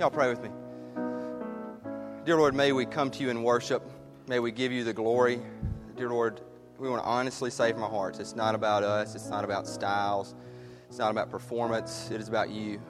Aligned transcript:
Y'all 0.00 0.08
pray 0.08 0.30
with 0.30 0.42
me. 0.42 0.48
Dear 2.24 2.38
Lord, 2.38 2.54
may 2.54 2.72
we 2.72 2.86
come 2.86 3.10
to 3.10 3.22
you 3.22 3.28
in 3.28 3.42
worship. 3.42 3.82
May 4.28 4.38
we 4.38 4.50
give 4.50 4.72
you 4.72 4.82
the 4.82 4.94
glory. 4.94 5.42
Dear 5.94 6.08
Lord, 6.08 6.40
we 6.78 6.88
want 6.88 7.02
to 7.02 7.06
honestly 7.06 7.50
say 7.50 7.70
from 7.70 7.82
our 7.82 7.90
hearts 7.90 8.18
it's 8.18 8.34
not 8.34 8.54
about 8.54 8.82
us, 8.82 9.14
it's 9.14 9.28
not 9.28 9.44
about 9.44 9.66
styles, 9.66 10.34
it's 10.88 10.96
not 10.96 11.10
about 11.10 11.28
performance, 11.28 12.10
it 12.10 12.18
is 12.18 12.28
about 12.28 12.48
you. 12.48 12.80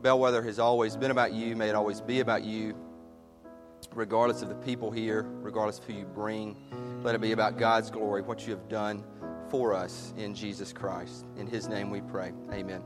Bellwether 0.00 0.40
has 0.44 0.60
always 0.60 0.96
been 0.96 1.10
about 1.10 1.32
you. 1.32 1.56
May 1.56 1.68
it 1.68 1.74
always 1.74 2.00
be 2.00 2.20
about 2.20 2.44
you, 2.44 2.76
regardless 3.92 4.40
of 4.40 4.50
the 4.50 4.54
people 4.54 4.92
here, 4.92 5.26
regardless 5.40 5.80
of 5.80 5.84
who 5.86 5.94
you 5.94 6.04
bring. 6.04 6.56
Let 7.02 7.16
it 7.16 7.20
be 7.20 7.32
about 7.32 7.58
God's 7.58 7.90
glory, 7.90 8.22
what 8.22 8.46
you 8.46 8.52
have 8.52 8.68
done 8.68 9.02
for 9.50 9.74
us 9.74 10.14
in 10.16 10.32
Jesus 10.32 10.72
Christ. 10.72 11.26
In 11.36 11.48
His 11.48 11.66
name 11.66 11.90
we 11.90 12.02
pray. 12.02 12.30
Amen. 12.52 12.84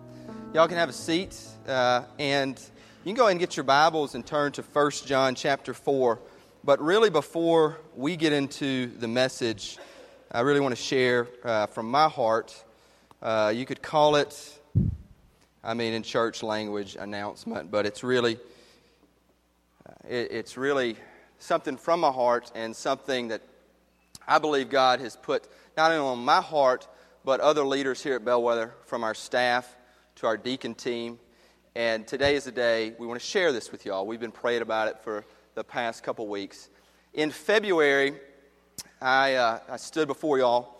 Y'all 0.55 0.67
can 0.67 0.79
have 0.79 0.89
a 0.89 0.95
seat, 0.95 1.39
uh, 1.69 2.05
and 2.19 2.59
you 3.05 3.09
can 3.09 3.17
go 3.17 3.25
ahead 3.25 3.33
and 3.33 3.41
get 3.41 3.57
your 3.57 3.65
Bibles 3.65 4.15
and 4.15 4.25
turn 4.25 4.53
to 4.53 4.63
1 4.63 4.91
John 5.07 5.35
chapter 5.35 5.75
4. 5.75 6.21
But 6.63 6.81
really, 6.81 7.11
before 7.11 7.81
we 7.97 8.15
get 8.15 8.33
into 8.33 8.87
the 8.87 9.09
message, 9.09 9.77
I 10.31 10.43
really 10.43 10.61
want 10.61 10.77
to 10.77 10.81
share 10.81 11.27
uh, 11.43 11.67
from 11.67 11.91
my 11.91 12.09
heart. 12.09 12.55
Uh, 13.21 13.53
you 13.53 13.67
could 13.67 13.83
call 13.83 14.15
it 14.15 14.61
I 15.65 15.75
mean, 15.75 15.95
in 15.95 16.05
church 16.05 16.45
language, 16.45 16.97
announcement, 16.97 17.73
but 17.73 17.87
it's 17.87 18.05
really, 18.05 18.39
uh, 19.85 19.93
it, 20.09 20.31
it's 20.31 20.57
really 20.57 20.95
something 21.41 21.77
from 21.77 21.99
my 22.01 22.11
heart 22.13 22.53
and 22.55 22.75
something 22.75 23.29
that 23.29 23.43
I 24.29 24.39
believe 24.39 24.71
God 24.71 25.01
has 25.01 25.17
put 25.17 25.49
not 25.77 25.91
only 25.91 26.07
on 26.07 26.25
my 26.25 26.41
heart, 26.41 26.87
but 27.25 27.41
other 27.41 27.65
leaders 27.65 28.01
here 28.01 28.15
at 28.15 28.25
Bellwether, 28.25 28.75
from 28.87 29.03
our 29.03 29.15
staff 29.15 29.77
to 30.17 30.29
our 30.29 30.37
deacon 30.37 30.77
team. 30.77 31.19
And 31.75 32.07
today 32.07 32.35
is 32.35 32.45
the 32.45 32.53
day 32.53 32.93
we 32.99 33.07
want 33.07 33.19
to 33.19 33.27
share 33.27 33.51
this 33.51 33.73
with 33.73 33.87
y'all. 33.87 34.07
We've 34.07 34.21
been 34.21 34.31
praying 34.31 34.61
about 34.61 34.89
it 34.89 34.99
for 34.99 35.25
the 35.55 35.65
past 35.65 36.03
couple 36.03 36.29
weeks. 36.29 36.69
In 37.15 37.31
February, 37.31 38.13
I, 39.01 39.37
uh, 39.37 39.59
I 39.71 39.79
stood 39.79 40.07
before 40.07 40.37
y'all 40.37 40.79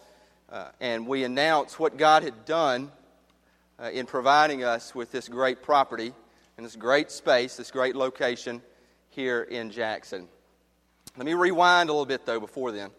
uh, 0.51 0.69
and 0.83 1.07
we 1.07 1.25
announced 1.25 1.81
what 1.81 1.97
God 1.97 2.23
had 2.23 2.45
done 2.45 2.93
uh, 3.83 3.89
in 3.89 4.05
providing 4.05 4.65
us 4.65 4.95
with 4.95 5.11
this 5.11 5.31
great 5.31 5.63
property 5.63 6.13
and 6.59 6.67
this 6.67 6.77
great 6.77 7.11
space, 7.11 7.57
this 7.57 7.71
great 7.71 7.97
location 7.97 8.61
here 9.09 9.45
in 9.45 9.71
Jackson. 9.71 10.29
Let 11.17 11.25
me 11.25 11.33
rewind 11.33 11.89
a 11.89 11.93
little 11.93 12.05
bit, 12.05 12.27
though, 12.27 12.39
before 12.39 12.71
then. 12.71 12.91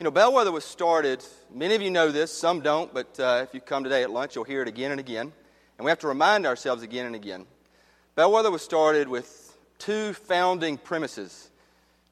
You 0.00 0.04
know, 0.04 0.10
Bellwether 0.10 0.50
was 0.50 0.64
started, 0.64 1.24
many 1.54 1.76
of 1.76 1.82
you 1.82 1.92
know 1.92 2.10
this, 2.10 2.36
some 2.36 2.60
don't, 2.60 2.92
but 2.92 3.20
uh, 3.20 3.44
if 3.46 3.54
you 3.54 3.60
come 3.60 3.84
today 3.84 4.02
at 4.02 4.10
lunch, 4.10 4.34
you'll 4.34 4.42
hear 4.42 4.62
it 4.62 4.68
again 4.68 4.90
and 4.90 4.98
again. 4.98 5.32
And 5.80 5.86
we 5.86 5.90
have 5.90 6.00
to 6.00 6.08
remind 6.08 6.44
ourselves 6.44 6.82
again 6.82 7.06
and 7.06 7.14
again. 7.14 7.46
Bellwether 8.14 8.50
was 8.50 8.60
started 8.60 9.08
with 9.08 9.56
two 9.78 10.12
founding 10.12 10.76
premises, 10.76 11.48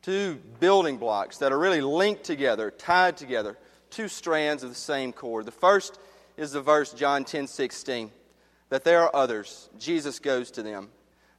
two 0.00 0.38
building 0.58 0.96
blocks 0.96 1.36
that 1.36 1.52
are 1.52 1.58
really 1.58 1.82
linked 1.82 2.24
together, 2.24 2.70
tied 2.70 3.18
together, 3.18 3.58
two 3.90 4.08
strands 4.08 4.62
of 4.62 4.70
the 4.70 4.74
same 4.74 5.12
cord. 5.12 5.44
The 5.44 5.52
first 5.52 5.98
is 6.38 6.52
the 6.52 6.62
verse 6.62 6.94
John 6.94 7.26
10 7.26 7.46
16, 7.46 8.10
that 8.70 8.84
there 8.84 9.02
are 9.02 9.14
others. 9.14 9.68
Jesus 9.78 10.18
goes 10.18 10.50
to 10.52 10.62
them. 10.62 10.88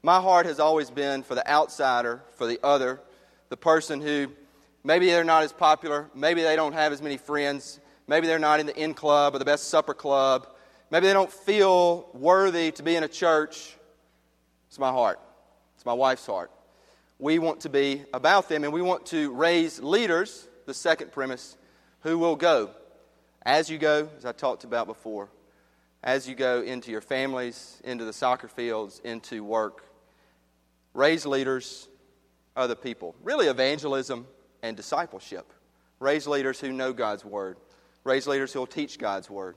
My 0.03 0.21
heart 0.21 0.45
has 0.45 0.59
always 0.59 0.91
been 0.91 1.23
for 1.23 1.33
the 1.33 1.51
outsider, 1.51 2.21
for 2.35 2.45
the 2.45 2.59
other, 2.63 3.01
the 3.49 3.57
person 3.57 4.01
who 4.01 4.27
maybe 4.83 5.07
they're 5.07 5.23
not 5.23 5.41
as 5.41 5.51
popular, 5.51 6.11
maybe 6.13 6.43
they 6.43 6.55
don't 6.55 6.73
have 6.73 6.93
as 6.93 7.01
many 7.01 7.17
friends, 7.17 7.79
maybe 8.05 8.27
they're 8.27 8.37
not 8.37 8.59
in 8.59 8.67
the 8.67 8.79
in 8.79 8.93
club 8.93 9.33
or 9.33 9.39
the 9.39 9.45
best 9.45 9.69
supper 9.69 9.95
club, 9.95 10.47
maybe 10.91 11.07
they 11.07 11.13
don't 11.13 11.31
feel 11.31 12.09
worthy 12.13 12.71
to 12.71 12.83
be 12.83 12.95
in 12.95 13.03
a 13.03 13.07
church. 13.07 13.75
It's 14.67 14.79
my 14.79 14.91
heart, 14.91 15.19
it's 15.75 15.85
my 15.85 15.93
wife's 15.93 16.25
heart. 16.25 16.51
We 17.17 17.39
want 17.39 17.61
to 17.61 17.69
be 17.69 18.03
about 18.13 18.47
them 18.47 18.63
and 18.63 18.71
we 18.71 18.81
want 18.81 19.07
to 19.07 19.33
raise 19.33 19.81
leaders, 19.81 20.47
the 20.65 20.73
second 20.73 21.11
premise, 21.11 21.57
who 22.01 22.17
will 22.17 22.35
go 22.35 22.69
as 23.43 23.69
you 23.69 23.77
go, 23.77 24.09
as 24.17 24.25
I 24.25 24.31
talked 24.31 24.63
about 24.63 24.87
before, 24.87 25.29
as 26.03 26.27
you 26.27 26.35
go 26.35 26.61
into 26.61 26.91
your 26.91 27.01
families, 27.01 27.81
into 27.83 28.05
the 28.05 28.13
soccer 28.13 28.47
fields, 28.47 29.01
into 29.03 29.43
work, 29.43 29.83
raise 30.93 31.25
leaders, 31.25 31.87
other 32.55 32.75
people. 32.75 33.15
Really, 33.23 33.47
evangelism 33.47 34.27
and 34.61 34.77
discipleship. 34.77 35.51
Raise 35.99 36.27
leaders 36.27 36.59
who 36.59 36.71
know 36.71 36.93
God's 36.93 37.25
Word. 37.25 37.57
Raise 38.03 38.27
leaders 38.27 38.53
who 38.53 38.59
will 38.59 38.67
teach 38.67 38.97
God's 38.97 39.29
Word. 39.29 39.55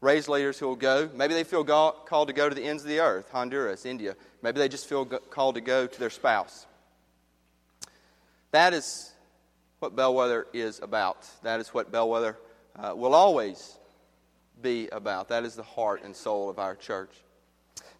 Raise 0.00 0.28
leaders 0.28 0.58
who 0.58 0.66
will 0.66 0.76
go. 0.76 1.10
Maybe 1.14 1.34
they 1.34 1.44
feel 1.44 1.64
called 1.64 2.28
to 2.28 2.34
go 2.34 2.48
to 2.48 2.54
the 2.54 2.64
ends 2.64 2.82
of 2.82 2.88
the 2.88 3.00
earth, 3.00 3.28
Honduras, 3.30 3.84
India. 3.84 4.16
Maybe 4.42 4.58
they 4.58 4.68
just 4.68 4.86
feel 4.86 5.04
called 5.04 5.56
to 5.56 5.60
go 5.60 5.86
to 5.86 6.00
their 6.00 6.10
spouse. 6.10 6.66
That 8.52 8.72
is 8.72 9.12
what 9.78 9.94
Bellwether 9.94 10.46
is 10.52 10.80
about. 10.80 11.26
That 11.42 11.60
is 11.60 11.68
what 11.68 11.92
Bellwether 11.92 12.38
uh, 12.76 12.94
will 12.96 13.14
always 13.14 13.78
be 14.62 14.88
about. 14.88 15.28
That 15.28 15.44
is 15.44 15.54
the 15.54 15.62
heart 15.62 16.02
and 16.02 16.16
soul 16.16 16.48
of 16.48 16.58
our 16.58 16.74
church. 16.74 17.10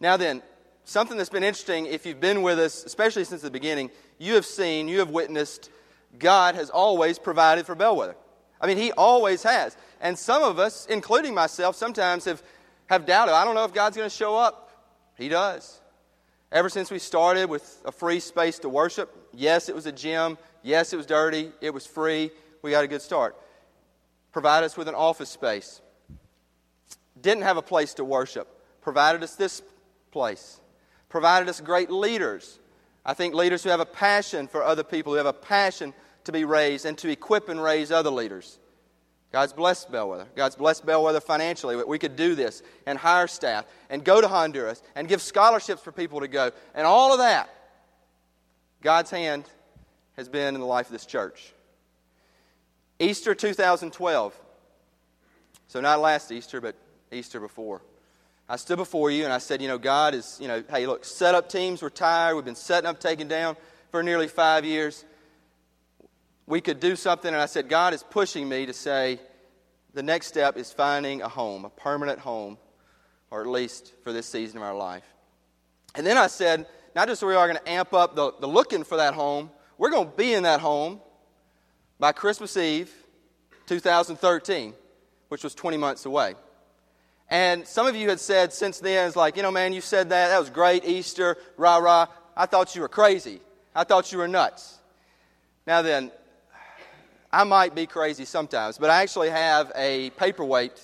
Now, 0.01 0.17
then, 0.17 0.43
something 0.85 1.17
that's 1.17 1.31
been 1.31 1.45
interesting, 1.45 1.87
if 1.87 2.07
you've 2.07 2.21
been 2.21 2.43
with 2.43 2.59
us, 2.59 2.85
especially 2.85 3.25
since 3.25 3.43
the 3.43 3.51
beginning, 3.51 3.91
you 4.19 4.35
have 4.35 4.47
seen, 4.47 4.89
you 4.89 4.99
have 4.99 5.11
witnessed, 5.11 5.71
God 6.19 6.55
has 6.55 6.71
always 6.71 7.19
provided 7.19 7.67
for 7.67 7.75
Bellwether. 7.75 8.17
I 8.61 8.67
mean, 8.67 8.77
He 8.77 8.93
always 8.93 9.43
has. 9.43 9.77
And 10.01 10.19
some 10.19 10.43
of 10.43 10.59
us, 10.59 10.87
including 10.87 11.35
myself, 11.35 11.77
sometimes 11.77 12.25
have, 12.25 12.43
have 12.87 13.07
doubted. 13.07 13.35
I 13.35 13.45
don't 13.45 13.55
know 13.55 13.65
if 13.65 13.75
God's 13.75 13.97
going 13.97 14.09
to 14.09 14.15
show 14.15 14.37
up. 14.37 14.71
He 15.17 15.29
does. 15.29 15.81
Ever 16.51 16.69
since 16.69 16.91
we 16.91 16.99
started 16.99 17.49
with 17.49 17.83
a 17.85 17.93
free 17.93 18.19
space 18.19 18.59
to 18.61 18.69
worship, 18.69 19.15
yes, 19.33 19.69
it 19.69 19.75
was 19.75 19.87
a 19.87 19.93
gym. 19.93 20.39
Yes, 20.63 20.93
it 20.93 20.97
was 20.97 21.07
dirty. 21.07 21.53
It 21.61 21.73
was 21.73 21.87
free. 21.87 22.31
We 22.63 22.71
got 22.71 22.85
a 22.85 22.89
good 22.89 23.03
start 23.03 23.37
Provide 24.33 24.63
us 24.63 24.77
with 24.77 24.87
an 24.87 24.95
office 24.95 25.29
space, 25.29 25.81
didn't 27.21 27.43
have 27.43 27.57
a 27.57 27.63
place 27.63 27.95
to 27.95 28.05
worship, 28.05 28.47
provided 28.81 29.25
us 29.25 29.35
this 29.35 29.61
place, 30.13 30.61
provided 31.09 31.49
us 31.49 31.61
great 31.61 31.91
leaders. 31.91 32.61
I 33.05 33.15
think 33.15 33.35
leaders 33.35 33.65
who 33.65 33.71
have 33.71 33.81
a 33.81 33.87
passion 33.87 34.47
for 34.47 34.63
other 34.63 34.85
people, 34.85 35.13
who 35.13 35.17
have 35.17 35.27
a 35.27 35.33
passion 35.33 35.95
to 36.25 36.33
be 36.33 36.45
raised 36.45 36.87
and 36.87 36.97
to 36.99 37.11
equip 37.11 37.49
and 37.49 37.61
raise 37.61 37.91
other 37.91 38.11
leaders. 38.11 38.59
God's 39.33 39.53
blessed 39.53 39.93
Bellwether. 39.93 40.27
God's 40.35 40.57
blessed 40.57 40.85
Bellwether 40.85 41.21
financially. 41.21 41.77
We 41.85 41.99
could 41.99 42.17
do 42.17 42.35
this 42.35 42.63
and 42.87 42.99
hire 42.99 43.29
staff 43.29 43.65
and 43.89 44.05
go 44.05 44.21
to 44.21 44.27
Honduras 44.27 44.83
and 44.97 45.07
give 45.09 45.23
scholarships 45.23 45.83
for 45.83 45.93
people 45.93 46.21
to 46.21 46.29
go 46.29 46.51
and 46.75 46.87
all 46.87 47.13
of 47.13 47.19
that. 47.21 47.49
God's 48.83 49.11
hand 49.11 49.45
has 50.17 50.29
been 50.29 50.55
in 50.55 50.61
the 50.61 50.67
life 50.67 50.87
of 50.87 50.93
this 50.93 51.07
church. 51.07 51.53
Easter 52.99 53.35
2012. 53.35 54.39
So, 55.69 55.81
not 55.81 56.01
last 56.01 56.33
Easter, 56.33 56.61
but 56.61 56.75
Easter 57.13 57.39
before. 57.39 57.81
I 58.49 58.57
stood 58.57 58.79
before 58.79 59.13
you 59.13 59.23
and 59.23 59.33
I 59.33 59.39
said, 59.39 59.63
You 59.63 59.69
know, 59.69 59.79
God 59.79 60.15
is, 60.15 60.37
you 60.41 60.49
know, 60.49 60.65
hey, 60.69 60.87
look, 60.87 61.05
set 61.05 61.37
up 61.37 61.49
teams, 61.49 61.83
we're 61.83 61.89
tired. 61.89 62.35
We've 62.35 62.45
been 62.45 62.57
setting 62.57 62.89
up, 62.89 62.99
taking 62.99 63.29
down 63.29 63.57
for 63.93 64.03
nearly 64.03 64.27
five 64.27 64.65
years. 64.65 65.05
We 66.47 66.61
could 66.61 66.81
do 66.81 66.97
something. 66.97 67.33
And 67.33 67.41
I 67.41 67.47
said, 67.47 67.69
God 67.69 67.95
is 67.95 68.03
pushing 68.03 68.49
me 68.49 68.67
to 68.67 68.73
say, 68.73 69.21
the 69.95 70.03
next 70.03 70.27
step 70.29 70.57
is 70.57 70.73
finding 70.73 71.23
a 71.23 71.29
home, 71.29 71.65
a 71.65 71.71
permanent 71.71 72.19
home, 72.19 72.59
or 73.31 73.41
at 73.41 73.47
least 73.47 73.93
for 74.03 74.13
this 74.13 74.27
season 74.27 74.59
of 74.59 74.63
our 74.63 74.75
life. 74.75 75.05
And 75.95 76.07
then 76.07 76.17
I 76.17 76.29
said, 76.29 76.67
not 76.95 77.09
just 77.09 77.23
we 77.23 77.35
are 77.35 77.47
going 77.47 77.59
to 77.59 77.71
amp 77.71 77.93
up 77.93 78.15
the, 78.15 78.33
the 78.41 78.47
looking 78.47 78.85
for 78.85 78.97
that 78.97 79.15
home, 79.15 79.51
we're 79.79 79.91
going 79.91 80.11
to 80.11 80.17
be 80.17 80.35
in 80.35 80.43
that 80.45 80.61
home 80.61 81.01
by 81.99 82.13
Christmas 82.13 82.57
Eve 82.57 82.93
2013, 83.67 84.75
which 85.29 85.45
was 85.45 85.55
20 85.55 85.77
months 85.77 86.07
away. 86.07 86.35
And 87.29 87.67
some 87.67 87.87
of 87.87 87.95
you 87.95 88.09
had 88.09 88.19
said 88.19 88.53
since 88.53 88.81
then, 88.81 89.07
it's 89.07 89.17
like, 89.17 89.37
you 89.37 89.43
know, 89.43 89.53
man, 89.53 89.73
you 89.73 89.81
said 89.81 90.09
that. 90.11 90.29
That 90.29 90.41
was 90.41 90.51
great. 90.51 90.85
Easter, 90.85 91.37
rah, 91.57 91.77
rah. 91.77 92.09
I 92.37 92.47
thought 92.47 92.75
you 92.75 92.83
were 92.83 92.89
crazy. 92.89 93.41
I 93.75 93.85
thought 93.85 94.11
you 94.11 94.19
were 94.19 94.27
nuts. 94.27 94.79
Now 95.67 95.83
then, 95.83 96.11
I 97.33 97.45
might 97.45 97.75
be 97.75 97.87
crazy 97.87 98.25
sometimes, 98.25 98.77
but 98.77 98.91
I 98.91 99.03
actually 99.03 99.31
have 99.31 99.71
a 99.77 100.11
paperweight 100.11 100.81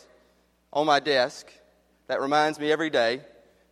on 0.73 0.87
my 0.87 1.01
desk 1.01 1.51
that 2.07 2.21
reminds 2.21 2.61
me 2.61 2.71
every 2.71 2.91
day. 2.91 3.21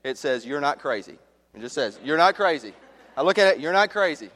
It 0.03 0.19
says, 0.19 0.45
You're 0.45 0.61
not 0.61 0.81
crazy. 0.81 1.17
It 1.55 1.61
just 1.61 1.75
says, 1.75 1.99
You're 2.03 2.17
not 2.17 2.35
crazy. 2.35 2.75
I 3.17 3.23
look 3.23 3.39
at 3.39 3.55
it, 3.55 3.61
You're 3.61 3.73
not 3.73 3.91
crazy. 3.91 4.29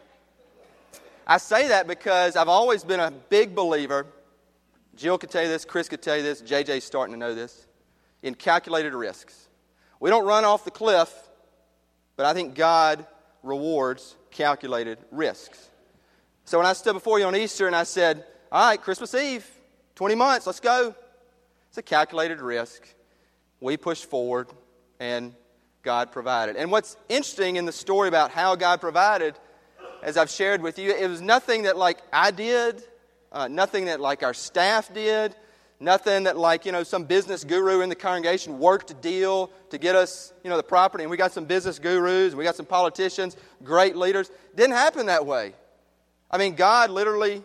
I 1.27 1.39
say 1.39 1.69
that 1.69 1.89
because 1.89 2.37
I've 2.37 2.49
always 2.49 2.85
been 2.85 3.01
a 3.01 3.11
big 3.11 3.55
believer. 3.55 4.07
Jill 4.95 5.19
could 5.19 5.31
tell 5.31 5.43
you 5.43 5.49
this, 5.49 5.65
Chris 5.65 5.89
could 5.89 6.01
tell 6.01 6.17
you 6.17 6.23
this, 6.23 6.41
JJ's 6.41 6.85
starting 6.85 7.15
to 7.15 7.19
know 7.19 7.35
this, 7.35 7.67
in 8.23 8.35
calculated 8.35 8.95
risks. 8.95 9.49
We 10.01 10.11
don't 10.11 10.25
run 10.25 10.45
off 10.45 10.65
the 10.65 10.71
cliff, 10.71 11.13
but 12.17 12.25
I 12.25 12.35
think 12.35 12.55
God 12.55 13.05
rewards 13.43 14.17
calculated 14.31 14.99
risks. 15.11 15.69
So 16.49 16.57
when 16.57 16.67
I 16.67 16.73
stood 16.73 16.95
before 16.95 17.19
you 17.19 17.27
on 17.27 17.37
Easter 17.37 17.67
and 17.67 17.77
I 17.77 17.83
said, 17.83 18.25
All 18.51 18.71
right, 18.71 18.81
Christmas 18.81 19.13
Eve, 19.13 19.47
20 19.97 20.15
months, 20.15 20.47
let's 20.47 20.61
go. 20.61 20.95
It's 21.69 21.77
a 21.77 21.83
calculated 21.83 22.41
risk. 22.41 22.89
We 23.61 23.77
pushed 23.77 24.07
forward, 24.07 24.49
and 24.99 25.35
God 25.83 26.11
provided. 26.11 26.57
And 26.57 26.71
what's 26.71 26.97
interesting 27.11 27.57
in 27.57 27.67
the 27.67 27.73
story 27.73 28.09
about 28.09 28.31
how 28.31 28.57
God 28.57 28.81
provided, 28.81 29.35
as 30.03 30.17
I've 30.17 30.31
shared 30.31 30.63
with 30.63 30.79
you, 30.79 30.91
it 30.91 31.07
was 31.07 31.21
nothing 31.21 31.65
that 31.65 31.77
like 31.77 31.99
I 32.15 32.31
did, 32.31 32.83
uh, 33.31 33.49
nothing 33.49 33.85
that 33.85 34.01
like 34.01 34.23
our 34.23 34.33
staff 34.33 34.95
did, 34.95 35.37
nothing 35.81 36.23
that 36.23 36.39
like 36.39 36.65
you 36.65 36.73
know 36.73 36.83
some 36.83 37.05
business 37.05 37.45
guru 37.45 37.83
in 37.83 37.91
the 37.91 37.95
congregation 37.95 38.59
worked 38.59 38.91
a 38.91 38.95
deal 38.95 39.51
to 39.69 39.77
get 39.77 39.95
us 39.95 40.33
you 40.43 40.49
know 40.49 40.57
the 40.57 40.63
property. 40.63 41.05
And 41.05 41.11
we 41.11 41.19
got 41.19 41.33
some 41.33 41.45
business 41.45 41.79
gurus, 41.79 42.35
we 42.35 42.43
got 42.43 42.57
some 42.57 42.65
politicians, 42.65 43.37
great 43.63 43.97
leaders. 43.97 44.31
Didn't 44.57 44.77
happen 44.77 45.05
that 45.07 45.27
way. 45.27 45.53
I 46.31 46.39
mean, 46.39 46.55
God 46.55 46.91
literally 46.91 47.43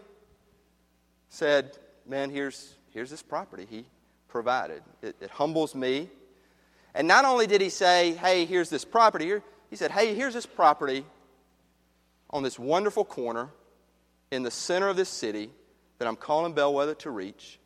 said, 1.30 1.78
"Man, 2.08 2.30
here's 2.30 2.76
here's 2.92 3.10
this 3.10 3.22
property." 3.22 3.68
He 3.70 3.86
provided. 4.28 4.82
It, 5.02 5.16
it 5.22 5.30
humbles 5.30 5.76
me 5.76 6.10
and 6.94 7.08
not 7.08 7.26
only 7.26 7.48
did 7.48 7.62
he 7.62 7.70
say, 7.70 8.14
hey, 8.14 8.46
here's 8.46 8.70
this 8.70 8.86
property, 8.86 9.34
he 9.70 9.76
said, 9.76 9.92
hey, 9.92 10.14
here's 10.14 10.34
this 10.34 10.46
property 10.46 11.06
on 12.30 12.44
this 12.44 12.60
wonderful 12.60 13.04
corner 13.04 13.50
in 14.32 14.44
the 14.44 14.52
center 14.52 14.88
of 14.88 14.96
this 14.96 15.10
city 15.10 15.50
that 15.98 16.08
I'm 16.08 16.16
calling 16.16 16.54
Bellwether 16.54 16.96
to 16.96 17.12
reach. 17.12 17.60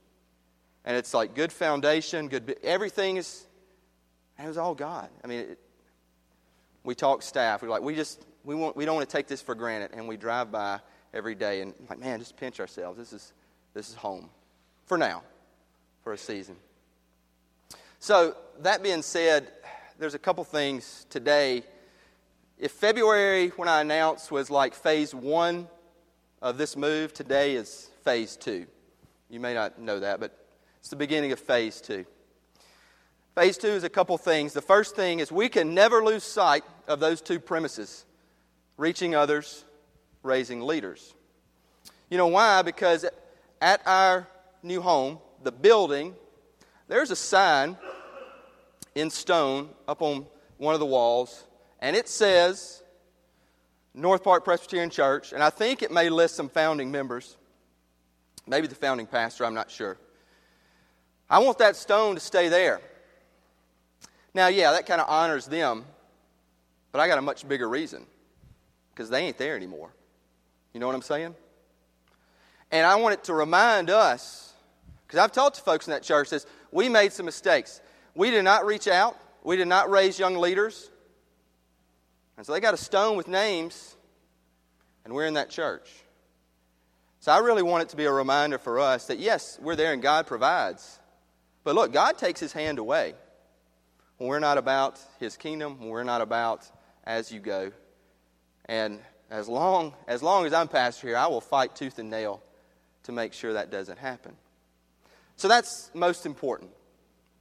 And 0.86 0.96
it's 0.96 1.14
like 1.14 1.36
good 1.36 1.52
foundation, 1.52 2.30
good, 2.30 2.58
everything 2.64 3.18
is, 3.18 3.46
it 4.40 4.48
was 4.48 4.58
all 4.58 4.76
God. 4.76 5.10
I 5.24 5.28
mean, 5.28 5.40
it, 5.40 5.60
we 6.84 6.96
talk 6.96 7.22
staff, 7.22 7.62
we're 7.62 7.68
like, 7.68 7.82
we 7.82 7.96
just, 7.96 8.26
we, 8.46 8.56
want, 8.56 8.78
we 8.78 8.86
don't 8.86 8.96
want 8.96 9.10
to 9.10 9.14
take 9.14 9.28
this 9.28 9.42
for 9.42 9.56
granted. 9.56 9.92
And 9.94 10.08
we 10.08 10.16
drive 10.16 10.52
by 10.52 10.80
every 11.14 11.36
day 11.36 11.62
and 11.62 11.74
like, 11.90 12.00
man, 12.00 12.20
just 12.20 12.38
pinch 12.38 12.60
ourselves. 12.60 12.98
This 12.98 13.14
is, 13.14 13.34
this 13.74 13.90
is 13.90 13.96
home 13.96 14.30
for 14.86 14.98
now, 14.98 15.24
for 16.04 16.14
a 16.14 16.18
season. 16.18 16.56
So, 18.00 18.36
that 18.60 18.84
being 18.84 19.02
said, 19.02 19.48
there's 20.00 20.14
a 20.14 20.20
couple 20.20 20.44
things 20.44 21.06
today. 21.10 21.64
If 22.60 22.72
February, 22.72 23.50
when 23.50 23.68
I 23.68 23.82
announced, 23.82 24.32
was 24.32 24.50
like 24.50 24.74
phase 24.74 25.14
one 25.14 25.68
of 26.42 26.58
this 26.58 26.76
move, 26.76 27.14
today 27.14 27.56
is 27.56 27.90
phase 28.04 28.36
two. 28.36 28.68
You 29.30 29.40
may 29.40 29.54
not 29.54 29.80
know 29.80 30.00
that, 30.00 30.20
but 30.20 30.38
it's 30.80 30.90
the 30.90 30.96
beginning 30.96 31.32
of 31.32 31.40
phase 31.40 31.82
two. 31.82 32.06
Phase 33.36 33.58
two 33.58 33.68
is 33.68 33.84
a 33.84 33.90
couple 33.90 34.18
things. 34.18 34.54
The 34.54 34.62
first 34.62 34.96
thing 34.96 35.20
is 35.20 35.32
we 35.32 35.50
can 35.50 35.74
never 35.74 36.04
lose 36.04 36.24
sight 36.24 36.64
of 36.88 37.00
those 37.00 37.22
two 37.22 37.40
premises 37.40 38.06
reaching 38.78 39.16
others, 39.16 39.66
raising 40.28 40.62
leaders. 40.62 41.16
You 42.10 42.18
know 42.18 42.28
why? 42.28 42.62
Because 42.62 43.06
at 43.62 43.82
our 43.88 44.28
new 44.62 44.82
home, 44.82 45.20
the 45.44 45.52
building, 45.52 46.16
there's 46.88 47.12
a 47.12 47.16
sign 47.16 47.78
in 48.96 49.10
stone 49.10 49.70
up 49.88 50.02
on 50.02 50.26
one 50.58 50.74
of 50.74 50.80
the 50.80 50.86
walls, 50.86 51.44
and 51.80 51.96
it 51.96 52.08
says 52.08 52.84
North 53.94 54.24
Park 54.24 54.44
Presbyterian 54.44 54.90
Church, 54.90 55.34
and 55.34 55.44
I 55.44 55.50
think 55.50 55.82
it 55.82 55.92
may 55.92 56.10
list 56.10 56.36
some 56.36 56.50
founding 56.50 56.92
members, 56.92 57.38
maybe 58.46 58.68
the 58.68 58.76
founding 58.76 59.08
pastor, 59.08 59.46
I'm 59.46 59.54
not 59.54 59.70
sure. 59.72 59.98
I 61.30 61.40
want 61.40 61.58
that 61.58 61.76
stone 61.76 62.16
to 62.16 62.22
stay 62.22 62.48
there. 62.48 62.80
Now, 64.34 64.48
yeah, 64.48 64.72
that 64.72 64.86
kind 64.86 65.02
of 65.02 65.10
honors 65.10 65.46
them, 65.46 65.84
but 66.92 67.00
I 67.00 67.08
got 67.08 67.18
a 67.18 67.22
much 67.22 67.48
bigger 67.48 67.68
reason 67.68 68.06
because 68.94 69.10
they 69.10 69.24
ain't 69.26 69.38
there 69.38 69.56
anymore. 69.56 69.90
You 70.78 70.80
know 70.80 70.86
what 70.86 70.96
I'm 70.96 71.02
saying? 71.02 71.34
And 72.70 72.86
I 72.86 72.98
want 72.98 73.16
it 73.16 73.24
to 73.24 73.34
remind 73.34 73.90
us, 73.90 74.54
because 75.08 75.18
I've 75.18 75.32
talked 75.32 75.56
to 75.56 75.64
folks 75.64 75.88
in 75.88 75.92
that 75.92 76.04
church, 76.04 76.28
says 76.28 76.46
we 76.72 76.88
made 76.88 77.12
some 77.14 77.26
mistakes. 77.26 77.82
We 78.14 78.30
did 78.30 78.44
not 78.44 78.64
reach 78.64 78.88
out. 78.88 79.18
We 79.44 79.56
did 79.56 79.68
not 79.68 79.90
raise 79.90 80.20
young 80.20 80.36
leaders. 80.36 80.92
And 82.38 82.46
so 82.46 82.54
they 82.54 82.60
got 82.60 82.76
a 82.76 82.78
stone 82.78 83.18
with 83.18 83.28
names, 83.28 83.96
and 85.04 85.16
we're 85.16 85.26
in 85.26 85.34
that 85.34 85.50
church. 85.50 85.90
So 87.22 87.32
I 87.32 87.40
really 87.40 87.64
want 87.64 87.82
it 87.82 87.90
to 87.90 87.98
be 87.98 88.06
a 88.06 88.14
reminder 88.14 88.60
for 88.60 88.80
us 88.80 89.08
that 89.08 89.18
yes, 89.18 89.58
we're 89.60 89.76
there 89.76 89.94
and 89.94 90.02
God 90.04 90.28
provides. 90.28 91.00
But 91.64 91.74
look, 91.74 91.92
God 91.92 92.20
takes 92.20 92.40
his 92.40 92.54
hand 92.54 92.78
away 92.78 93.16
when 94.20 94.30
we're 94.30 94.38
not 94.38 94.60
about 94.60 95.00
his 95.20 95.38
kingdom, 95.38 95.80
when 95.80 95.90
we're 95.90 96.04
not 96.04 96.22
about 96.22 96.70
as 97.04 97.32
you 97.32 97.40
go. 97.40 97.72
And 98.66 99.00
as 99.30 99.48
long 99.48 99.94
as 100.08 100.24
long 100.24 100.46
as 100.46 100.54
I'm 100.54 100.68
pastor 100.68 101.08
here, 101.08 101.18
I 101.18 101.28
will 101.28 101.42
fight 101.42 101.76
tooth 101.76 102.00
and 102.00 102.10
nail 102.10 102.42
to 103.04 103.12
make 103.12 103.34
sure 103.34 103.54
that 103.54 103.72
doesn't 103.72 104.00
happen. 104.00 104.36
So 105.36 105.48
that's 105.48 105.92
most 105.94 106.26
important. 106.26 106.72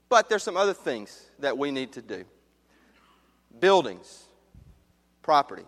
But 0.09 0.29
there's 0.29 0.43
some 0.43 0.57
other 0.57 0.75
things 0.75 1.31
that 1.41 1.59
we 1.59 1.71
need 1.71 1.93
to 1.93 2.03
do 2.03 2.25
buildings, 3.59 4.25
property. 5.23 5.65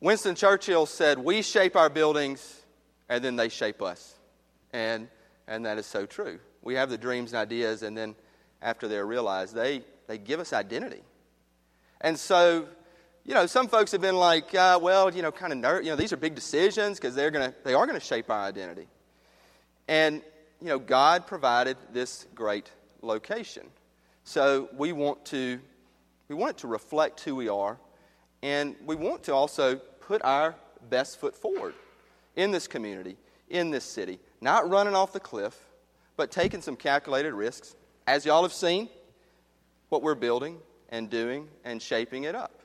Winston 0.00 0.34
Churchill 0.34 0.86
said, 0.86 1.18
We 1.18 1.42
shape 1.42 1.76
our 1.76 1.88
buildings 1.88 2.62
and 3.08 3.24
then 3.24 3.36
they 3.36 3.48
shape 3.48 3.82
us. 3.82 4.14
And, 4.72 5.08
and 5.46 5.64
that 5.64 5.78
is 5.78 5.86
so 5.86 6.06
true. 6.06 6.38
We 6.62 6.74
have 6.74 6.90
the 6.90 6.98
dreams 6.98 7.32
and 7.32 7.40
ideas, 7.40 7.82
and 7.82 7.96
then 7.96 8.16
after 8.60 8.88
they're 8.88 9.06
realized, 9.06 9.54
they, 9.54 9.82
they 10.08 10.18
give 10.18 10.40
us 10.40 10.52
identity. 10.52 11.02
And 12.00 12.18
so, 12.18 12.66
you 13.26 13.34
know, 13.34 13.46
some 13.46 13.66
folks 13.66 13.90
have 13.90 14.00
been 14.00 14.16
like, 14.16 14.54
uh, 14.54 14.78
well, 14.80 15.12
you 15.12 15.20
know, 15.20 15.32
kind 15.32 15.52
of 15.52 15.58
nerd, 15.58 15.82
you 15.82 15.90
know, 15.90 15.96
these 15.96 16.12
are 16.12 16.16
big 16.16 16.36
decisions 16.36 16.98
because 16.98 17.16
they're 17.16 17.30
to, 17.32 17.52
they 17.64 17.74
are 17.74 17.84
to 17.84 17.98
shape 17.98 18.30
our 18.30 18.44
identity. 18.44 18.86
And 19.88 20.22
you 20.60 20.68
know, 20.68 20.78
God 20.78 21.26
provided 21.26 21.76
this 21.92 22.26
great 22.34 22.70
location. 23.02 23.66
So 24.24 24.68
we 24.76 24.92
want 24.92 25.24
to 25.26 25.58
we 26.28 26.34
want 26.34 26.50
it 26.50 26.58
to 26.58 26.68
reflect 26.68 27.20
who 27.20 27.34
we 27.36 27.48
are, 27.48 27.78
and 28.42 28.74
we 28.84 28.96
want 28.96 29.24
to 29.24 29.34
also 29.34 29.76
put 29.76 30.22
our 30.22 30.54
best 30.88 31.20
foot 31.20 31.36
forward 31.36 31.74
in 32.36 32.52
this 32.52 32.66
community, 32.68 33.16
in 33.48 33.70
this 33.70 33.84
city. 33.84 34.18
Not 34.40 34.68
running 34.68 34.94
off 34.94 35.12
the 35.12 35.20
cliff, 35.20 35.56
but 36.16 36.30
taking 36.30 36.62
some 36.62 36.76
calculated 36.76 37.32
risks. 37.32 37.74
As 38.06 38.24
y'all 38.24 38.42
have 38.42 38.52
seen, 38.52 38.88
what 39.88 40.02
we're 40.02 40.14
building 40.14 40.58
and 40.90 41.10
doing 41.10 41.48
and 41.64 41.80
shaping 41.80 42.24
it 42.24 42.34
up. 42.34 42.60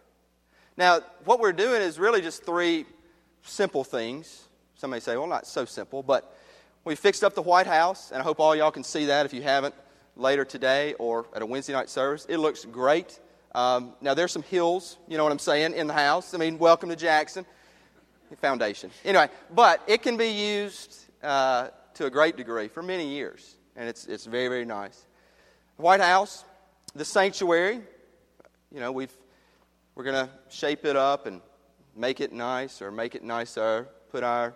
Now, 0.81 1.01
what 1.25 1.39
we're 1.39 1.53
doing 1.53 1.79
is 1.83 1.99
really 1.99 2.21
just 2.21 2.43
three 2.43 2.87
simple 3.43 3.83
things. 3.83 4.45
Some 4.73 4.89
may 4.89 4.99
say, 4.99 5.15
well, 5.15 5.27
not 5.27 5.45
so 5.45 5.63
simple, 5.63 6.01
but 6.01 6.35
we 6.85 6.95
fixed 6.95 7.23
up 7.23 7.35
the 7.35 7.41
White 7.43 7.67
House, 7.67 8.09
and 8.09 8.19
I 8.19 8.23
hope 8.23 8.39
all 8.39 8.55
y'all 8.55 8.71
can 8.71 8.83
see 8.83 9.05
that 9.05 9.27
if 9.27 9.31
you 9.31 9.43
haven't 9.43 9.75
later 10.15 10.43
today 10.43 10.95
or 10.95 11.27
at 11.35 11.43
a 11.43 11.45
Wednesday 11.45 11.73
night 11.73 11.87
service. 11.87 12.25
It 12.27 12.37
looks 12.37 12.65
great. 12.65 13.19
Um, 13.53 13.93
now, 14.01 14.15
there's 14.15 14.31
some 14.31 14.41
hills, 14.41 14.97
you 15.07 15.17
know 15.17 15.23
what 15.23 15.31
I'm 15.31 15.37
saying, 15.37 15.75
in 15.75 15.85
the 15.85 15.93
house. 15.93 16.33
I 16.33 16.39
mean, 16.39 16.57
welcome 16.57 16.89
to 16.89 16.95
Jackson. 16.95 17.45
Foundation. 18.39 18.89
Anyway, 19.05 19.27
but 19.53 19.83
it 19.85 20.01
can 20.01 20.17
be 20.17 20.29
used 20.29 20.95
uh, 21.21 21.67
to 21.93 22.07
a 22.07 22.09
great 22.09 22.37
degree 22.37 22.69
for 22.69 22.81
many 22.81 23.07
years, 23.07 23.55
and 23.75 23.87
it's, 23.87 24.07
it's 24.07 24.25
very, 24.25 24.47
very 24.47 24.65
nice. 24.65 25.05
White 25.77 26.01
House, 26.01 26.43
the 26.95 27.05
sanctuary, 27.05 27.81
you 28.71 28.79
know, 28.79 28.91
we've, 28.91 29.13
we're 29.95 30.03
going 30.03 30.27
to 30.27 30.29
shape 30.49 30.85
it 30.85 30.95
up 30.95 31.25
and 31.25 31.41
make 31.95 32.21
it 32.21 32.31
nice 32.31 32.81
or 32.81 32.91
make 32.91 33.15
it 33.15 33.23
nicer, 33.23 33.87
put 34.11 34.23
our 34.23 34.53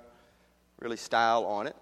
really 0.80 0.98
style 0.98 1.46
on 1.46 1.68
it. 1.68 1.76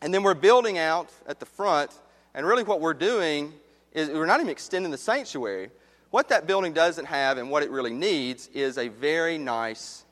And 0.00 0.12
then 0.12 0.22
we're 0.22 0.34
building 0.34 0.78
out 0.78 1.10
at 1.26 1.38
the 1.38 1.46
front, 1.46 1.92
and 2.34 2.46
really 2.46 2.64
what 2.64 2.80
we're 2.80 2.94
doing 2.94 3.52
is 3.92 4.08
we're 4.08 4.26
not 4.26 4.40
even 4.40 4.50
extending 4.50 4.90
the 4.90 4.98
sanctuary. 4.98 5.70
What 6.10 6.28
that 6.30 6.46
building 6.46 6.72
doesn't 6.72 7.06
have 7.06 7.38
and 7.38 7.50
what 7.50 7.62
it 7.62 7.70
really 7.70 7.92
needs 7.92 8.48
is 8.48 8.78
a 8.78 8.88
very 8.88 9.38
nice 9.38 10.04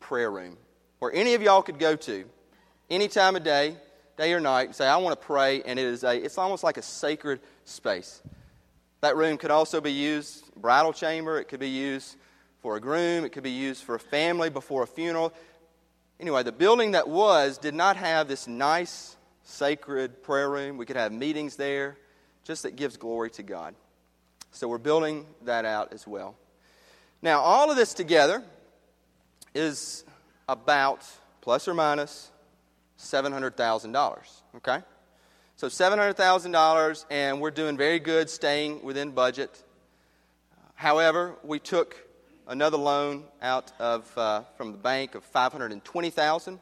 prayer 0.00 0.30
room 0.30 0.56
where 0.98 1.12
any 1.12 1.34
of 1.34 1.42
y'all 1.42 1.62
could 1.62 1.78
go 1.78 1.96
to 1.96 2.24
any 2.88 3.08
time 3.08 3.36
of 3.36 3.44
day, 3.44 3.76
day 4.16 4.32
or 4.32 4.40
night, 4.40 4.66
and 4.66 4.74
say, 4.74 4.86
I 4.86 4.96
want 4.96 5.20
to 5.20 5.26
pray, 5.26 5.62
and 5.62 5.78
it 5.78 5.84
is 5.84 6.04
a, 6.04 6.16
it's 6.16 6.38
almost 6.38 6.64
like 6.64 6.78
a 6.78 6.82
sacred 6.82 7.40
space. 7.64 8.22
That 9.06 9.16
room 9.16 9.38
could 9.38 9.52
also 9.52 9.80
be 9.80 9.92
used, 9.92 10.52
bridal 10.56 10.92
chamber, 10.92 11.38
it 11.38 11.44
could 11.44 11.60
be 11.60 11.68
used 11.68 12.16
for 12.60 12.74
a 12.74 12.80
groom, 12.80 13.24
it 13.24 13.28
could 13.30 13.44
be 13.44 13.52
used 13.52 13.84
for 13.84 13.94
a 13.94 14.00
family 14.00 14.50
before 14.50 14.82
a 14.82 14.86
funeral. 14.88 15.32
Anyway, 16.18 16.42
the 16.42 16.50
building 16.50 16.90
that 16.90 17.08
was 17.08 17.56
did 17.56 17.72
not 17.72 17.96
have 17.96 18.26
this 18.26 18.48
nice 18.48 19.16
sacred 19.44 20.24
prayer 20.24 20.50
room. 20.50 20.76
We 20.76 20.86
could 20.86 20.96
have 20.96 21.12
meetings 21.12 21.54
there, 21.54 21.96
just 22.42 22.64
that 22.64 22.74
gives 22.74 22.96
glory 22.96 23.30
to 23.30 23.44
God. 23.44 23.76
So 24.50 24.66
we're 24.66 24.78
building 24.78 25.24
that 25.44 25.64
out 25.64 25.92
as 25.92 26.04
well. 26.04 26.34
Now, 27.22 27.38
all 27.42 27.70
of 27.70 27.76
this 27.76 27.94
together 27.94 28.42
is 29.54 30.02
about 30.48 31.06
plus 31.42 31.68
or 31.68 31.74
minus 31.74 32.32
$700,000. 32.98 34.18
Okay? 34.56 34.82
So 35.56 35.68
$700,000, 35.68 37.04
and 37.10 37.40
we're 37.40 37.50
doing 37.50 37.76
very 37.76 37.98
good 37.98 38.28
staying 38.28 38.82
within 38.84 39.12
budget. 39.12 39.62
However, 40.74 41.34
we 41.42 41.58
took 41.58 41.96
another 42.46 42.76
loan 42.76 43.24
out 43.40 43.72
of, 43.78 44.18
uh, 44.18 44.42
from 44.56 44.72
the 44.72 44.78
bank 44.78 45.14
of 45.14 45.24
520000 45.24 46.60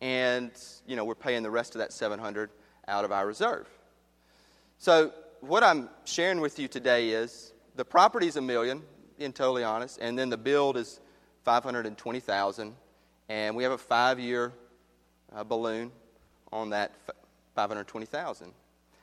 and 0.00 0.50
you 0.86 0.96
know 0.96 1.04
we're 1.04 1.14
paying 1.14 1.42
the 1.42 1.50
rest 1.50 1.74
of 1.74 1.78
that 1.78 1.92
700 1.92 2.50
out 2.88 3.04
of 3.04 3.12
our 3.12 3.26
reserve 3.26 3.66
so 4.78 5.12
what 5.40 5.62
I'm 5.62 5.88
sharing 6.04 6.40
with 6.40 6.58
you 6.58 6.68
today 6.68 7.10
is 7.10 7.52
the 7.76 7.84
property's 7.84 8.36
a 8.36 8.42
million, 8.42 8.82
being 9.18 9.32
totally 9.32 9.64
honest, 9.64 9.98
and 10.00 10.18
then 10.18 10.30
the 10.30 10.36
build 10.36 10.76
is 10.76 11.00
520,000, 11.44 12.74
and 13.28 13.56
we 13.56 13.62
have 13.62 13.72
a 13.72 13.78
five-year 13.78 14.52
uh, 15.34 15.44
balloon 15.44 15.92
on 16.52 16.70
that 16.70 16.92
520,000. 17.54 18.52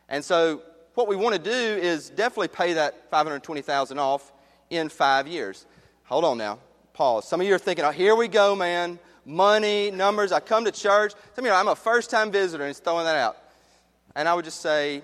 And 0.10 0.24
so 0.24 0.62
what 0.96 1.08
we 1.08 1.15
want 1.15 1.36
to 1.36 1.41
do 1.41 1.50
is 1.51 2.10
definitely 2.10 2.50
pay 2.50 2.74
that 2.74 3.10
520,000 3.10 3.98
off 3.98 4.31
in 4.70 4.89
5 4.89 5.27
years. 5.27 5.65
Hold 6.05 6.25
on 6.25 6.38
now. 6.38 6.60
Pause. 6.93 7.27
Some 7.27 7.41
of 7.41 7.48
you 7.48 7.55
are 7.55 7.60
thinking, 7.60 7.86
"Oh, 7.86 7.91
here 7.91 8.15
we 8.15 8.27
go, 8.27 8.55
man. 8.55 9.00
Money, 9.25 9.91
numbers. 9.91 10.31
I 10.31 10.39
come 10.39 10.65
to 10.65 10.72
church. 10.72 11.13
Some 11.36 11.46
of 11.46 11.46
you, 11.46 11.51
know, 11.51 11.55
I'm 11.55 11.67
a 11.70 11.75
first-time 11.75 12.31
visitor 12.31 12.63
and 12.63 12.70
he's 12.70 12.79
throwing 12.79 13.05
that 13.05 13.15
out." 13.15 13.38
And 14.15 14.27
I 14.27 14.34
would 14.34 14.43
just 14.43 14.60
say, 14.60 15.01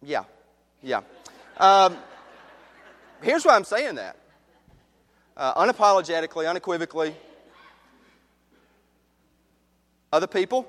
"Yeah. 0.00 0.24
Yeah." 0.80 1.00
Um, 1.56 1.98
here's 3.20 3.44
why 3.44 3.56
I'm 3.56 3.64
saying 3.64 3.96
that. 3.96 4.16
Uh, 5.36 5.54
unapologetically, 5.54 6.48
unequivocally, 6.48 7.16
other 10.12 10.26
people, 10.26 10.68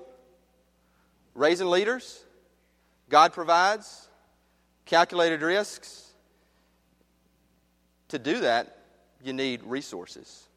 raising 1.34 1.70
leaders, 1.70 2.24
God 3.10 3.34
provides, 3.34 4.08
calculated 4.86 5.42
risks. 5.42 6.12
To 8.10 8.20
do 8.20 8.42
that, 8.42 8.78
you 9.24 9.34
need 9.34 9.64
resources 9.64 10.48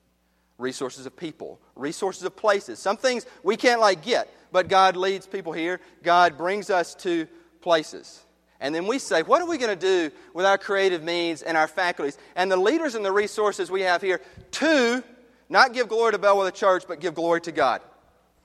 resources 0.59 1.07
of 1.07 1.17
people, 1.17 1.61
resources 1.75 2.23
of 2.23 2.37
places. 2.37 2.79
Some 2.79 2.97
things 2.97 3.27
we 3.43 3.57
can't 3.57 3.81
like 3.81 4.03
get, 4.03 4.33
but 4.53 4.69
God 4.69 4.97
leads 4.97 5.27
people 5.27 5.53
here. 5.53 5.81
God 6.03 6.39
brings 6.39 6.71
us 6.71 6.95
to 6.97 7.27
places. 7.61 8.23
And 8.61 8.75
then 8.75 8.87
we 8.87 8.99
say, 8.99 9.23
what 9.23 9.43
are 9.43 9.47
we 9.47 9.59
going 9.59 9.77
to 9.79 10.09
do 10.09 10.15
with 10.33 10.47
our 10.47 10.57
creative 10.57 11.03
means 11.03 11.43
and 11.43 11.57
our 11.57 11.69
faculties 11.69 12.17
and 12.35 12.51
the 12.51 12.57
leaders 12.57 12.95
and 12.95 13.05
the 13.05 13.13
resources 13.13 13.71
we 13.71 13.83
have 13.83 14.01
here 14.01 14.21
to 14.53 15.05
not 15.49 15.75
give 15.75 15.89
glory 15.89 16.13
to 16.13 16.19
Bellwether 16.19 16.51
Church, 16.51 16.85
but 16.89 17.01
give 17.01 17.15
glory 17.15 17.43
to 17.43 17.53
God? 17.53 17.83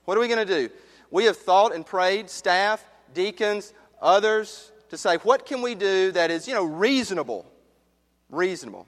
What 0.04 0.18
are 0.18 0.20
we 0.20 0.28
going 0.28 0.46
to 0.46 0.68
do? 0.68 0.74
We 1.12 1.26
have 1.26 1.36
thought 1.36 1.74
and 1.74 1.84
prayed, 1.84 2.30
staff, 2.30 2.82
deacons, 3.12 3.74
others, 4.00 4.72
to 4.88 4.96
say, 4.96 5.18
what 5.18 5.44
can 5.44 5.60
we 5.60 5.74
do 5.74 6.10
that 6.12 6.30
is, 6.30 6.48
you 6.48 6.54
know, 6.54 6.64
reasonable? 6.64 7.46
Reasonable. 8.30 8.86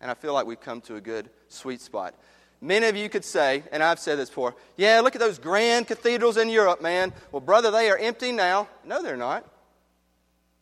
And 0.00 0.08
I 0.08 0.14
feel 0.14 0.32
like 0.32 0.46
we've 0.46 0.60
come 0.60 0.80
to 0.82 0.94
a 0.94 1.00
good 1.00 1.28
sweet 1.48 1.80
spot. 1.80 2.14
Many 2.60 2.86
of 2.86 2.96
you 2.96 3.08
could 3.08 3.24
say, 3.24 3.64
and 3.72 3.82
I've 3.82 3.98
said 3.98 4.18
this 4.18 4.28
before, 4.28 4.54
yeah, 4.76 5.00
look 5.00 5.16
at 5.16 5.20
those 5.20 5.40
grand 5.40 5.88
cathedrals 5.88 6.36
in 6.36 6.48
Europe, 6.48 6.80
man. 6.80 7.12
Well, 7.32 7.40
brother, 7.40 7.72
they 7.72 7.90
are 7.90 7.98
empty 7.98 8.30
now. 8.30 8.68
No, 8.84 9.02
they're 9.02 9.16
not. 9.16 9.44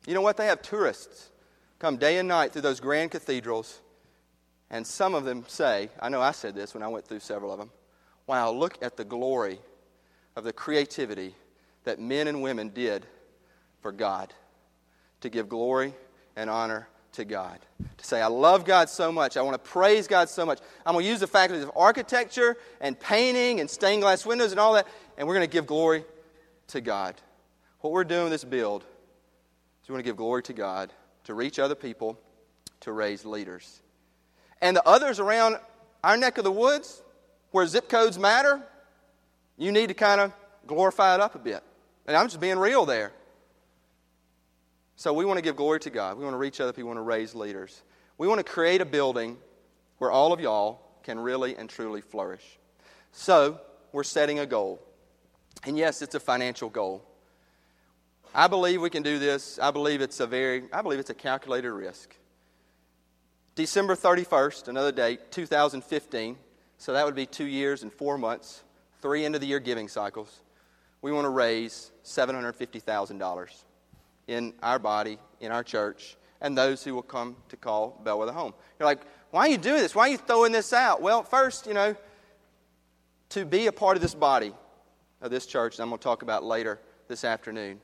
You 0.07 0.15
know 0.15 0.23
what? 0.23 0.39
They 0.39 0.47
have 0.47 0.63
tourists 0.63 1.31
come 1.79 1.99
day 1.99 2.17
and 2.17 2.27
night 2.27 2.53
through 2.53 2.63
those 2.63 2.81
grand 2.81 3.11
cathedrals. 3.11 3.81
And 4.71 4.87
some 4.87 5.15
of 5.15 5.25
them 5.25 5.45
say, 5.47 5.91
I 6.01 6.09
know 6.09 6.23
I 6.23 6.33
said 6.33 6.55
this 6.55 6.73
when 6.73 6.83
I 6.83 6.89
went 6.89 7.07
through 7.07 7.21
several 7.21 7.53
of 7.53 7.59
them, 7.59 7.71
wow, 8.27 8.51
look 8.51 8.83
at 8.83 8.97
the 8.97 9.05
glory 9.05 9.59
of 10.37 10.45
the 10.45 10.53
creativity 10.53 11.35
that 11.85 11.99
men 11.99 12.29
and 12.29 12.43
women 12.43 12.69
did 12.69 13.07
for 13.81 13.93
God 13.93 14.33
to 15.21 15.29
give 15.29 15.49
glory 15.49 15.95
and 16.37 16.49
honor 16.49 16.89
to 17.13 17.25
God. 17.25 17.59
To 17.99 18.05
say, 18.05 18.23
I 18.23 18.27
love 18.27 18.65
God 18.65 18.89
so 18.89 19.13
much. 19.13 19.37
I 19.37 19.43
want 19.43 19.55
to 19.55 19.71
praise 19.71 20.07
God 20.07 20.29
so 20.29 20.47
much. 20.47 20.61
I'm 20.87 20.95
going 20.95 21.05
to 21.05 21.11
use 21.11 21.21
the 21.21 21.27
faculties 21.27 21.65
of 21.65 21.73
architecture 21.77 22.57
and 22.81 22.99
painting 22.99 23.61
and 23.61 23.69
stained 23.69 24.03
glass 24.03 24.25
windows 24.25 24.51
and 24.51 24.61
all 24.61 24.75
that, 24.75 24.87
and 25.19 25.29
we're 25.29 25.35
going 25.35 25.47
to 25.47 25.53
give 25.53 25.67
glory 25.67 26.05
to 26.69 26.81
God. 26.81 27.15
What 27.81 27.93
we're 27.93 28.05
doing 28.05 28.31
this 28.31 28.45
build 28.45 28.83
is 29.83 29.89
we 29.89 29.93
want 29.93 30.05
to 30.05 30.09
give 30.09 30.17
glory 30.17 30.43
to 30.45 30.53
God, 30.53 30.93
to 31.25 31.35
reach 31.35 31.59
other 31.59 31.75
people, 31.75 32.19
to 32.81 32.93
raise 32.93 33.25
leaders. 33.25 33.83
And 34.61 34.77
the 34.77 34.87
others 34.87 35.21
around 35.21 35.59
our 36.03 36.17
neck 36.17 36.39
of 36.39 36.45
the 36.45 36.53
woods, 36.53 37.03
where 37.51 37.67
zip 37.67 37.89
codes 37.89 38.19
matter, 38.19 38.63
you 39.63 39.73
need 39.73 39.89
to 39.89 39.95
kind 39.95 40.21
of 40.21 40.33
glorify 40.67 41.15
it 41.15 41.21
up 41.21 41.35
a 41.35 41.39
bit. 41.39 41.63
And 42.07 42.17
I'm 42.17 42.27
just 42.27 42.41
being 42.41 42.59
real 42.59 42.85
there. 42.85 43.13
So 44.97 45.13
we 45.13 45.25
want 45.25 45.39
to 45.39 45.43
give 45.43 45.57
glory 45.57 45.81
to 45.81 45.91
God. 45.91 46.19
We 46.19 46.25
want 46.25 46.35
to 46.35 46.39
reach 46.39 46.61
other 46.61 46.73
people. 46.73 46.91
We 46.91 46.97
want 46.97 46.99
to 46.99 47.03
raise 47.03 47.35
leaders. 47.35 47.83
We 48.19 48.29
want 48.29 48.39
to 48.39 48.45
create 48.45 48.81
a 48.81 48.85
building 48.85 49.39
where 49.99 50.11
all 50.11 50.33
of 50.33 50.41
y'all 50.41 50.81
can 51.03 51.19
really 51.19 51.57
and 51.57 51.69
truly 51.69 52.01
flourish. 52.01 52.59
So 53.13 53.61
we're 53.93 54.05
setting 54.05 54.39
a 54.39 54.47
goal. 54.47 54.81
And 55.65 55.79
yes, 55.79 56.03
it's 56.03 56.15
a 56.15 56.21
financial 56.21 56.69
goal. 56.69 57.05
I 58.35 58.49
believe 58.49 58.81
we 58.81 58.91
can 58.91 59.03
do 59.03 59.19
this. 59.19 59.59
I 59.61 59.71
believe 59.71 60.01
it's 60.01 60.21
a 60.21 60.27
very, 60.27 60.65
I 60.73 60.83
believe 60.83 60.99
it's 60.99 61.11
a 61.11 61.15
calculated 61.15 61.71
risk. 61.71 62.17
December 63.55 63.95
31st, 63.95 64.69
another 64.69 64.93
date, 64.93 65.31
2015. 65.31 66.37
So 66.79 66.95
that 66.95 67.05
would 67.05 67.15
be 67.15 67.27
two 67.27 67.45
years 67.45 67.83
and 67.83 67.93
four 67.93 68.19
months 68.19 68.65
three 69.03 69.25
end 69.25 69.35
of 69.35 69.41
the 69.41 69.47
year 69.47 69.61
giving 69.61 69.89
cycles, 69.89 70.41
we 71.03 71.13
want 71.13 71.25
to 71.25 71.31
raise 71.31 71.91
$750,000 72.05 73.65
in 74.29 74.55
our 74.63 74.79
body, 74.79 75.19
in 75.41 75.53
our 75.53 75.65
church, 75.65 76.17
and 76.41 76.57
those 76.57 76.83
who 76.83 76.95
will 76.95 77.03
come 77.03 77.37
to 77.49 77.57
call 77.57 78.01
Bellwether 78.05 78.33
home. 78.33 78.55
You're 78.79 78.87
like, 78.87 79.01
why 79.31 79.41
are 79.43 79.49
you 79.49 79.59
doing 79.59 79.81
this? 79.81 79.95
Why 79.95 80.09
are 80.09 80.13
you 80.13 80.19
throwing 80.19 80.53
this 80.53 80.73
out? 80.73 81.03
Well, 81.03 81.23
first, 81.23 81.67
you 81.67 81.75
know, 81.75 81.97
to 83.31 83.45
be 83.45 83.67
a 83.67 83.73
part 83.73 83.97
of 83.97 84.03
this 84.03 84.15
body 84.15 84.53
of 85.21 85.31
this 85.31 85.47
church, 85.47 85.79
I'm 85.81 85.89
going 85.89 85.99
to 85.99 86.03
talk 86.03 86.23
about 86.23 86.45
later 86.45 86.81
this 87.09 87.25
afternoon, 87.25 87.81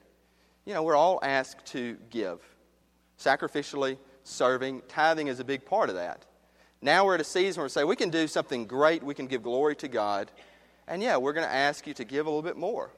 you 0.65 0.75
know, 0.75 0.83
we're 0.83 0.97
all 0.97 1.19
asked 1.23 1.67
to 1.67 1.97
give 2.11 2.41
sacrificially, 3.19 3.97
serving. 4.23 4.83
Tithing 4.89 5.27
is 5.27 5.41
a 5.41 5.45
big 5.45 5.65
part 5.65 5.89
of 5.89 5.97
that. 5.97 6.25
Now 6.81 7.05
we're 7.07 7.15
at 7.15 7.21
a 7.21 7.25
season 7.25 7.61
where 7.61 7.65
we 7.65 7.71
say 7.71 7.83
we 7.85 7.97
can 7.97 8.11
do 8.11 8.29
something 8.29 8.67
great, 8.67 9.03
we 9.03 9.15
can 9.15 9.27
give 9.27 9.43
glory 9.43 9.75
to 9.77 9.89
God 9.89 10.31
and 10.89 11.03
yeah, 11.03 11.17
we're 11.17 11.33
going 11.33 11.47
to 11.47 11.55
ask 11.55 11.87
you 11.87 11.95
to 11.95 12.05
give 12.05 12.27
a 12.27 12.29
little 12.29 12.43
bit 12.43 12.57
more. 12.57 12.91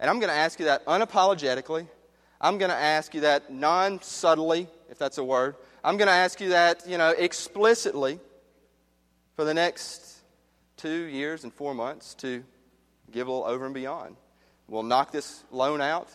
And 0.00 0.08
I'm 0.08 0.18
going 0.18 0.30
to 0.30 0.36
ask 0.36 0.58
you 0.58 0.66
that 0.66 0.84
unapologetically. 0.86 1.88
I'm 2.40 2.58
going 2.58 2.70
to 2.70 2.76
ask 2.76 3.14
you 3.14 3.22
that 3.22 3.52
non 3.52 4.00
subtly, 4.00 4.68
if 4.88 4.98
that's 4.98 5.18
a 5.18 5.24
word. 5.24 5.56
I'm 5.82 5.96
going 5.96 6.08
to 6.08 6.14
ask 6.14 6.40
you 6.40 6.50
that, 6.50 6.86
you 6.86 6.98
know, 6.98 7.10
explicitly 7.10 8.20
for 9.34 9.44
the 9.44 9.54
next 9.54 10.18
two 10.76 11.04
years 11.04 11.44
and 11.44 11.52
four 11.52 11.74
months 11.74 12.14
to 12.14 12.44
give 13.10 13.26
a 13.26 13.30
little 13.30 13.46
over 13.46 13.64
and 13.64 13.74
beyond. 13.74 14.16
We'll 14.68 14.82
knock 14.82 15.12
this 15.12 15.44
loan 15.50 15.80
out. 15.80 16.08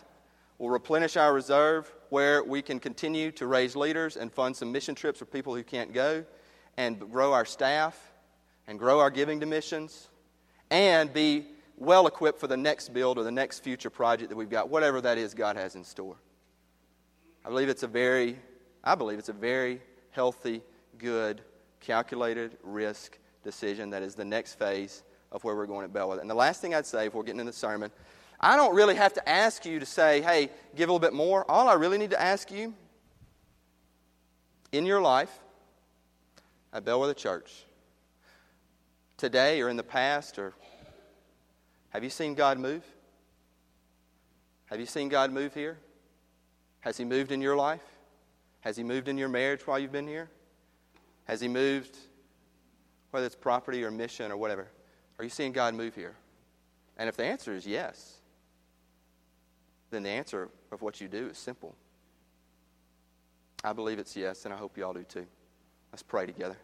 We'll 0.58 0.70
replenish 0.70 1.16
our 1.16 1.34
reserve 1.34 1.92
where 2.08 2.42
we 2.42 2.62
can 2.62 2.78
continue 2.78 3.32
to 3.32 3.46
raise 3.46 3.74
leaders 3.74 4.16
and 4.16 4.32
fund 4.32 4.56
some 4.56 4.70
mission 4.70 4.94
trips 4.94 5.18
for 5.18 5.24
people 5.24 5.54
who 5.54 5.62
can't 5.62 5.92
go 5.92 6.24
and 6.76 6.98
grow 7.10 7.32
our 7.32 7.44
staff 7.44 8.12
and 8.66 8.78
grow 8.78 9.00
our 9.00 9.10
giving 9.10 9.40
to 9.40 9.46
missions 9.46 10.08
and 10.74 11.12
be 11.12 11.46
well 11.76 12.08
equipped 12.08 12.40
for 12.40 12.48
the 12.48 12.56
next 12.56 12.92
build 12.92 13.16
or 13.16 13.22
the 13.22 13.30
next 13.30 13.60
future 13.60 13.90
project 13.90 14.28
that 14.28 14.36
we've 14.36 14.50
got, 14.50 14.68
whatever 14.68 15.00
that 15.00 15.18
is 15.18 15.32
God 15.32 15.56
has 15.56 15.76
in 15.76 15.84
store. 15.84 16.16
I 17.44 17.48
believe 17.48 17.68
it's 17.68 17.84
a 17.84 17.88
very, 17.88 18.36
I 18.82 18.96
believe 18.96 19.20
it's 19.20 19.28
a 19.28 19.32
very 19.32 19.80
healthy, 20.10 20.62
good, 20.98 21.42
calculated 21.78 22.58
risk 22.64 23.18
decision 23.44 23.90
that 23.90 24.02
is 24.02 24.16
the 24.16 24.24
next 24.24 24.58
phase 24.58 25.04
of 25.30 25.44
where 25.44 25.54
we're 25.54 25.66
going 25.66 25.84
at 25.84 25.92
Bellwether. 25.92 26.20
And 26.20 26.28
the 26.28 26.34
last 26.34 26.60
thing 26.60 26.74
I'd 26.74 26.86
say 26.86 27.06
before 27.06 27.22
getting 27.22 27.38
into 27.38 27.52
the 27.52 27.56
sermon, 27.56 27.92
I 28.40 28.56
don't 28.56 28.74
really 28.74 28.96
have 28.96 29.12
to 29.12 29.28
ask 29.28 29.64
you 29.64 29.78
to 29.78 29.86
say, 29.86 30.22
hey, 30.22 30.48
give 30.74 30.88
a 30.88 30.92
little 30.92 30.98
bit 30.98 31.12
more. 31.12 31.48
All 31.48 31.68
I 31.68 31.74
really 31.74 31.98
need 31.98 32.10
to 32.10 32.20
ask 32.20 32.50
you 32.50 32.74
in 34.72 34.86
your 34.86 35.00
life 35.00 35.38
at 36.72 36.84
Bellwether 36.84 37.14
Church, 37.14 37.64
today 39.16 39.60
or 39.60 39.68
in 39.68 39.76
the 39.76 39.82
past 39.82 40.38
or 40.38 40.54
have 41.90 42.02
you 42.02 42.10
seen 42.10 42.34
God 42.34 42.58
move? 42.58 42.82
Have 44.66 44.80
you 44.80 44.86
seen 44.86 45.08
God 45.08 45.30
move 45.30 45.54
here? 45.54 45.78
Has 46.80 46.96
He 46.96 47.04
moved 47.04 47.30
in 47.30 47.40
your 47.40 47.54
life? 47.54 47.84
Has 48.60 48.76
He 48.76 48.82
moved 48.82 49.08
in 49.08 49.16
your 49.16 49.28
marriage 49.28 49.66
while 49.66 49.78
you've 49.78 49.92
been 49.92 50.08
here? 50.08 50.28
Has 51.26 51.40
He 51.40 51.46
moved, 51.46 51.96
whether 53.12 53.26
it's 53.26 53.36
property 53.36 53.84
or 53.84 53.92
mission 53.92 54.32
or 54.32 54.36
whatever? 54.36 54.66
Are 55.18 55.24
you 55.24 55.30
seeing 55.30 55.52
God 55.52 55.74
move 55.74 55.94
here? 55.94 56.16
And 56.96 57.08
if 57.08 57.16
the 57.16 57.24
answer 57.24 57.54
is 57.54 57.64
yes, 57.64 58.14
then 59.90 60.02
the 60.02 60.10
answer 60.10 60.48
of 60.72 60.82
what 60.82 61.00
you 61.00 61.06
do 61.06 61.28
is 61.28 61.38
simple. 61.38 61.76
I 63.62 63.72
believe 63.72 64.00
it's 64.00 64.16
yes, 64.16 64.44
and 64.44 64.52
I 64.52 64.56
hope 64.56 64.76
you 64.76 64.84
all 64.84 64.92
do 64.92 65.04
too. 65.04 65.26
Let's 65.92 66.02
pray 66.02 66.26
together. 66.26 66.56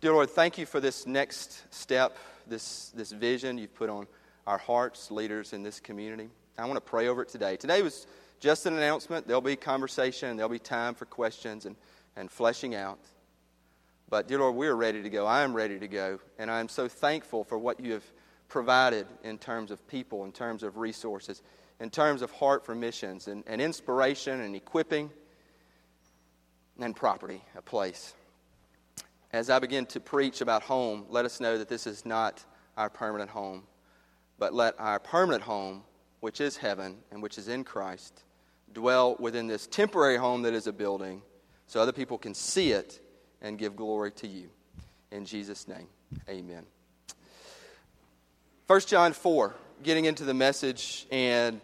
Dear 0.00 0.12
Lord, 0.12 0.30
thank 0.30 0.58
you 0.58 0.64
for 0.64 0.78
this 0.78 1.08
next 1.08 1.64
step, 1.74 2.16
this, 2.46 2.90
this 2.90 3.10
vision 3.10 3.58
you've 3.58 3.74
put 3.74 3.90
on 3.90 4.06
our 4.46 4.58
hearts, 4.58 5.10
leaders 5.10 5.52
in 5.52 5.64
this 5.64 5.80
community. 5.80 6.28
I 6.56 6.66
want 6.66 6.76
to 6.76 6.80
pray 6.80 7.08
over 7.08 7.22
it 7.22 7.28
today. 7.28 7.56
Today 7.56 7.82
was 7.82 8.06
just 8.38 8.64
an 8.66 8.74
announcement. 8.74 9.26
There'll 9.26 9.40
be 9.40 9.56
conversation, 9.56 10.36
there'll 10.36 10.50
be 10.50 10.60
time 10.60 10.94
for 10.94 11.04
questions 11.04 11.66
and, 11.66 11.74
and 12.14 12.30
fleshing 12.30 12.76
out. 12.76 13.00
But, 14.08 14.28
dear 14.28 14.38
Lord, 14.38 14.54
we're 14.54 14.76
ready 14.76 15.02
to 15.02 15.10
go. 15.10 15.26
I 15.26 15.42
am 15.42 15.52
ready 15.52 15.80
to 15.80 15.88
go. 15.88 16.20
And 16.38 16.48
I 16.48 16.60
am 16.60 16.68
so 16.68 16.86
thankful 16.86 17.42
for 17.42 17.58
what 17.58 17.80
you 17.80 17.92
have 17.94 18.04
provided 18.48 19.04
in 19.24 19.36
terms 19.36 19.72
of 19.72 19.84
people, 19.88 20.24
in 20.24 20.30
terms 20.30 20.62
of 20.62 20.76
resources, 20.76 21.42
in 21.80 21.90
terms 21.90 22.22
of 22.22 22.30
heart 22.30 22.64
for 22.64 22.76
missions 22.76 23.26
and, 23.26 23.42
and 23.48 23.60
inspiration 23.60 24.42
and 24.42 24.54
equipping. 24.54 25.10
and 26.78 26.94
property, 26.94 27.42
a 27.56 27.62
place. 27.62 28.14
As 29.30 29.50
I 29.50 29.58
begin 29.58 29.84
to 29.86 30.00
preach 30.00 30.40
about 30.40 30.62
home, 30.62 31.04
let 31.10 31.26
us 31.26 31.38
know 31.38 31.58
that 31.58 31.68
this 31.68 31.86
is 31.86 32.06
not 32.06 32.42
our 32.78 32.88
permanent 32.88 33.28
home, 33.28 33.64
but 34.38 34.54
let 34.54 34.74
our 34.80 34.98
permanent 34.98 35.42
home, 35.42 35.82
which 36.20 36.40
is 36.40 36.56
heaven 36.56 36.96
and 37.10 37.22
which 37.22 37.36
is 37.36 37.48
in 37.48 37.62
Christ, 37.62 38.22
dwell 38.72 39.16
within 39.18 39.46
this 39.46 39.66
temporary 39.66 40.16
home 40.16 40.42
that 40.42 40.54
is 40.54 40.66
a 40.66 40.72
building 40.72 41.20
so 41.66 41.80
other 41.80 41.92
people 41.92 42.16
can 42.16 42.32
see 42.32 42.72
it 42.72 43.00
and 43.42 43.58
give 43.58 43.76
glory 43.76 44.12
to 44.12 44.26
you. 44.26 44.48
In 45.10 45.26
Jesus' 45.26 45.68
name, 45.68 45.88
amen. 46.28 46.64
1 48.66 48.80
John 48.80 49.12
4, 49.12 49.54
getting 49.82 50.06
into 50.06 50.24
the 50.24 50.34
message, 50.34 51.06
and 51.10 51.60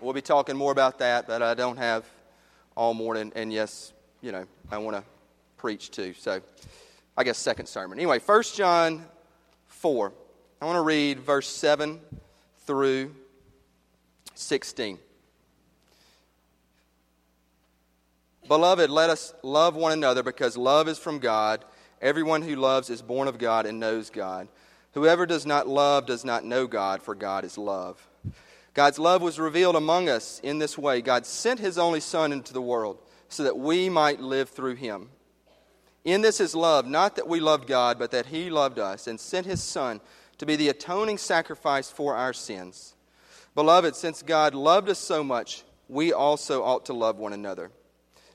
we'll 0.00 0.14
be 0.14 0.22
talking 0.22 0.56
more 0.56 0.72
about 0.72 0.98
that, 1.00 1.26
but 1.26 1.42
I 1.42 1.52
don't 1.52 1.76
have 1.76 2.06
all 2.74 2.94
morning. 2.94 3.32
And 3.34 3.52
yes, 3.52 3.92
you 4.22 4.32
know, 4.32 4.46
I 4.70 4.78
want 4.78 4.96
to 4.96 5.04
preach 5.64 5.90
too. 5.90 6.12
So 6.12 6.42
I 7.16 7.24
guess 7.24 7.38
second 7.38 7.64
sermon. 7.64 7.98
Anyway, 7.98 8.18
1 8.18 8.42
John 8.54 9.02
4. 9.68 10.12
I 10.60 10.64
want 10.66 10.76
to 10.76 10.82
read 10.82 11.20
verse 11.20 11.48
7 11.48 12.02
through 12.66 13.14
16. 14.34 14.98
Beloved, 18.46 18.90
let 18.90 19.08
us 19.08 19.32
love 19.42 19.74
one 19.74 19.92
another 19.92 20.22
because 20.22 20.58
love 20.58 20.86
is 20.86 20.98
from 20.98 21.18
God. 21.18 21.64
Everyone 22.02 22.42
who 22.42 22.56
loves 22.56 22.90
is 22.90 23.00
born 23.00 23.26
of 23.26 23.38
God 23.38 23.64
and 23.64 23.80
knows 23.80 24.10
God. 24.10 24.48
Whoever 24.92 25.24
does 25.24 25.46
not 25.46 25.66
love 25.66 26.04
does 26.04 26.26
not 26.26 26.44
know 26.44 26.66
God, 26.66 27.02
for 27.02 27.14
God 27.14 27.42
is 27.42 27.56
love. 27.56 28.06
God's 28.74 28.98
love 28.98 29.22
was 29.22 29.38
revealed 29.38 29.76
among 29.76 30.10
us 30.10 30.40
in 30.44 30.58
this 30.58 30.76
way 30.76 31.00
God 31.00 31.24
sent 31.24 31.58
his 31.58 31.78
only 31.78 32.00
Son 32.00 32.32
into 32.32 32.52
the 32.52 32.60
world 32.60 32.98
so 33.30 33.44
that 33.44 33.56
we 33.56 33.88
might 33.88 34.20
live 34.20 34.50
through 34.50 34.74
him. 34.74 35.08
In 36.04 36.20
this 36.20 36.38
is 36.38 36.54
love, 36.54 36.86
not 36.86 37.16
that 37.16 37.28
we 37.28 37.40
loved 37.40 37.66
God, 37.66 37.98
but 37.98 38.10
that 38.10 38.26
he 38.26 38.50
loved 38.50 38.78
us 38.78 39.06
and 39.06 39.18
sent 39.18 39.46
his 39.46 39.62
Son 39.62 40.00
to 40.38 40.46
be 40.46 40.56
the 40.56 40.68
atoning 40.68 41.16
sacrifice 41.18 41.90
for 41.90 42.14
our 42.14 42.32
sins. 42.32 42.94
Beloved, 43.54 43.96
since 43.96 44.22
God 44.22 44.54
loved 44.54 44.88
us 44.88 44.98
so 44.98 45.24
much, 45.24 45.62
we 45.88 46.12
also 46.12 46.62
ought 46.62 46.86
to 46.86 46.92
love 46.92 47.18
one 47.18 47.32
another. 47.32 47.70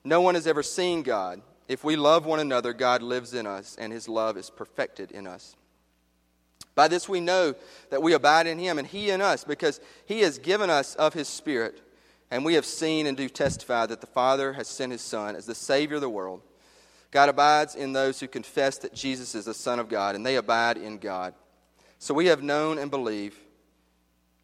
No 0.03 0.21
one 0.21 0.35
has 0.35 0.47
ever 0.47 0.63
seen 0.63 1.03
God. 1.03 1.41
If 1.67 1.83
we 1.83 1.95
love 1.95 2.25
one 2.25 2.39
another, 2.39 2.73
God 2.73 3.03
lives 3.03 3.33
in 3.33 3.45
us, 3.45 3.75
and 3.79 3.93
his 3.93 4.09
love 4.09 4.37
is 4.37 4.49
perfected 4.49 5.11
in 5.11 5.27
us. 5.27 5.55
By 6.73 6.87
this 6.87 7.07
we 7.07 7.19
know 7.19 7.53
that 7.91 8.01
we 8.01 8.13
abide 8.13 8.47
in 8.47 8.57
him, 8.57 8.79
and 8.79 8.87
he 8.87 9.11
in 9.11 9.21
us, 9.21 9.43
because 9.43 9.79
he 10.05 10.21
has 10.21 10.39
given 10.39 10.69
us 10.69 10.95
of 10.95 11.13
his 11.13 11.27
Spirit. 11.27 11.81
And 12.31 12.45
we 12.45 12.53
have 12.53 12.65
seen 12.65 13.05
and 13.05 13.17
do 13.17 13.27
testify 13.27 13.85
that 13.87 14.01
the 14.01 14.07
Father 14.07 14.53
has 14.53 14.67
sent 14.67 14.91
his 14.91 15.01
Son 15.01 15.35
as 15.35 15.45
the 15.45 15.55
Savior 15.55 15.95
of 15.95 16.01
the 16.01 16.09
world. 16.09 16.41
God 17.11 17.29
abides 17.29 17.75
in 17.75 17.93
those 17.93 18.19
who 18.19 18.27
confess 18.27 18.77
that 18.79 18.93
Jesus 18.93 19.33
is 19.35 19.45
the 19.45 19.53
Son 19.53 19.79
of 19.79 19.89
God, 19.89 20.15
and 20.15 20.25
they 20.25 20.35
abide 20.35 20.77
in 20.77 20.97
God. 20.97 21.33
So 21.97 22.13
we 22.13 22.27
have 22.27 22.43
known 22.43 22.77
and 22.77 22.91
believe 22.91 23.37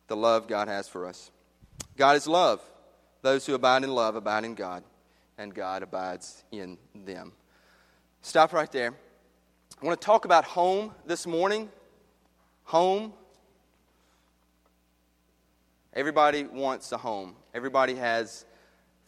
the 0.08 0.16
love 0.16 0.48
God 0.48 0.68
has 0.68 0.88
for 0.88 1.08
us. 1.08 1.32
God 1.98 2.16
is 2.16 2.28
love. 2.28 2.62
Those 3.22 3.46
who 3.46 3.54
abide 3.54 3.84
in 3.84 3.92
love 3.92 4.16
abide 4.16 4.44
in 4.44 4.56
God 4.56 4.84
and 5.38 5.54
God 5.54 5.84
abides 5.84 6.44
in 6.52 6.78
them. 6.94 7.32
Stop 8.22 8.54
right 8.54 8.72
there. 8.72 8.94
I 9.82 9.86
want 9.86 10.00
to 10.00 10.06
talk 10.06 10.26
about 10.26 10.46
home 10.46 10.94
this 11.06 11.28
morning. 11.28 11.70
Home. 12.66 13.14
Everybody 15.94 16.44
wants 16.44 16.92
a 16.92 16.98
home. 16.98 17.36
Everybody 17.54 17.96
has 17.96 18.46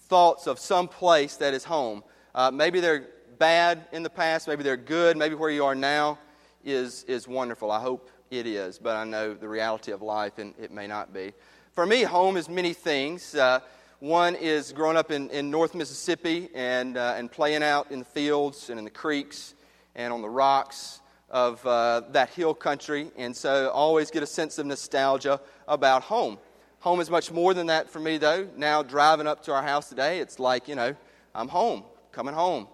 thoughts 0.01 0.47
of 0.47 0.59
some 0.59 0.87
place 0.87 1.37
that 1.37 1.53
is 1.53 1.63
home. 1.63 2.03
Uh, 2.33 2.51
maybe 2.51 2.79
they're 2.79 3.07
bad 3.39 3.85
in 3.91 4.03
the 4.03 4.09
past, 4.09 4.47
maybe 4.47 4.63
they're 4.63 4.77
good, 4.77 5.17
maybe 5.17 5.35
where 5.35 5.49
you 5.49 5.65
are 5.65 5.75
now 5.75 6.19
is, 6.63 7.03
is 7.05 7.27
wonderful. 7.27 7.71
I 7.71 7.79
hope 7.79 8.09
it 8.29 8.45
is, 8.45 8.77
but 8.79 8.95
I 8.95 9.03
know 9.03 9.33
the 9.33 9.47
reality 9.47 9.91
of 9.91 10.01
life 10.01 10.37
and 10.37 10.53
it 10.59 10.71
may 10.71 10.87
not 10.87 11.13
be. 11.13 11.33
For 11.71 11.85
me, 11.85 12.03
home 12.03 12.37
is 12.37 12.49
many 12.49 12.73
things. 12.73 13.35
Uh, 13.35 13.59
one 13.99 14.35
is 14.35 14.73
growing 14.73 14.97
up 14.97 15.11
in, 15.11 15.29
in 15.29 15.49
North 15.49 15.73
Mississippi 15.73 16.49
and, 16.53 16.97
uh, 16.97 17.15
and 17.17 17.31
playing 17.31 17.63
out 17.63 17.91
in 17.91 17.99
the 17.99 18.05
fields 18.05 18.69
and 18.69 18.77
in 18.77 18.85
the 18.85 18.91
creeks 18.91 19.55
and 19.95 20.13
on 20.13 20.21
the 20.21 20.29
rocks 20.29 21.01
of 21.29 21.65
uh, 21.65 22.01
that 22.11 22.29
hill 22.29 22.53
country. 22.53 23.11
And 23.17 23.35
so 23.35 23.67
I 23.67 23.69
always 23.69 24.11
get 24.11 24.23
a 24.23 24.27
sense 24.27 24.57
of 24.59 24.65
nostalgia 24.65 25.41
about 25.67 26.03
home. 26.03 26.37
Home 26.79 26.99
is 26.99 27.09
much 27.09 27.31
more 27.31 27.53
than 27.53 27.67
that 27.67 27.89
for 27.89 27.99
me, 27.99 28.17
though. 28.17 28.47
Now, 28.55 28.83
driving 28.83 29.27
up 29.27 29.43
to 29.45 29.53
our 29.53 29.63
house 29.63 29.89
today, 29.89 30.19
it's 30.19 30.39
like, 30.39 30.67
you 30.67 30.75
know, 30.75 30.95
I'm 31.33 31.47
home, 31.47 31.83
coming 32.11 32.33
home. 32.33 32.67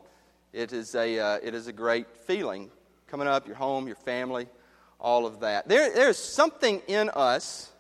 It 0.53 0.71
is 0.71 0.95
a, 0.95 1.19
uh, 1.19 1.39
it 1.43 1.53
is 1.53 1.67
a 1.67 1.73
great 1.73 2.15
feeling. 2.25 2.71
Coming 3.07 3.27
up, 3.27 3.47
your 3.47 3.55
home, 3.55 3.87
your 3.87 3.95
family, 3.97 4.47
all 4.99 5.25
of 5.25 5.41
that. 5.41 5.67
There, 5.67 5.93
there's 5.93 6.17
something 6.17 6.81
in 6.87 7.09
us 7.09 7.73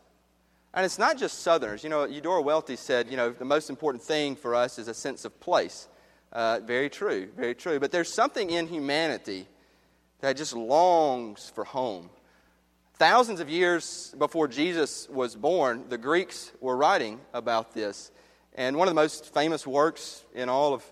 and 0.73 0.85
it's 0.85 0.97
not 0.97 1.17
just 1.17 1.39
Southerners. 1.39 1.83
You 1.83 1.89
know, 1.91 2.05
Eudora 2.05 2.41
Welty 2.41 2.75
said, 2.75 3.07
you 3.09 3.15
know, 3.15 3.29
the 3.29 3.45
most 3.45 3.69
important 3.69 4.03
thing 4.03 4.35
for 4.35 4.55
us 4.55 4.79
is 4.79 4.87
a 4.87 4.93
sense 4.93 5.23
of 5.23 5.39
place. 5.39 5.87
Uh, 6.31 6.61
very 6.65 6.89
true, 6.89 7.29
very 7.35 7.53
true. 7.53 7.79
But 7.79 7.91
there's 7.91 8.11
something 8.11 8.49
in 8.49 8.67
humanity 8.67 9.47
that 10.21 10.35
just 10.35 10.55
longs 10.55 11.51
for 11.53 11.63
home. 11.63 12.09
Thousands 12.95 13.39
of 13.39 13.49
years 13.49 14.15
before 14.17 14.47
Jesus 14.47 15.07
was 15.09 15.35
born, 15.35 15.85
the 15.89 15.97
Greeks 15.97 16.51
were 16.59 16.75
writing 16.75 17.19
about 17.33 17.73
this. 17.75 18.11
And 18.55 18.75
one 18.75 18.87
of 18.87 18.95
the 18.95 19.01
most 19.01 19.31
famous 19.31 19.67
works 19.67 20.23
in 20.33 20.49
all 20.49 20.73
of, 20.73 20.83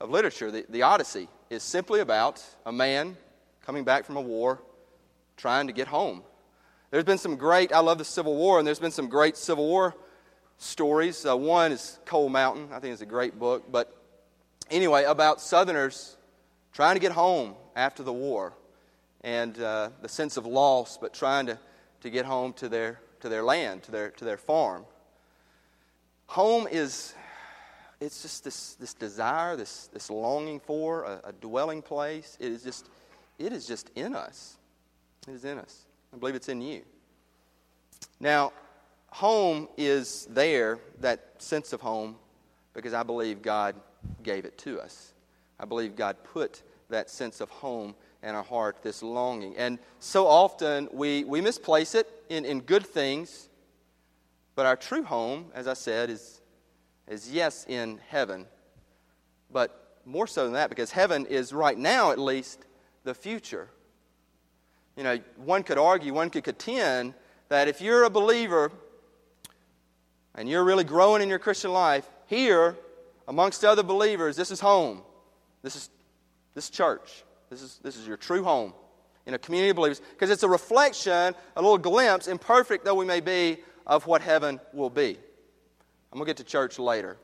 of 0.00 0.10
literature, 0.10 0.50
the, 0.50 0.64
the 0.68 0.82
Odyssey, 0.82 1.28
is 1.50 1.62
simply 1.62 2.00
about 2.00 2.42
a 2.64 2.72
man 2.72 3.16
coming 3.64 3.84
back 3.84 4.04
from 4.04 4.16
a 4.16 4.20
war 4.20 4.60
trying 5.36 5.66
to 5.66 5.72
get 5.72 5.88
home. 5.88 6.22
There's 6.90 7.04
been 7.04 7.18
some 7.18 7.36
great, 7.36 7.72
I 7.72 7.80
love 7.80 7.98
the 7.98 8.04
Civil 8.04 8.34
War, 8.36 8.58
and 8.58 8.66
there's 8.66 8.80
been 8.80 8.90
some 8.90 9.08
great 9.08 9.36
Civil 9.36 9.66
War 9.66 9.94
stories. 10.58 11.24
Uh, 11.24 11.36
one 11.36 11.72
is 11.72 11.98
Cold 12.04 12.32
Mountain, 12.32 12.68
I 12.72 12.80
think 12.80 12.92
it's 12.92 13.02
a 13.02 13.06
great 13.06 13.38
book. 13.38 13.70
But 13.70 13.94
anyway, 14.70 15.04
about 15.04 15.40
Southerners 15.40 16.16
trying 16.72 16.96
to 16.96 17.00
get 17.00 17.12
home 17.12 17.54
after 17.76 18.02
the 18.02 18.12
war 18.12 18.54
and 19.22 19.60
uh, 19.60 19.90
the 20.02 20.08
sense 20.08 20.36
of 20.36 20.46
loss, 20.46 20.98
but 20.98 21.12
trying 21.12 21.46
to, 21.46 21.58
to 22.00 22.10
get 22.10 22.24
home 22.24 22.52
to 22.54 22.68
their, 22.68 23.00
to 23.20 23.28
their 23.28 23.42
land, 23.42 23.82
to 23.84 23.90
their, 23.90 24.10
to 24.10 24.24
their 24.24 24.36
farm. 24.36 24.84
Home 26.28 26.66
is, 26.70 27.14
it's 28.00 28.22
just 28.22 28.44
this, 28.44 28.74
this 28.74 28.94
desire, 28.94 29.56
this, 29.56 29.88
this 29.92 30.10
longing 30.10 30.58
for 30.60 31.04
a, 31.04 31.20
a 31.24 31.32
dwelling 31.32 31.82
place. 31.82 32.36
It 32.40 32.50
is 32.50 32.62
just, 32.62 32.88
it 33.38 33.52
is 33.52 33.66
just 33.66 33.90
in 33.94 34.14
us. 34.14 34.56
It 35.28 35.34
is 35.34 35.44
in 35.44 35.58
us. 35.58 35.86
I 36.14 36.16
believe 36.16 36.34
it's 36.34 36.48
in 36.48 36.62
you. 36.62 36.82
Now, 38.18 38.52
home 39.08 39.68
is 39.76 40.26
there, 40.30 40.78
that 41.00 41.34
sense 41.38 41.72
of 41.72 41.80
home, 41.80 42.16
because 42.74 42.94
I 42.94 43.02
believe 43.02 43.42
God 43.42 43.74
gave 44.22 44.44
it 44.44 44.56
to 44.58 44.80
us. 44.80 45.12
I 45.58 45.66
believe 45.66 45.94
God 45.94 46.16
put 46.24 46.62
that 46.88 47.10
sense 47.10 47.40
of 47.40 47.50
home 47.50 47.94
in 48.22 48.34
our 48.34 48.42
heart, 48.42 48.82
this 48.82 49.02
longing. 49.02 49.56
And 49.56 49.78
so 49.98 50.26
often 50.26 50.88
we, 50.92 51.24
we 51.24 51.40
misplace 51.40 51.94
it 51.94 52.08
in, 52.28 52.44
in 52.44 52.60
good 52.60 52.86
things, 52.86 53.48
but 54.54 54.66
our 54.66 54.76
true 54.76 55.02
home, 55.02 55.46
as 55.54 55.66
I 55.66 55.74
said, 55.74 56.10
is, 56.10 56.39
is 57.10 57.30
yes, 57.30 57.66
in 57.68 58.00
heaven, 58.08 58.46
but 59.52 59.98
more 60.06 60.26
so 60.26 60.44
than 60.44 60.54
that, 60.54 60.70
because 60.70 60.90
heaven 60.90 61.26
is 61.26 61.52
right 61.52 61.76
now, 61.76 62.10
at 62.12 62.18
least, 62.18 62.64
the 63.04 63.12
future 63.14 63.68
you 65.00 65.04
know, 65.04 65.18
one 65.36 65.62
could 65.62 65.78
argue, 65.78 66.12
one 66.12 66.28
could 66.28 66.44
contend 66.44 67.14
that 67.48 67.68
if 67.68 67.80
you're 67.80 68.04
a 68.04 68.10
believer 68.10 68.70
and 70.34 70.46
you're 70.46 70.62
really 70.62 70.84
growing 70.84 71.22
in 71.22 71.28
your 71.30 71.38
Christian 71.38 71.72
life, 71.72 72.06
here, 72.26 72.76
amongst 73.26 73.64
other 73.64 73.82
believers, 73.82 74.36
this 74.36 74.50
is 74.50 74.60
home. 74.60 75.00
This 75.62 75.74
is 75.74 75.88
this 76.54 76.68
church. 76.68 77.24
This 77.48 77.62
is, 77.62 77.80
this 77.82 77.96
is 77.96 78.06
your 78.06 78.18
true 78.18 78.44
home 78.44 78.74
in 79.24 79.32
a 79.32 79.38
community 79.38 79.70
of 79.70 79.76
believers 79.76 80.02
because 80.12 80.28
it's 80.28 80.42
a 80.42 80.48
reflection, 80.48 81.34
a 81.56 81.62
little 81.62 81.78
glimpse, 81.78 82.28
imperfect 82.28 82.84
though 82.84 82.94
we 82.94 83.06
may 83.06 83.20
be, 83.20 83.56
of 83.86 84.06
what 84.06 84.20
heaven 84.20 84.60
will 84.74 84.90
be. 84.90 85.16
I'm 86.12 86.18
going 86.18 86.26
to 86.26 86.30
get 86.30 86.36
to 86.38 86.44
church 86.44 86.78
later, 86.78 87.16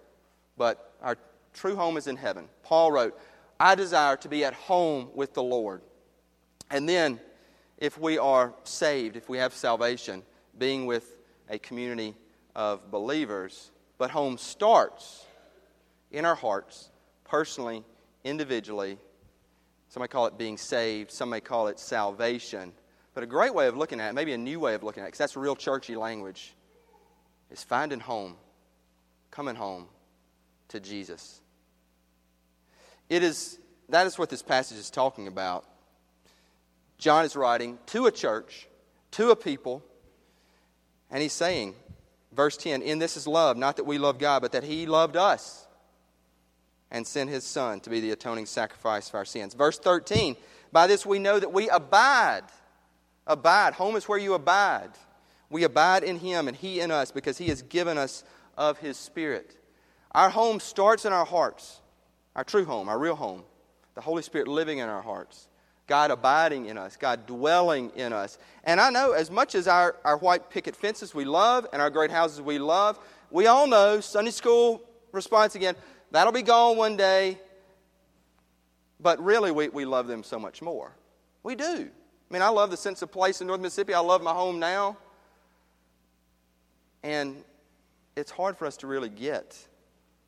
but 0.56 0.92
our 1.02 1.16
true 1.52 1.76
home 1.76 1.96
is 1.96 2.06
in 2.06 2.16
heaven. 2.16 2.48
Paul 2.62 2.92
wrote, 2.92 3.18
I 3.58 3.74
desire 3.74 4.16
to 4.18 4.28
be 4.28 4.44
at 4.44 4.54
home 4.54 5.08
with 5.14 5.34
the 5.34 5.42
Lord. 5.42 5.82
And 6.70 6.88
then 6.88 7.20
if 7.78 7.98
we 7.98 8.18
are 8.18 8.54
saved, 8.64 9.16
if 9.16 9.28
we 9.28 9.38
have 9.38 9.52
salvation, 9.52 10.22
being 10.58 10.86
with 10.86 11.16
a 11.48 11.58
community 11.58 12.14
of 12.54 12.90
believers. 12.90 13.70
But 13.98 14.10
home 14.10 14.38
starts 14.38 15.24
in 16.10 16.24
our 16.24 16.34
hearts, 16.34 16.90
personally, 17.24 17.84
individually. 18.24 18.98
Some 19.88 20.02
may 20.02 20.08
call 20.08 20.26
it 20.26 20.38
being 20.38 20.56
saved, 20.56 21.10
some 21.10 21.30
may 21.30 21.40
call 21.40 21.68
it 21.68 21.78
salvation. 21.78 22.72
But 23.14 23.22
a 23.22 23.26
great 23.26 23.54
way 23.54 23.66
of 23.68 23.76
looking 23.76 24.00
at 24.00 24.10
it, 24.10 24.12
maybe 24.14 24.32
a 24.32 24.38
new 24.38 24.60
way 24.60 24.74
of 24.74 24.82
looking 24.82 25.02
at 25.02 25.06
it, 25.06 25.08
because 25.08 25.18
that's 25.18 25.36
real 25.36 25.56
churchy 25.56 25.96
language, 25.96 26.54
is 27.50 27.62
finding 27.62 28.00
home, 28.00 28.36
coming 29.36 29.54
home 29.54 29.86
to 30.68 30.80
Jesus. 30.80 31.42
it 33.10 33.22
is, 33.22 33.58
that 33.90 34.06
is 34.06 34.18
what 34.18 34.30
this 34.30 34.42
passage 34.42 34.78
is 34.78 34.88
talking 34.88 35.28
about. 35.28 35.66
John 36.96 37.22
is 37.26 37.36
writing 37.36 37.78
to 37.88 38.06
a 38.06 38.10
church, 38.10 38.66
to 39.10 39.28
a 39.28 39.36
people, 39.36 39.84
and 41.10 41.20
he's 41.20 41.34
saying, 41.34 41.74
verse 42.32 42.56
10, 42.56 42.80
In 42.80 42.98
this 42.98 43.18
is 43.18 43.26
love, 43.26 43.58
not 43.58 43.76
that 43.76 43.84
we 43.84 43.98
love 43.98 44.18
God, 44.18 44.40
but 44.40 44.52
that 44.52 44.64
he 44.64 44.86
loved 44.86 45.16
us 45.16 45.66
and 46.90 47.06
sent 47.06 47.28
his 47.28 47.44
Son 47.44 47.80
to 47.80 47.90
be 47.90 48.00
the 48.00 48.12
atoning 48.12 48.46
sacrifice 48.46 49.10
for 49.10 49.18
our 49.18 49.26
sins. 49.26 49.52
Verse 49.52 49.78
13, 49.78 50.34
By 50.72 50.86
this 50.86 51.04
we 51.04 51.18
know 51.18 51.38
that 51.38 51.52
we 51.52 51.68
abide. 51.68 52.44
Abide. 53.26 53.74
Home 53.74 53.96
is 53.96 54.08
where 54.08 54.18
you 54.18 54.32
abide. 54.32 54.92
We 55.50 55.64
abide 55.64 56.04
in 56.04 56.20
him 56.20 56.48
and 56.48 56.56
he 56.56 56.80
in 56.80 56.90
us 56.90 57.10
because 57.10 57.36
he 57.36 57.48
has 57.48 57.60
given 57.60 57.98
us 57.98 58.24
of 58.56 58.78
his 58.78 58.96
Spirit. 58.96 59.56
Our 60.12 60.30
home 60.30 60.60
starts 60.60 61.04
in 61.04 61.12
our 61.12 61.26
hearts, 61.26 61.80
our 62.34 62.44
true 62.44 62.64
home, 62.64 62.88
our 62.88 62.98
real 62.98 63.16
home. 63.16 63.42
The 63.94 64.02
Holy 64.02 64.22
Spirit 64.22 64.46
living 64.46 64.78
in 64.78 64.88
our 64.88 65.02
hearts. 65.02 65.48
God 65.86 66.10
abiding 66.10 66.66
in 66.66 66.76
us, 66.78 66.96
God 66.96 67.26
dwelling 67.26 67.90
in 67.94 68.12
us. 68.12 68.38
And 68.64 68.80
I 68.80 68.90
know 68.90 69.12
as 69.12 69.30
much 69.30 69.54
as 69.54 69.68
our, 69.68 69.96
our 70.04 70.18
white 70.18 70.50
picket 70.50 70.74
fences 70.74 71.14
we 71.14 71.24
love 71.24 71.66
and 71.72 71.80
our 71.80 71.90
great 71.90 72.10
houses 72.10 72.42
we 72.42 72.58
love, 72.58 72.98
we 73.30 73.46
all 73.46 73.66
know, 73.66 74.00
Sunday 74.00 74.32
school 74.32 74.82
response 75.12 75.54
again, 75.54 75.76
that'll 76.10 76.32
be 76.32 76.42
gone 76.42 76.76
one 76.76 76.96
day. 76.96 77.38
But 78.98 79.22
really, 79.22 79.52
we, 79.52 79.68
we 79.68 79.84
love 79.84 80.08
them 80.08 80.24
so 80.24 80.38
much 80.38 80.60
more. 80.60 80.92
We 81.42 81.54
do. 81.54 81.88
I 81.88 82.32
mean, 82.32 82.42
I 82.42 82.48
love 82.48 82.70
the 82.70 82.76
sense 82.76 83.02
of 83.02 83.12
place 83.12 83.40
in 83.40 83.46
North 83.46 83.60
Mississippi. 83.60 83.94
I 83.94 84.00
love 84.00 84.22
my 84.22 84.32
home 84.32 84.58
now. 84.58 84.96
And 87.04 87.44
it's 88.16 88.30
hard 88.30 88.56
for 88.56 88.66
us 88.66 88.78
to 88.78 88.86
really 88.86 89.08
get 89.08 89.56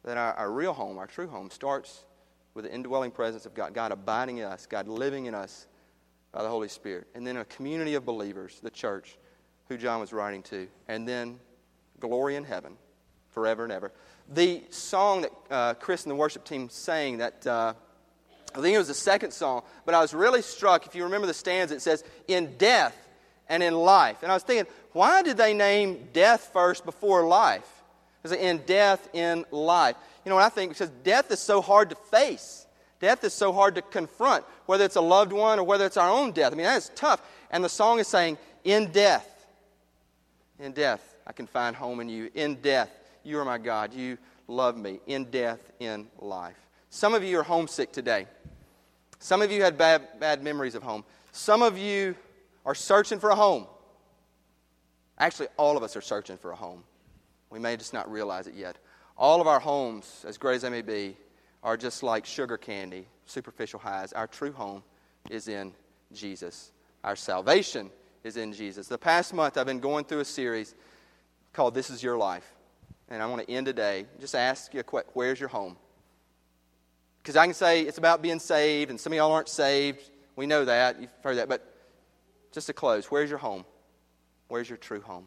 that 0.04 0.16
our, 0.16 0.34
our 0.34 0.50
real 0.50 0.72
home, 0.72 0.98
our 0.98 1.06
true 1.06 1.26
home, 1.26 1.50
starts 1.50 2.04
with 2.54 2.64
the 2.64 2.72
indwelling 2.72 3.10
presence 3.10 3.46
of 3.46 3.54
God, 3.54 3.74
God 3.74 3.92
abiding 3.92 4.38
in 4.38 4.44
us, 4.44 4.66
God 4.66 4.88
living 4.88 5.26
in 5.26 5.34
us 5.34 5.66
by 6.32 6.42
the 6.42 6.48
Holy 6.48 6.68
Spirit. 6.68 7.06
And 7.14 7.26
then 7.26 7.36
a 7.36 7.44
community 7.46 7.94
of 7.94 8.04
believers, 8.04 8.60
the 8.62 8.70
church, 8.70 9.16
who 9.68 9.76
John 9.76 10.00
was 10.00 10.12
writing 10.12 10.42
to. 10.44 10.68
And 10.86 11.06
then 11.08 11.38
glory 12.00 12.36
in 12.36 12.44
heaven 12.44 12.74
forever 13.30 13.64
and 13.64 13.72
ever. 13.72 13.92
The 14.32 14.62
song 14.70 15.22
that 15.22 15.32
uh, 15.50 15.74
Chris 15.74 16.04
and 16.04 16.10
the 16.10 16.16
worship 16.16 16.44
team 16.44 16.68
sang, 16.68 17.18
that 17.18 17.46
uh, 17.46 17.74
I 18.54 18.60
think 18.60 18.74
it 18.74 18.78
was 18.78 18.88
the 18.88 18.94
second 18.94 19.32
song, 19.32 19.62
but 19.84 19.94
I 19.94 20.00
was 20.00 20.14
really 20.14 20.42
struck. 20.42 20.86
If 20.86 20.94
you 20.94 21.04
remember 21.04 21.26
the 21.26 21.34
stanza, 21.34 21.74
it 21.74 21.82
says, 21.82 22.04
In 22.26 22.56
death 22.58 22.96
and 23.48 23.62
in 23.62 23.74
life. 23.74 24.22
And 24.22 24.30
I 24.30 24.34
was 24.34 24.42
thinking, 24.42 24.70
why 24.92 25.22
did 25.22 25.36
they 25.36 25.54
name 25.54 26.08
death 26.12 26.50
first 26.52 26.84
before 26.84 27.26
life? 27.26 27.77
In 28.24 28.58
death, 28.66 29.08
in 29.12 29.44
life. 29.50 29.96
You 30.24 30.30
know 30.30 30.36
what 30.36 30.44
I 30.44 30.48
think? 30.48 30.72
Because 30.72 30.90
death 31.04 31.30
is 31.30 31.40
so 31.40 31.60
hard 31.60 31.90
to 31.90 31.96
face. 31.96 32.66
Death 33.00 33.22
is 33.24 33.32
so 33.32 33.52
hard 33.52 33.76
to 33.76 33.82
confront, 33.82 34.44
whether 34.66 34.84
it's 34.84 34.96
a 34.96 35.00
loved 35.00 35.32
one 35.32 35.58
or 35.58 35.64
whether 35.64 35.86
it's 35.86 35.96
our 35.96 36.10
own 36.10 36.32
death. 36.32 36.52
I 36.52 36.56
mean, 36.56 36.66
that 36.66 36.76
is 36.76 36.90
tough. 36.94 37.22
And 37.50 37.62
the 37.62 37.68
song 37.68 38.00
is 38.00 38.08
saying, 38.08 38.38
In 38.64 38.90
death, 38.90 39.46
in 40.58 40.72
death, 40.72 41.16
I 41.26 41.32
can 41.32 41.46
find 41.46 41.76
home 41.76 42.00
in 42.00 42.08
you. 42.08 42.30
In 42.34 42.56
death, 42.56 42.90
you 43.22 43.38
are 43.38 43.44
my 43.44 43.58
God. 43.58 43.94
You 43.94 44.18
love 44.48 44.76
me. 44.76 45.00
In 45.06 45.24
death, 45.26 45.60
in 45.78 46.08
life. 46.18 46.56
Some 46.90 47.14
of 47.14 47.22
you 47.22 47.38
are 47.38 47.42
homesick 47.42 47.92
today. 47.92 48.26
Some 49.20 49.42
of 49.42 49.52
you 49.52 49.62
had 49.62 49.78
bad, 49.78 50.20
bad 50.20 50.42
memories 50.42 50.74
of 50.74 50.82
home. 50.82 51.04
Some 51.32 51.62
of 51.62 51.78
you 51.78 52.16
are 52.64 52.74
searching 52.74 53.20
for 53.20 53.30
a 53.30 53.34
home. 53.34 53.66
Actually, 55.18 55.48
all 55.56 55.76
of 55.76 55.82
us 55.82 55.96
are 55.96 56.00
searching 56.00 56.36
for 56.36 56.50
a 56.52 56.56
home. 56.56 56.82
We 57.50 57.58
may 57.58 57.76
just 57.76 57.92
not 57.92 58.10
realize 58.10 58.46
it 58.46 58.54
yet. 58.54 58.78
All 59.16 59.40
of 59.40 59.46
our 59.46 59.60
homes, 59.60 60.24
as 60.26 60.38
great 60.38 60.56
as 60.56 60.62
they 60.62 60.70
may 60.70 60.82
be, 60.82 61.16
are 61.62 61.76
just 61.76 62.02
like 62.02 62.24
sugar 62.24 62.56
candy, 62.56 63.06
superficial 63.26 63.80
highs. 63.80 64.12
Our 64.12 64.26
true 64.26 64.52
home 64.52 64.82
is 65.30 65.48
in 65.48 65.72
Jesus. 66.12 66.72
Our 67.02 67.16
salvation 67.16 67.90
is 68.24 68.36
in 68.36 68.52
Jesus. 68.52 68.86
The 68.86 68.98
past 68.98 69.34
month, 69.34 69.56
I've 69.56 69.66
been 69.66 69.80
going 69.80 70.04
through 70.04 70.20
a 70.20 70.24
series 70.24 70.74
called 71.52 71.74
This 71.74 71.90
Is 71.90 72.02
Your 72.02 72.16
Life. 72.16 72.48
And 73.08 73.22
I 73.22 73.26
want 73.26 73.46
to 73.46 73.50
end 73.50 73.66
today. 73.66 74.06
Just 74.20 74.34
ask 74.34 74.72
you 74.74 74.80
a 74.80 75.02
Where's 75.14 75.40
your 75.40 75.48
home? 75.48 75.76
Because 77.22 77.36
I 77.36 77.44
can 77.46 77.54
say 77.54 77.82
it's 77.82 77.98
about 77.98 78.22
being 78.22 78.38
saved, 78.38 78.90
and 78.90 79.00
some 79.00 79.12
of 79.12 79.16
y'all 79.16 79.32
aren't 79.32 79.48
saved. 79.48 80.10
We 80.36 80.46
know 80.46 80.64
that. 80.64 81.00
You've 81.00 81.12
heard 81.22 81.38
that. 81.38 81.48
But 81.48 81.74
just 82.52 82.66
to 82.68 82.72
close, 82.72 83.06
where's 83.06 83.30
your 83.30 83.38
home? 83.38 83.64
Where's 84.48 84.68
your 84.68 84.78
true 84.78 85.00
home? 85.00 85.26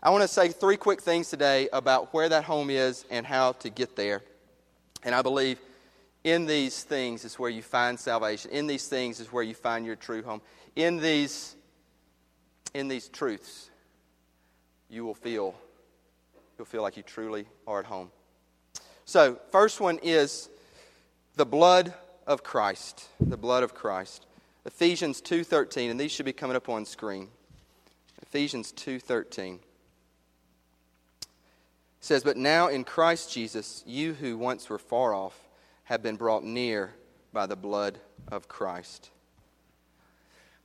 I 0.00 0.10
want 0.10 0.22
to 0.22 0.28
say 0.28 0.48
three 0.48 0.76
quick 0.76 1.02
things 1.02 1.28
today 1.28 1.68
about 1.72 2.14
where 2.14 2.28
that 2.28 2.44
home 2.44 2.70
is 2.70 3.04
and 3.10 3.26
how 3.26 3.52
to 3.52 3.70
get 3.70 3.96
there. 3.96 4.22
And 5.02 5.12
I 5.12 5.22
believe 5.22 5.58
in 6.22 6.46
these 6.46 6.84
things 6.84 7.24
is 7.24 7.36
where 7.36 7.50
you 7.50 7.62
find 7.62 7.98
salvation. 7.98 8.52
In 8.52 8.68
these 8.68 8.86
things 8.86 9.18
is 9.18 9.32
where 9.32 9.42
you 9.42 9.54
find 9.54 9.84
your 9.84 9.96
true 9.96 10.22
home. 10.22 10.40
In 10.76 10.98
these, 10.98 11.56
in 12.74 12.86
these 12.86 13.08
truths, 13.08 13.70
you 14.88 15.04
will 15.04 15.14
feel 15.14 15.54
you'll 16.56 16.66
feel 16.66 16.82
like 16.82 16.96
you 16.96 17.02
truly 17.02 17.46
are 17.66 17.80
at 17.80 17.86
home. 17.86 18.10
So, 19.04 19.38
first 19.50 19.80
one 19.80 19.98
is 20.02 20.48
the 21.36 21.46
blood 21.46 21.94
of 22.26 22.42
Christ. 22.42 23.06
The 23.20 23.36
blood 23.36 23.62
of 23.62 23.74
Christ. 23.74 24.26
Ephesians 24.64 25.20
2:13 25.20 25.90
and 25.90 25.98
these 25.98 26.12
should 26.12 26.26
be 26.26 26.32
coming 26.32 26.56
up 26.56 26.68
on 26.68 26.84
screen. 26.84 27.30
Ephesians 28.22 28.72
2:13 28.72 29.60
says, 32.00 32.24
But 32.24 32.36
now 32.36 32.68
in 32.68 32.84
Christ 32.84 33.32
Jesus, 33.32 33.82
you 33.86 34.14
who 34.14 34.36
once 34.36 34.68
were 34.68 34.78
far 34.78 35.14
off 35.14 35.38
have 35.84 36.02
been 36.02 36.16
brought 36.16 36.44
near 36.44 36.94
by 37.32 37.46
the 37.46 37.56
blood 37.56 37.98
of 38.28 38.48
Christ. 38.48 39.10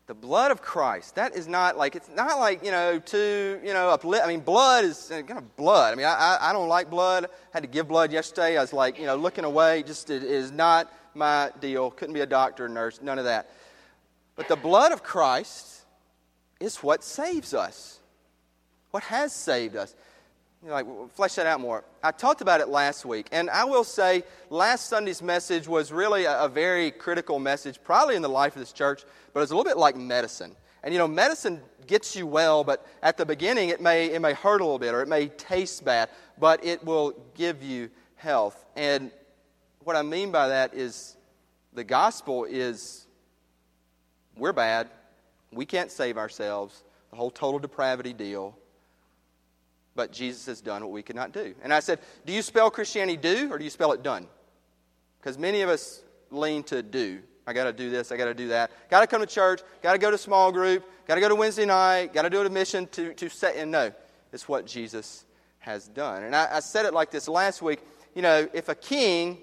The 0.06 0.14
blood 0.14 0.52
of 0.52 0.62
Christ. 0.62 1.16
That 1.16 1.34
is 1.34 1.48
not 1.48 1.78
like, 1.78 1.96
it's 1.96 2.10
not 2.10 2.38
like, 2.38 2.64
you 2.64 2.72
know, 2.72 3.00
to, 3.00 3.60
you 3.64 3.74
know, 3.74 3.90
uplift. 3.90 4.26
I 4.26 4.28
mean, 4.28 4.42
blood 4.42 4.84
is 4.84 5.08
kind 5.10 5.38
of 5.38 5.56
blood. 5.56 5.94
I 5.94 5.96
mean, 5.96 6.06
I, 6.06 6.38
I 6.42 6.52
don't 6.52 6.68
like 6.68 6.90
blood. 6.90 7.26
I 7.26 7.28
had 7.54 7.64
to 7.64 7.70
give 7.70 7.88
blood 7.88 8.12
yesterday. 8.12 8.58
I 8.58 8.62
was 8.62 8.74
like, 8.74 9.00
you 9.00 9.06
know, 9.06 9.16
looking 9.16 9.46
away. 9.46 9.82
Just, 9.84 10.10
it 10.10 10.24
is 10.24 10.52
not 10.52 10.92
my 11.16 11.52
deal. 11.62 11.90
Couldn't 11.90 12.14
be 12.14 12.20
a 12.20 12.26
doctor, 12.26 12.68
nurse, 12.68 13.02
none 13.02 13.18
of 13.18 13.26
that. 13.26 13.50
But 14.36 14.50
the 14.50 14.58
blood 14.58 14.92
of 14.92 15.04
Christ 15.04 15.86
is 16.60 16.78
what 16.78 17.04
saves 17.04 17.54
us, 17.54 18.00
what 18.92 19.04
has 19.04 19.32
saved 19.32 19.76
us 19.76 19.96
you 20.64 20.70
know, 20.70 20.76
like 20.76 21.14
flesh 21.14 21.36
that 21.36 21.46
out 21.46 21.60
more. 21.60 21.84
I 22.02 22.12
talked 22.12 22.42
about 22.42 22.62
it 22.62 22.70
last 22.70 23.06
week, 23.06 23.28
and 23.32 23.50
I 23.50 23.66
will 23.66 23.84
say 23.84 24.24
last 24.50 24.88
Sunday's 24.88 25.22
message 25.22 25.68
was 25.68 25.92
really 25.92 26.24
a, 26.24 26.44
a, 26.44 26.48
very 26.48 26.90
critical 26.90 27.38
message, 27.38 27.84
probably 27.84 28.16
in 28.16 28.22
the 28.22 28.30
life 28.30 28.56
of 28.56 28.62
this 28.62 28.72
church, 28.72 29.04
but 29.34 29.42
it's 29.42 29.52
a 29.52 29.56
little 29.56 29.70
bit 29.70 29.78
like 29.78 29.98
medicine. 29.98 30.56
And 30.82 30.94
you 30.94 31.00
know, 31.00 31.08
medicine 31.08 31.62
gets 31.86 32.16
you 32.16 32.26
well, 32.26 32.64
but 32.64 32.88
at 33.02 33.18
the 33.18 33.26
beginning 33.26 33.70
it 33.70 33.82
may 33.82 34.06
it 34.08 34.22
may 34.22 34.34
hurt 34.34 34.62
a 34.62 34.64
little 34.64 34.80
bit 34.80 34.94
or 34.94 35.02
it 35.02 35.10
may 35.10 35.28
taste 35.28 35.84
bad, 35.84 36.10
but 36.40 36.64
it 36.64 36.84
will 36.86 37.14
give 37.36 37.62
you 37.62 37.90
health. 38.16 38.64
And 38.78 39.12
what 39.84 39.98
I 39.98 40.02
mean 40.02 40.32
by 40.32 40.48
that 40.48 40.74
is 40.74 41.18
the 41.74 41.84
gospel 41.84 42.46
is 42.46 43.06
we're 44.38 44.54
bad, 44.54 44.90
we 45.52 45.66
can't 45.66 45.92
save 45.92 46.18
ourselves, 46.18 46.84
the 47.10 47.18
whole 47.18 47.32
total 47.32 47.60
depravity 47.60 48.14
deal 48.14 48.58
but 49.96 50.12
Jesus 50.12 50.46
has 50.48 50.62
done 50.62 50.82
what 50.82 50.92
we 50.92 51.04
could 51.04 51.16
not 51.16 51.32
do. 51.32 51.54
And 51.64 51.74
I 51.74 51.80
said, 51.80 52.00
Do 52.26 52.34
you 52.34 52.42
spell 52.42 52.72
Christianity 52.72 53.18
do 53.18 53.52
or 53.52 53.58
do 53.58 53.64
you 53.64 53.70
spell 53.70 53.92
it 53.92 54.04
done? 54.04 54.28
Because 55.20 55.38
many 55.38 55.62
of 55.62 55.70
us 55.70 56.02
lean 56.32 56.64
to 56.64 56.82
do. 56.82 57.20
I 57.46 57.54
got 57.54 57.66
to 57.66 57.74
do 57.74 57.90
this, 57.90 58.12
I 58.12 58.18
got 58.18 58.26
to 58.26 58.34
do 58.34 58.48
that. 58.50 58.72
Got 58.90 59.02
to 59.02 59.08
come 59.08 59.22
to 59.22 59.28
church, 59.28 59.62
got 59.82 59.94
to 59.94 60.00
go 60.00 60.10
to 60.10 60.18
small 60.18 60.52
group, 60.52 60.86
got 61.08 61.16
to 61.16 61.22
go 61.22 61.30
to 61.30 61.36
Wednesday 61.36 61.66
night, 61.66 62.14
got 62.14 62.22
to 62.24 62.30
do 62.30 62.42
a 62.42 62.50
mission 62.50 62.88
to, 62.88 63.14
to 63.16 63.30
set. 63.30 63.56
And 63.58 63.72
no, 63.72 63.92
it's 64.32 64.48
what 64.48 64.66
Jesus 64.66 65.26
has 65.60 65.88
done. 65.88 66.24
And 66.24 66.36
I, 66.36 66.58
I 66.58 66.60
said 66.60 66.86
it 66.86 66.94
like 66.94 67.12
this 67.12 67.28
last 67.28 67.62
week. 67.62 67.80
You 68.16 68.22
know, 68.22 68.48
if 68.54 68.70
a 68.70 68.76
king 68.76 69.40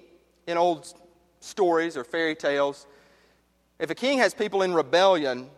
in 0.47 0.57
old 0.57 0.91
stories 1.39 1.95
or 1.95 2.03
fairy 2.03 2.35
tales, 2.35 2.87
if 3.79 3.89
a 3.89 3.95
king 3.95 4.17
has 4.19 4.33
people 4.33 4.61
in 4.61 4.73
rebellion, 4.73 5.49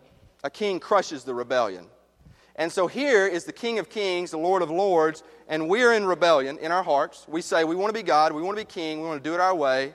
a 0.42 0.50
king 0.50 0.80
crushes 0.80 1.24
the 1.24 1.34
rebellion. 1.34 1.86
And 2.56 2.70
so 2.70 2.86
here 2.86 3.26
is 3.26 3.44
the 3.44 3.52
King 3.52 3.78
of 3.78 3.90
Kings, 3.90 4.30
the 4.30 4.38
Lord 4.38 4.62
of 4.62 4.70
Lords, 4.70 5.22
and 5.48 5.68
we're 5.68 5.92
in 5.92 6.06
rebellion 6.06 6.58
in 6.58 6.70
our 6.70 6.82
hearts. 6.82 7.26
We 7.28 7.42
say 7.42 7.64
we 7.64 7.74
want 7.74 7.94
to 7.94 8.00
be 8.00 8.04
God, 8.04 8.32
we 8.32 8.42
want 8.42 8.56
to 8.56 8.64
be 8.64 8.70
king, 8.70 9.00
we 9.00 9.08
want 9.08 9.22
to 9.22 9.28
do 9.28 9.34
it 9.34 9.40
our 9.40 9.54
way. 9.54 9.92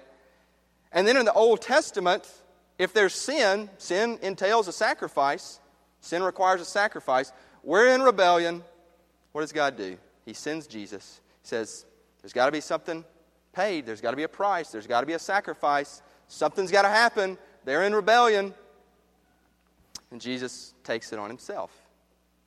And 0.92 1.08
then 1.08 1.18
in 1.18 1.26
the 1.26 1.34
Old 1.34 1.62
Testament, 1.62 2.28
if 2.78 2.94
there's 2.94 3.14
sin, 3.14 3.70
sin 3.78 4.20
entails 4.22 4.68
a 4.68 4.74
sacrifice. 4.74 5.60
Sin 6.02 6.24
requires 6.24 6.62
a 6.62 6.66
sacrifice. 6.66 7.32
We're 7.64 7.94
in 7.94 8.02
rebellion. 8.02 8.64
What 9.32 9.42
does 9.42 9.52
God 9.52 9.78
do? 9.78 9.98
He 10.26 10.34
sends 10.34 10.66
Jesus. 10.66 11.20
He 11.44 11.48
says, 11.48 11.86
There's 12.22 12.34
got 12.34 12.46
to 12.46 12.52
be 12.52 12.62
something 12.62 13.04
paid. 13.54 13.86
There's 13.86 14.02
got 14.02 14.12
to 14.12 14.18
be 14.18 14.24
a 14.24 14.30
price. 14.30 14.70
There's 14.70 14.88
got 14.88 15.02
to 15.02 15.08
be 15.08 15.14
a 15.14 15.20
sacrifice. 15.20 16.02
Something's 16.28 16.72
got 16.72 16.84
to 16.84 16.90
happen. 16.90 17.38
They're 17.66 17.84
in 17.84 17.94
rebellion. 17.94 18.54
And 20.12 20.22
Jesus 20.22 20.74
takes 20.84 21.14
it 21.14 21.20
on 21.20 21.30
himself. 21.30 21.72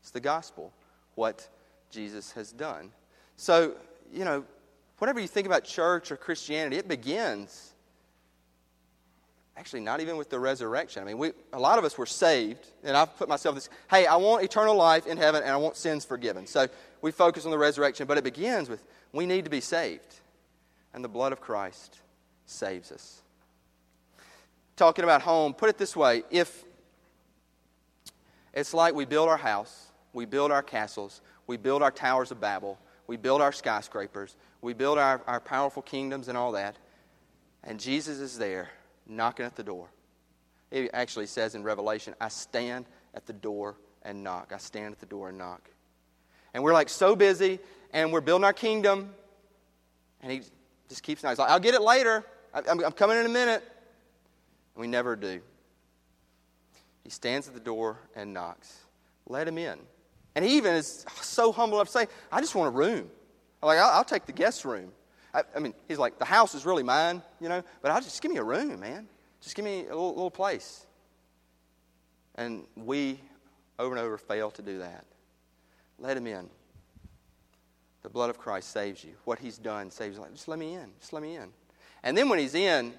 It's 0.03 0.11
the 0.11 0.21
gospel, 0.21 0.73
what 1.15 1.49
Jesus 1.91 2.33
has 2.33 2.53
done. 2.53 2.91
So, 3.37 3.75
you 4.13 4.25
know, 4.25 4.45
whenever 4.99 5.21
you 5.21 5.29
think 5.29 5.47
about 5.47 5.65
church 5.65 6.11
or 6.11 6.17
Christianity, 6.17 6.77
it 6.77 6.89
begins 6.89 7.73
actually 9.57 9.81
not 9.81 10.01
even 10.01 10.17
with 10.17 10.31
the 10.31 10.39
resurrection. 10.39 11.03
I 11.03 11.07
mean, 11.07 11.19
we, 11.19 11.31
a 11.53 11.59
lot 11.59 11.79
of 11.79 11.85
us 11.85 11.97
were 11.97 12.07
saved, 12.07 12.67
and 12.83 12.97
I've 12.97 13.17
put 13.17 13.29
myself 13.29 13.55
this 13.55 13.69
hey, 13.91 14.07
I 14.07 14.17
want 14.17 14.43
eternal 14.45 14.75
life 14.75 15.07
in 15.07 15.17
heaven 15.17 15.43
and 15.43 15.53
I 15.53 15.57
want 15.57 15.77
sins 15.77 16.05
forgiven. 16.05 16.47
So 16.47 16.67
we 17.01 17.13
focus 17.13 17.45
on 17.45 17.51
the 17.51 17.59
resurrection, 17.59 18.07
but 18.07 18.19
it 18.19 18.25
begins 18.25 18.69
with 18.69 18.83
we 19.13 19.27
need 19.27 19.45
to 19.45 19.51
be 19.51 19.61
saved, 19.61 20.21
and 20.95 21.05
the 21.05 21.09
blood 21.09 21.33
of 21.33 21.41
Christ 21.41 21.99
saves 22.47 22.91
us. 22.91 23.21
Talking 24.75 25.05
about 25.05 25.23
home, 25.23 25.55
put 25.55 25.69
it 25.69 25.79
this 25.79 25.95
way 25.95 26.25
if 26.31 26.65
it's 28.53 28.75
like 28.75 28.95
we 28.95 29.05
build 29.05 29.29
our 29.29 29.37
house, 29.37 29.92
we 30.13 30.25
build 30.25 30.51
our 30.51 30.63
castles, 30.63 31.21
we 31.47 31.57
build 31.57 31.83
our 31.83 31.91
towers 31.91 32.31
of 32.31 32.41
Babel, 32.41 32.79
we 33.07 33.17
build 33.17 33.41
our 33.41 33.53
skyscrapers, 33.53 34.37
we 34.61 34.75
build 34.75 34.99
our, 34.99 35.23
our 35.27 35.41
powerful 35.41 35.83
kingdoms 35.83 36.29
and 36.29 36.37
all 36.37 36.53
that, 36.53 36.77
and 37.65 37.79
Jesus 37.79 38.19
is 38.19 38.39
there 38.39 38.71
knocking 39.07 39.47
at 39.47 39.57
the 39.57 39.63
door. 39.63 39.89
It 40.71 40.91
actually 40.95 41.27
says 41.27 41.55
in 41.55 41.63
Revelation, 41.63 42.15
I 42.21 42.29
stand 42.29 42.87
at 43.15 43.27
the 43.27 43.33
door 43.33 43.77
and 44.03 44.25
knock. 44.25 44.53
I 44.55 44.59
stand 44.59 44.93
at 44.93 45.01
the 45.01 45.07
door 45.07 45.29
and 45.29 45.39
knock. 45.39 45.71
And 46.55 46.63
we're 46.63 46.73
like 46.73 46.89
so 46.89 47.15
busy 47.15 47.61
and 47.93 48.13
we're 48.13 48.21
building 48.21 48.45
our 48.45 48.53
kingdom. 48.53 49.15
And 50.23 50.33
he 50.33 50.43
just 50.89 51.03
keeps 51.03 51.23
knocking. 51.23 51.33
He's 51.33 51.39
like, 51.41 51.51
I'll 51.51 51.61
get 51.61 51.75
it 51.75 51.83
later. 51.83 52.25
I'm, 52.55 52.83
I'm 52.85 52.93
coming 52.93 53.19
in 53.19 53.27
a 53.27 53.31
minute. 53.31 53.63
And 54.75 54.81
we 54.81 54.87
never 54.87 55.15
do. 55.15 55.41
He 57.05 57.11
stands 57.11 57.49
at 57.49 57.55
the 57.55 57.61
door 57.61 57.99
and 58.17 58.33
knocks. 58.33 58.75
Let 59.27 59.47
him 59.47 59.59
in. 59.59 59.79
And 60.35 60.45
he 60.45 60.57
even 60.57 60.75
is 60.75 61.05
so 61.21 61.53
humble 61.53 61.79
enough 61.79 61.89
to 61.89 61.93
say, 61.93 62.07
I 62.31 62.41
just 62.41 62.55
want 62.55 62.69
a 62.69 62.77
room. 62.77 63.11
I'm 63.63 63.67
like, 63.67 63.79
I'll, 63.79 63.91
I'll 63.91 64.05
take 64.05 64.27
the 64.27 64.33
guest 64.33 64.65
room. 64.65 64.91
I, 65.35 65.43
I, 65.55 65.59
mean, 65.61 65.75
he's 65.89 65.99
like, 65.99 66.19
the 66.19 66.25
house 66.25 66.55
is 66.55 66.65
really 66.67 66.83
mine, 66.83 67.23
you 67.41 67.49
know, 67.49 67.63
but 67.81 67.91
I'll 67.91 68.01
just 68.01 68.21
give 68.21 68.31
me 68.31 68.39
a 68.39 68.45
room, 68.45 68.81
man. 68.81 69.09
Just 69.41 69.55
give 69.55 69.65
me 69.65 69.81
a 69.81 69.89
little, 69.89 70.11
little 70.11 70.31
place. 70.31 70.87
And 72.35 72.65
we, 72.77 73.21
over 73.79 73.95
and 73.95 74.05
over, 74.05 74.17
fail 74.19 74.51
to 74.53 74.63
do 74.63 74.79
that. 74.79 75.05
Let 75.99 76.17
him 76.17 76.27
in. 76.27 76.49
The 78.03 78.09
blood 78.09 78.31
of 78.31 78.39
Christ 78.39 78.71
saves 78.71 79.05
you. 79.05 79.13
What 79.25 79.39
he's 79.39 79.59
done 79.59 79.91
saves 79.91 80.17
you. 80.17 80.25
Just 80.33 80.49
let 80.49 80.59
me 80.59 80.75
in. 80.75 80.91
Just 80.99 81.13
let 81.13 81.23
me 81.23 81.37
in. 81.37 81.49
And 82.03 82.17
then 82.17 82.29
when 82.29 82.39
he's 82.39 82.55
in, 82.55 82.93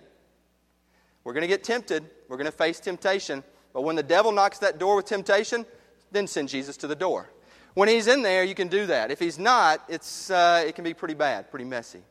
we're 1.24 1.34
going 1.34 1.41
to 1.41 1.48
get 1.48 1.63
tempted. 1.63 2.10
We're 2.30 2.38
going 2.38 2.46
to 2.46 2.52
face 2.52 2.80
temptation. 2.80 3.43
But 3.74 3.82
when 3.82 3.96
the 3.96 4.04
devil 4.04 4.32
knocks 4.32 4.60
that 4.60 4.78
door 4.80 4.96
with 4.96 5.06
temptation, 5.06 5.65
then 6.13 6.28
send 6.28 6.47
Jesus 6.47 6.78
to 6.78 6.88
the 6.88 6.95
door. 6.95 7.30
When 7.73 7.89
he's 7.89 8.08
in 8.08 8.21
there, 8.21 8.43
you 8.43 8.56
can 8.56 8.67
do 8.67 8.86
that. 8.86 9.12
If 9.12 9.19
he's 9.19 9.39
not, 9.39 9.84
it's, 9.89 10.30
uh, 10.30 10.63
it 10.65 10.76
can 10.76 10.84
be 10.84 10.93
pretty 10.93 11.15
bad, 11.15 11.49
pretty 11.49 11.65
messy. 11.65 12.02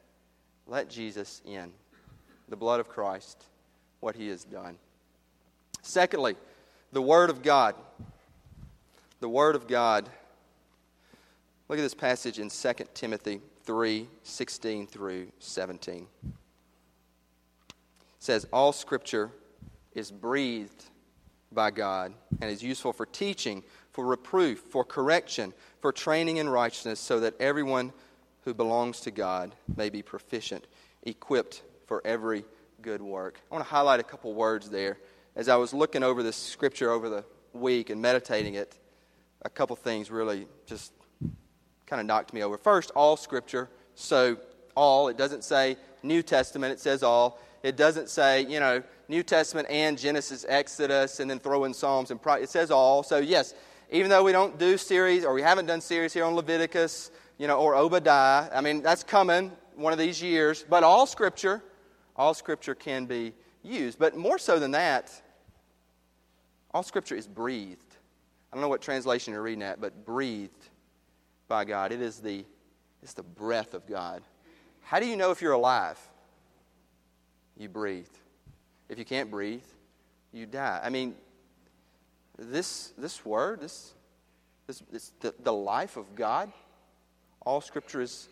Let 0.67 0.91
Jesus 0.91 1.41
in. 1.47 1.73
The 2.49 2.57
blood 2.57 2.81
of 2.81 2.89
Christ, 2.89 3.45
what 4.01 4.17
he 4.17 4.29
has 4.29 4.45
done. 4.45 4.77
Secondly, 5.81 6.37
the 6.93 7.01
Word 7.01 7.31
of 7.31 7.43
God. 7.43 7.77
The 9.21 9.29
Word 9.29 9.55
of 9.55 9.69
God. 9.69 10.09
Look 11.69 11.79
at 11.79 11.83
this 11.83 11.95
passage 11.95 12.39
in 12.39 12.51
2 12.51 12.73
Timothy 12.93 13.41
3 13.65 14.09
16 14.25 14.87
through 14.89 15.29
17. 15.39 16.07
It 16.21 16.35
says, 18.19 18.47
All 18.53 18.73
Scripture 18.73 19.31
is 19.95 20.11
breathed 20.11 20.85
by 21.53 21.71
God 21.71 22.13
and 22.41 22.51
is 22.51 22.63
useful 22.63 22.93
for 22.93 23.07
teaching, 23.07 23.63
for 23.93 24.07
reproof, 24.07 24.59
for 24.59 24.85
correction, 24.85 25.53
for 25.81 25.93
training 25.93 26.39
in 26.39 26.49
righteousness, 26.49 26.99
so 26.99 27.21
that 27.21 27.41
everyone 27.41 27.93
who 28.45 28.55
belongs 28.55 29.01
to 29.01 29.11
God 29.11 29.55
may 29.77 29.91
be 29.91 30.03
proficient, 30.03 30.67
equipped 31.03 31.63
for 31.87 32.03
every 32.05 32.45
good 32.81 33.03
work. 33.03 33.41
I 33.51 33.55
want 33.55 33.65
to 33.67 33.71
highlight 33.71 34.01
a 34.01 34.05
couple 34.05 34.35
words 34.35 34.69
there. 34.71 34.99
As 35.37 35.49
I 35.49 35.57
was 35.57 35.73
looking 35.73 36.03
over 36.03 36.23
this 36.23 36.37
scripture 36.37 36.91
over 36.91 37.09
the 37.09 37.25
week 37.53 37.91
and 37.91 38.03
meditating 38.03 38.55
it, 38.55 38.79
a 39.43 39.51
couple 39.51 39.77
things 39.77 40.11
really 40.11 40.47
just 40.67 40.93
kind 41.87 42.01
of 42.01 42.07
knocked 42.07 42.33
me 42.33 42.43
over. 42.43 42.57
First, 42.59 42.91
all 42.95 43.17
scripture. 43.17 43.69
So, 43.95 44.39
all, 44.75 45.09
it 45.09 45.17
doesn't 45.19 45.45
say 45.45 45.77
New 46.03 46.23
Testament, 46.23 46.73
it 46.73 46.81
says 46.81 47.03
all. 47.03 47.39
It 47.63 47.77
doesn't 47.77 48.09
say, 48.09 48.45
you 48.47 48.59
know, 48.59 48.83
New 49.09 49.23
Testament 49.23 49.69
and 49.71 49.99
Genesis, 49.99 50.45
Exodus, 50.49 51.21
and 51.21 51.31
then 51.31 51.39
throw 51.39 51.65
in 51.65 51.75
Psalms 51.75 52.11
and 52.11 52.21
Pro- 52.21 52.35
it 52.35 52.49
says 52.49 52.71
all. 52.71 53.03
So 53.03 53.19
yes, 53.19 53.55
even 53.91 54.11
though 54.11 54.23
we 54.23 54.33
don't 54.33 54.59
do 54.59 54.77
series 54.77 55.25
or 55.25 55.33
we 55.33 55.43
haven't 55.43 55.67
done 55.67 55.81
series 55.81 56.13
here 56.13 56.25
on 56.25 56.35
Leviticus, 56.35 57.11
you 57.39 57.47
know, 57.47 57.59
or 57.59 57.75
Obadiah, 57.75 58.49
I 58.55 58.61
mean 58.61 58.83
that's 58.83 59.03
coming 59.03 59.53
one 59.75 59.93
of 59.93 59.99
these 59.99 60.23
years. 60.23 60.65
But 60.69 60.83
all 60.83 61.07
Scripture, 61.07 61.63
all 62.17 62.35
Scripture 62.35 62.75
can 62.75 63.07
be 63.07 63.33
used. 63.63 63.99
But 63.99 64.17
more 64.17 64.39
so 64.39 64.59
than 64.59 64.73
that, 64.73 65.11
all 66.73 66.83
Scripture 66.83 67.17
is 67.17 67.27
breathed. 67.27 67.97
I 68.53 68.57
don't 68.57 68.63
know 68.63 68.69
what 68.69 68.83
translation 68.83 69.33
you're 69.33 69.43
reading 69.43 69.63
at, 69.63 69.81
but 69.81 70.05
breathed 70.05 70.69
by 71.49 71.65
God. 71.65 71.93
It 71.93 72.01
is 72.01 72.19
the 72.19 72.45
it's 73.03 73.15
the 73.15 73.23
breath 73.23 73.75
of 73.75 73.87
God. 73.87 74.23
How 74.83 75.01
do 75.01 75.07
you 75.07 75.17
know 75.17 75.31
if 75.31 75.43
you're 75.43 75.53
alive? 75.53 75.99
You 77.57 77.69
breathe. 77.69 78.07
If 78.89 78.99
you 78.99 79.05
can't 79.05 79.31
breathe, 79.31 79.65
you 80.33 80.47
die. 80.47 80.81
I 80.83 80.91
mean, 80.91 81.15
this, 82.51 82.93
this 82.99 83.25
word, 83.25 83.61
this, 83.61 83.93
this, 84.67 84.83
this 84.91 85.13
the, 85.21 85.35
the 85.43 85.53
life 85.53 85.97
of 85.97 86.15
God, 86.15 86.53
all 87.41 87.61
Scripture 87.61 88.01
is, 88.01 88.29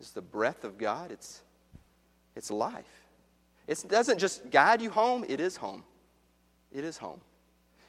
is 0.00 0.10
the 0.10 0.22
breath 0.22 0.64
of 0.64 0.78
God. 0.78 1.10
It's, 1.10 1.42
it's 2.34 2.50
life. 2.50 2.84
It 3.66 3.84
doesn't 3.88 4.18
just 4.18 4.50
guide 4.50 4.80
you 4.80 4.90
home, 4.90 5.24
it 5.28 5.40
is 5.40 5.56
home. 5.56 5.82
It 6.72 6.84
is 6.84 6.98
home. 6.98 7.20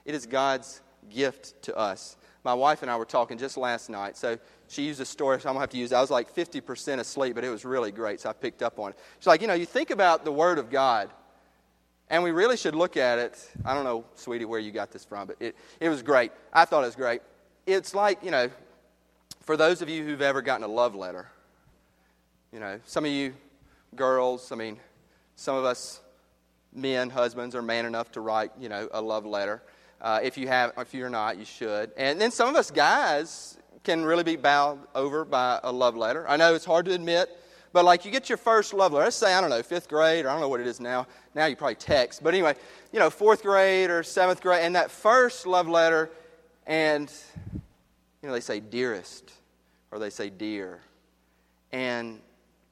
It 0.05 0.15
is 0.15 0.25
God's 0.25 0.81
gift 1.09 1.61
to 1.63 1.75
us. 1.75 2.15
My 2.43 2.53
wife 2.53 2.81
and 2.81 2.89
I 2.89 2.95
were 2.95 3.05
talking 3.05 3.37
just 3.37 3.57
last 3.57 3.89
night. 3.89 4.15
So 4.15 4.37
she 4.69 4.83
used 4.83 5.01
a 5.01 5.05
story, 5.05 5.39
so 5.41 5.49
I'm 5.49 5.55
going 5.55 5.57
to 5.57 5.61
have 5.61 5.69
to 5.71 5.77
use 5.77 5.91
it. 5.91 5.95
I 5.95 6.01
was 6.01 6.09
like 6.09 6.33
50% 6.33 6.99
asleep, 6.99 7.35
but 7.35 7.43
it 7.43 7.49
was 7.49 7.65
really 7.65 7.91
great, 7.91 8.21
so 8.21 8.29
I 8.29 8.33
picked 8.33 8.63
up 8.63 8.79
on 8.79 8.91
it. 8.91 8.99
She's 9.19 9.27
like, 9.27 9.41
you 9.41 9.47
know, 9.47 9.53
you 9.53 9.65
think 9.65 9.89
about 9.89 10.23
the 10.23 10.31
Word 10.31 10.57
of 10.57 10.69
God 10.69 11.09
and 12.09 12.23
we 12.23 12.31
really 12.31 12.57
should 12.57 12.75
look 12.75 12.97
at 12.97 13.19
it. 13.19 13.49
I 13.65 13.73
don't 13.73 13.83
know, 13.83 14.05
sweetie, 14.15 14.45
where 14.45 14.59
you 14.59 14.71
got 14.71 14.91
this 14.91 15.03
from, 15.03 15.27
but 15.27 15.37
it, 15.39 15.55
it 15.79 15.89
was 15.89 16.01
great. 16.01 16.31
I 16.53 16.65
thought 16.65 16.83
it 16.83 16.87
was 16.87 16.95
great. 16.95 17.21
It's 17.65 17.93
like, 17.93 18.23
you 18.23 18.31
know, 18.31 18.49
for 19.41 19.57
those 19.57 19.81
of 19.81 19.89
you 19.89 20.03
who've 20.03 20.21
ever 20.21 20.41
gotten 20.41 20.63
a 20.63 20.67
love 20.67 20.95
letter, 20.95 21.27
you 22.53 22.59
know, 22.59 22.79
some 22.85 23.05
of 23.05 23.11
you 23.11 23.33
girls, 23.95 24.51
I 24.51 24.55
mean, 24.55 24.77
some 25.35 25.55
of 25.55 25.65
us 25.65 26.01
men, 26.73 27.09
husbands, 27.09 27.55
are 27.55 27.61
man 27.61 27.85
enough 27.85 28.11
to 28.13 28.21
write, 28.21 28.51
you 28.59 28.69
know, 28.69 28.87
a 28.91 29.01
love 29.01 29.25
letter. 29.25 29.61
Uh, 29.99 30.19
if 30.21 30.37
you 30.37 30.47
have, 30.47 30.73
if 30.77 30.93
you're 30.93 31.09
not, 31.09 31.37
you 31.37 31.45
should. 31.45 31.91
And 31.97 32.21
then 32.21 32.31
some 32.31 32.47
of 32.49 32.55
us 32.55 32.71
guys 32.71 33.57
can 33.83 34.05
really 34.05 34.23
be 34.23 34.35
bowed 34.35 34.79
over 34.95 35.25
by 35.25 35.59
a 35.63 35.71
love 35.71 35.95
letter. 35.95 36.27
I 36.27 36.37
know 36.37 36.53
it's 36.53 36.65
hard 36.65 36.85
to 36.85 36.93
admit. 36.93 37.29
But 37.77 37.85
like 37.85 38.05
you 38.05 38.11
get 38.11 38.27
your 38.27 38.39
first 38.39 38.73
love 38.73 38.91
letter, 38.91 39.03
let's 39.03 39.15
say, 39.15 39.35
I 39.35 39.39
don't 39.39 39.51
know, 39.51 39.61
fifth 39.61 39.87
grade, 39.87 40.25
or 40.25 40.29
I 40.29 40.31
don't 40.31 40.41
know 40.41 40.49
what 40.49 40.59
it 40.59 40.65
is 40.65 40.79
now. 40.79 41.05
Now 41.35 41.45
you 41.45 41.55
probably 41.55 41.75
text. 41.75 42.23
But 42.23 42.33
anyway, 42.33 42.55
you 42.91 42.97
know, 42.97 43.11
fourth 43.11 43.43
grade 43.43 43.91
or 43.91 44.01
seventh 44.01 44.41
grade, 44.41 44.63
and 44.63 44.75
that 44.75 44.89
first 44.89 45.45
love 45.45 45.67
letter, 45.67 46.09
and, 46.65 47.13
you 47.53 48.29
know, 48.29 48.33
they 48.33 48.39
say 48.39 48.59
dearest, 48.59 49.31
or 49.91 49.99
they 49.99 50.09
say 50.09 50.31
dear. 50.31 50.79
And 51.71 52.19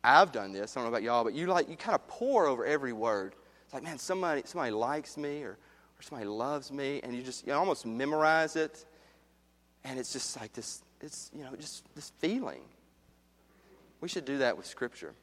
I've 0.04 0.32
done 0.32 0.52
this, 0.52 0.76
I 0.76 0.80
don't 0.80 0.90
know 0.90 0.98
about 0.98 1.04
y'all, 1.04 1.24
but 1.24 1.36
you 1.36 1.46
like, 1.46 1.70
you 1.70 1.78
kind 1.78 1.94
of 1.94 2.08
pore 2.08 2.48
over 2.48 2.66
every 2.66 2.92
word. 2.92 3.36
It's 3.64 3.76
like, 3.76 3.84
man, 3.84 4.00
somebody, 4.00 4.42
somebody 4.46 4.72
likes 4.72 5.18
me, 5.18 5.44
or, 5.44 5.52
or 5.52 6.02
somebody 6.02 6.28
loves 6.28 6.72
me, 6.72 7.00
and 7.04 7.14
you 7.14 7.22
just, 7.22 7.46
you 7.46 7.54
almost 7.54 7.86
memorize 7.86 8.56
it. 8.56 8.86
And 9.84 10.00
it's 10.00 10.12
just 10.12 10.42
like 10.42 10.54
this, 10.54 10.82
it's, 11.00 11.30
you 11.32 11.44
know, 11.44 11.56
just 11.56 11.84
this 11.94 12.12
feeling. 12.18 12.64
We 14.06 14.10
should 14.10 14.26
do 14.26 14.38
that 14.38 14.56
with 14.56 14.68
Scripture. 14.68 15.16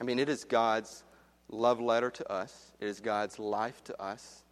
I 0.00 0.04
mean, 0.04 0.18
it 0.18 0.30
is 0.30 0.44
God's 0.44 1.04
love 1.50 1.82
letter 1.82 2.08
to 2.08 2.32
us, 2.32 2.72
it 2.80 2.88
is 2.88 2.98
God's 2.98 3.38
life 3.38 3.84
to 3.84 4.02
us. 4.02 4.42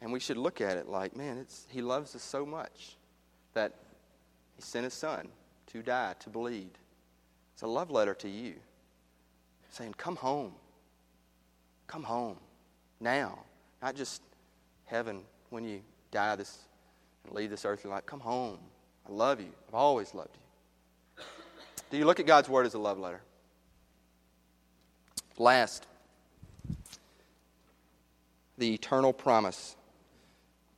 And 0.00 0.12
we 0.12 0.18
should 0.18 0.36
look 0.36 0.60
at 0.60 0.76
it 0.76 0.88
like, 0.88 1.16
man, 1.16 1.38
it's, 1.38 1.64
He 1.70 1.80
loves 1.80 2.16
us 2.16 2.22
so 2.24 2.44
much 2.44 2.96
that 3.54 3.72
He 4.56 4.62
sent 4.62 4.82
His 4.82 4.94
Son 4.94 5.28
to 5.68 5.80
die, 5.80 6.16
to 6.18 6.28
bleed. 6.28 6.72
It's 7.52 7.62
a 7.62 7.68
love 7.68 7.88
letter 7.88 8.14
to 8.14 8.28
you 8.28 8.54
saying, 9.70 9.94
Come 9.96 10.16
home. 10.16 10.54
Come 11.86 12.02
home 12.02 12.38
now. 12.98 13.38
Not 13.80 13.94
just 13.94 14.22
heaven 14.86 15.20
when 15.50 15.62
you 15.62 15.82
die 16.10 16.34
this 16.34 16.58
and 17.26 17.32
leave 17.32 17.50
this 17.50 17.64
earthly 17.64 17.92
life. 17.92 18.06
Come 18.06 18.18
home. 18.18 18.58
I 19.08 19.12
love 19.12 19.38
you. 19.38 19.52
I've 19.68 19.74
always 19.74 20.16
loved 20.16 20.30
you. 20.34 20.42
Do 21.92 21.98
you 21.98 22.06
look 22.06 22.20
at 22.20 22.26
God's 22.26 22.48
Word 22.48 22.64
as 22.64 22.72
a 22.72 22.78
love 22.78 22.98
letter? 22.98 23.20
Last, 25.36 25.86
the 28.56 28.72
eternal 28.72 29.12
promise. 29.12 29.76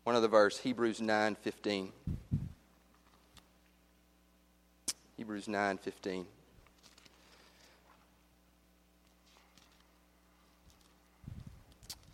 One 0.02 0.16
of 0.16 0.22
the 0.22 0.28
verse, 0.28 0.58
Hebrews 0.58 0.98
9:15. 0.98 1.92
Hebrews 5.16 5.46
9:15. 5.46 6.26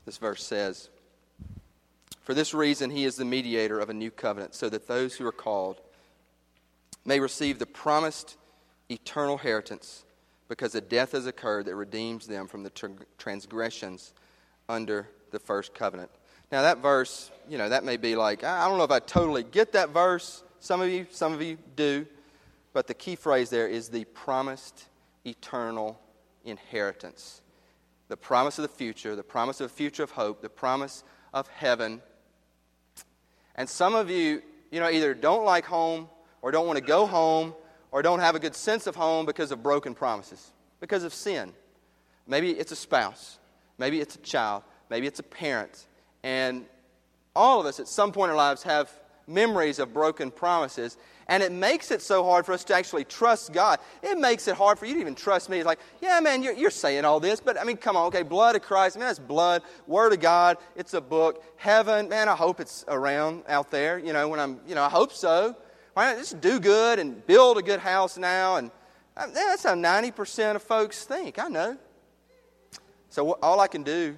This 0.05 0.19
verse 0.19 0.45
says, 0.45 0.91
For 2.21 2.35
this 2.35 2.53
reason, 2.53 2.91
he 2.91 3.07
is 3.07 3.17
the 3.17 3.25
mediator 3.25 3.81
of 3.81 3.89
a 3.89 3.95
new 3.95 4.11
covenant, 4.11 4.55
so 4.55 4.69
that 4.69 4.89
those 4.89 5.15
who 5.17 5.27
are 5.27 5.33
called 5.33 5.81
may 7.07 7.19
receive 7.19 7.59
the 7.59 7.65
promised 7.65 8.37
eternal 8.91 9.35
inheritance, 9.35 10.05
because 10.49 10.75
a 10.75 10.81
death 10.81 11.13
has 11.13 11.27
occurred 11.27 11.67
that 11.67 11.77
redeems 11.77 12.27
them 12.27 12.47
from 12.47 12.63
the 12.63 12.73
transgressions 13.19 14.13
under 14.69 15.09
the 15.31 15.39
first 15.39 15.75
covenant. 15.75 16.11
Now, 16.51 16.63
that 16.63 16.79
verse, 16.79 17.31
you 17.49 17.59
know, 17.59 17.69
that 17.69 17.85
may 17.85 17.97
be 17.97 18.17
like, 18.17 18.43
I 18.43 18.67
don't 18.69 18.77
know 18.77 18.85
if 18.85 18.91
I 18.91 18.99
totally 18.99 19.45
get 19.45 19.73
that 19.73 19.91
verse. 19.91 20.43
Some 20.59 20.81
of 20.81 20.89
you, 20.89 21.07
some 21.11 21.33
of 21.33 21.41
you 21.41 21.57
do. 21.77 22.07
But 22.73 22.87
the 22.87 22.95
key 22.95 23.17
phrase 23.17 23.51
there 23.51 23.69
is 23.69 23.89
the 23.89 24.05
promised 24.07 24.87
eternal 25.25 26.01
inheritance. 26.45 27.43
The 28.09 28.17
promise 28.17 28.59
of 28.59 28.63
the 28.63 28.69
future, 28.69 29.15
the 29.15 29.23
promise 29.23 29.61
of 29.61 29.67
a 29.67 29.75
future 29.75 30.03
of 30.03 30.11
hope, 30.11 30.43
the 30.43 30.49
promise 30.49 31.05
of 31.33 31.47
heaven. 31.49 32.03
And 33.55 33.69
some 33.69 33.95
of 33.95 34.11
you, 34.11 34.43
you 34.73 34.81
know, 34.81 34.91
either 34.91 35.15
don't 35.15 35.45
like 35.45 35.65
home 35.65 36.09
or 36.43 36.51
don't 36.51 36.67
want 36.67 36.79
to 36.79 36.85
go 36.85 37.07
home 37.07 37.55
or 37.93 38.03
don't 38.03 38.21
have 38.21 38.35
a 38.35 38.39
good 38.39 38.55
sense 38.55 38.87
of 38.87 38.97
home 38.97 39.27
because 39.27 39.51
of 39.51 39.63
broken 39.63 39.95
promises, 39.95 40.51
because 40.81 41.05
of 41.05 41.13
sin. 41.13 41.53
Maybe 42.27 42.51
it's 42.51 42.73
a 42.73 42.77
spouse, 42.77 43.39
maybe 43.79 44.01
it's 44.01 44.15
a 44.15 44.21
child, 44.21 44.63
maybe 44.89 45.07
it's 45.07 45.19
a 45.19 45.25
parent. 45.25 45.87
And 46.23 46.67
all 47.35 47.61
of 47.61 47.67
us 47.67 47.81
at 47.81 47.89
some 47.89 48.13
point 48.13 48.31
in 48.31 48.33
our 48.33 48.37
lives 48.37 48.63
have 48.63 48.91
memories 49.27 49.79
of 49.79 49.95
broken 49.95 50.31
promises. 50.31 50.97
And 51.29 51.43
it 51.43 51.53
makes 51.53 51.93
it 51.93 52.03
so 52.03 52.25
hard 52.25 52.45
for 52.45 52.53
us 52.53 52.65
to 52.65 52.75
actually 52.75 53.05
trust 53.05 53.53
God. 53.53 53.79
It 54.03 54.19
makes 54.19 54.49
it 54.49 54.57
hard 54.57 54.79
for 54.79 54.87
you 54.87 54.95
to 54.95 55.01
even 55.01 55.15
trust 55.15 55.49
me. 55.49 55.59
It's 55.59 55.67
like, 55.67 55.79
yeah, 56.03 56.19
man, 56.19 56.43
you're, 56.43 56.55
you're 56.55 56.71
saying 56.71 57.05
all 57.05 57.21
this, 57.21 57.41
but 57.41 57.59
I 57.59 57.63
mean, 57.63 57.77
come 57.77 57.97
on, 57.97 58.07
okay, 58.07 58.23
blood 58.23 58.57
of 58.57 58.63
Christ, 58.63 58.97
I 58.97 59.01
that's 59.01 59.21
blood, 59.21 59.63
Word 59.87 60.13
of 60.13 60.21
God, 60.21 60.59
it's 60.75 60.93
a 60.93 61.01
book. 61.01 61.45
Heaven, 61.57 62.09
man, 62.09 62.29
I 62.29 62.35
hope 62.35 62.59
it's 62.59 62.85
around 62.89 63.45
out 63.49 63.71
there, 63.71 63.99
you 63.99 64.13
know, 64.13 64.29
when 64.29 64.41
I'm, 64.41 64.61
you 64.67 64.75
know, 64.75 64.83
I 64.83 64.89
hope 64.89 65.13
so. 65.13 65.55
Why 65.95 66.13
not 66.13 66.19
just 66.19 66.41
do 66.41 66.61
good 66.61 66.99
and 66.99 67.27
build 67.27 67.59
a 67.59 67.63
good 67.63 67.81
house 67.81 68.17
now? 68.17 68.57
And 68.57 68.71
uh, 69.17 69.27
that's 69.33 69.65
how 69.65 69.75
90% 69.75 70.57
of 70.57 70.63
folks 70.63 71.05
think. 71.05 71.39
I 71.39 71.49
know. 71.49 71.77
So 73.09 73.33
all 73.43 73.61
I 73.61 73.67
can 73.67 73.83
do, 73.83 74.17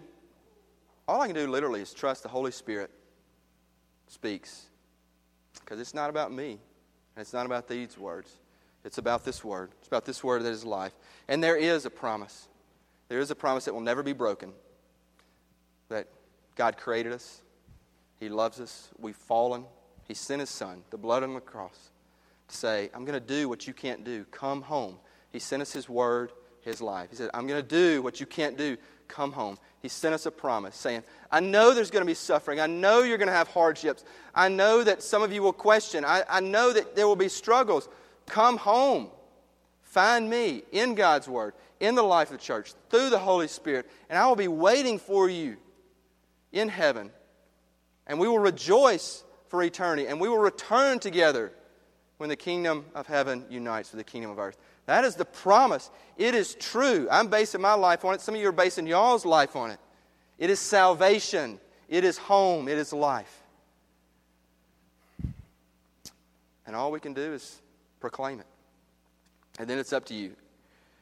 all 1.09 1.21
I 1.21 1.27
can 1.27 1.35
do 1.35 1.47
literally 1.47 1.81
is 1.81 1.95
trust 1.95 2.23
the 2.23 2.29
Holy 2.29 2.53
Spirit 2.53 2.91
speaks. 4.07 4.69
Because 5.55 5.81
it's 5.81 5.95
not 5.95 6.11
about 6.11 6.33
me. 6.33 6.59
And 7.17 7.23
it's 7.23 7.33
not 7.33 7.47
about 7.47 7.69
these 7.69 7.99
words. 7.99 8.39
It's 8.85 8.99
about 8.99 9.25
this 9.25 9.45
word. 9.45 9.71
It's 9.79 9.89
about 9.89 10.05
this 10.05 10.23
word 10.23 10.43
that 10.43 10.51
is 10.51 10.65
life. 10.65 10.93
And 11.29 11.43
there 11.43 11.57
is 11.57 11.87
a 11.87 11.91
promise. 11.91 12.49
There 13.09 13.21
is 13.21 13.31
a 13.31 13.35
promise 13.35 13.65
that 13.67 13.75
will 13.75 13.81
never 13.81 14.03
be 14.03 14.13
broken. 14.13 14.53
That 15.89 16.09
God 16.57 16.77
created 16.77 17.13
us. 17.13 17.43
He 18.19 18.29
loves 18.29 18.61
us. 18.61 18.91
We've 18.99 19.17
fallen. 19.17 19.65
He 20.13 20.17
sent 20.17 20.41
His 20.41 20.51
Son, 20.51 20.83
the 20.91 20.99
blood 20.99 21.23
on 21.23 21.33
the 21.33 21.41
cross, 21.41 21.91
to 22.49 22.55
say, 22.55 22.91
I'm 22.93 23.07
going 23.07 23.19
to 23.19 23.27
do 23.27 23.49
what 23.49 23.67
you 23.67 23.73
can't 23.73 24.05
do. 24.05 24.27
Come 24.31 24.61
home. 24.61 24.99
He 25.31 25.39
sent 25.39 25.63
us 25.63 25.73
His 25.73 25.89
word, 25.89 26.33
His 26.61 26.83
life. 26.83 27.09
He 27.09 27.17
said, 27.17 27.31
I'm 27.33 27.47
going 27.47 27.63
to 27.63 27.67
do 27.67 28.03
what 28.03 28.21
you 28.21 28.27
can't 28.27 28.59
do. 28.59 28.77
Come 29.09 29.33
home. 29.33 29.57
He 29.81 29.89
sent 29.89 30.15
us 30.15 30.27
a 30.27 30.31
promise 30.31 30.77
saying, 30.77 31.03
I 31.31 31.41
know 31.41 31.73
there's 31.73 31.91
going 31.91 32.03
to 32.03 32.07
be 32.07 32.13
suffering. 32.13 32.61
I 32.61 32.67
know 32.67 33.01
you're 33.01 33.17
going 33.17 33.29
to 33.29 33.33
have 33.33 33.49
hardships. 33.49 34.05
I 34.35 34.51
know 34.51 34.85
that 34.85 35.03
some 35.03 35.23
of 35.23 35.33
you 35.33 35.43
will 35.43 35.55
question. 35.55 36.05
I, 36.05 36.25
I 36.29 36.41
know 36.41 36.75
that 36.75 36.95
there 36.95 37.09
will 37.09 37.17
be 37.17 37.31
struggles. 37.31 37.89
Come 38.27 38.59
home. 38.59 39.09
Find 39.81 40.29
me 40.29 40.63
in 40.73 40.95
God's 40.95 41.27
Word, 41.27 41.55
in 41.81 41.95
the 41.95 42.03
life 42.03 42.31
of 42.31 42.37
the 42.37 42.45
church, 42.45 42.75
through 42.91 43.09
the 43.09 43.19
Holy 43.19 43.49
Spirit, 43.49 43.89
and 44.11 44.19
I 44.19 44.27
will 44.27 44.37
be 44.37 44.47
waiting 44.47 44.99
for 44.99 45.31
you 45.31 45.57
in 46.53 46.69
heaven. 46.69 47.11
And 48.07 48.19
we 48.19 48.29
will 48.29 48.41
rejoice 48.41 49.25
for 49.53 49.63
eternity, 49.63 50.07
and 50.07 50.19
we 50.19 50.31
will 50.31 50.39
return 50.39 50.99
together 50.99 51.53
when 52.17 52.31
the 52.31 52.37
kingdom 52.37 52.87
of 52.95 53.07
heaven 53.07 53.45
unites 53.51 53.93
with 53.93 53.99
the 53.99 54.11
kingdom 54.11 54.31
of 54.31 54.39
earth. 54.39 54.57
That 54.87 55.05
is 55.05 55.15
the 55.15 55.27
promise. 55.27 55.91
It 56.17 56.35
is 56.35 56.55
true. 56.55 57.07
I'm 57.11 57.29
basing 57.29 57.61
my 57.61 57.75
life 57.75 58.03
on 58.07 58.15
it. 58.15 58.23
Some 58.23 58.35
of 58.35 58.41
you 58.41 58.49
are 58.49 58.53
basing 58.53 58.87
y'all's 58.87 59.27
life 59.27 59.55
on 59.55 59.71
it. 59.71 59.79
It 60.39 60.49
is 60.49 60.59
salvation, 60.59 61.61
it 61.91 62.03
is 62.03 62.17
home, 62.17 62.67
it 62.67 62.79
is 62.79 62.95
life. 62.95 63.43
And 66.67 66.75
all 66.75 66.91
we 66.91 66.99
can 66.99 67.13
do 67.13 67.35
is 67.35 67.61
proclaim 68.01 68.41
it. 68.41 68.47
And 69.59 69.69
then 69.69 69.79
it's 69.79 69.93
up 69.93 70.07
to 70.07 70.15
you. 70.15 70.33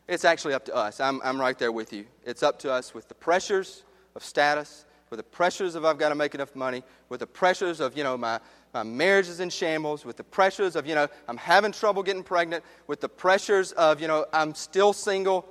It's 0.08 0.24
actually 0.24 0.54
up 0.54 0.64
to 0.64 0.74
us. 0.74 0.98
I'm, 0.98 1.20
I'm 1.22 1.40
right 1.40 1.56
there 1.56 1.70
with 1.70 1.92
you. 1.92 2.04
It's 2.24 2.42
up 2.42 2.58
to 2.60 2.72
us 2.72 2.94
with 2.94 3.06
the 3.06 3.14
pressures 3.14 3.84
of 4.16 4.24
status, 4.24 4.86
with 5.10 5.18
the 5.18 5.24
pressures 5.24 5.74
of 5.74 5.84
I've 5.84 5.98
got 5.98 6.10
to 6.10 6.14
make 6.14 6.36
enough 6.36 6.54
money, 6.54 6.84
with 7.08 7.20
the 7.20 7.26
pressures 7.26 7.80
of, 7.80 7.96
you 7.96 8.04
know, 8.04 8.16
my, 8.16 8.38
my 8.72 8.84
marriage 8.84 9.28
is 9.28 9.40
in 9.40 9.50
shambles, 9.50 10.04
with 10.04 10.16
the 10.16 10.24
pressures 10.24 10.76
of, 10.76 10.86
you 10.86 10.94
know, 10.94 11.08
I'm 11.28 11.36
having 11.36 11.72
trouble 11.72 12.04
getting 12.04 12.22
pregnant, 12.22 12.64
with 12.86 13.00
the 13.00 13.08
pressures 13.08 13.72
of, 13.72 14.00
you 14.00 14.06
know, 14.06 14.24
I'm 14.32 14.54
still 14.54 14.92
single. 14.92 15.48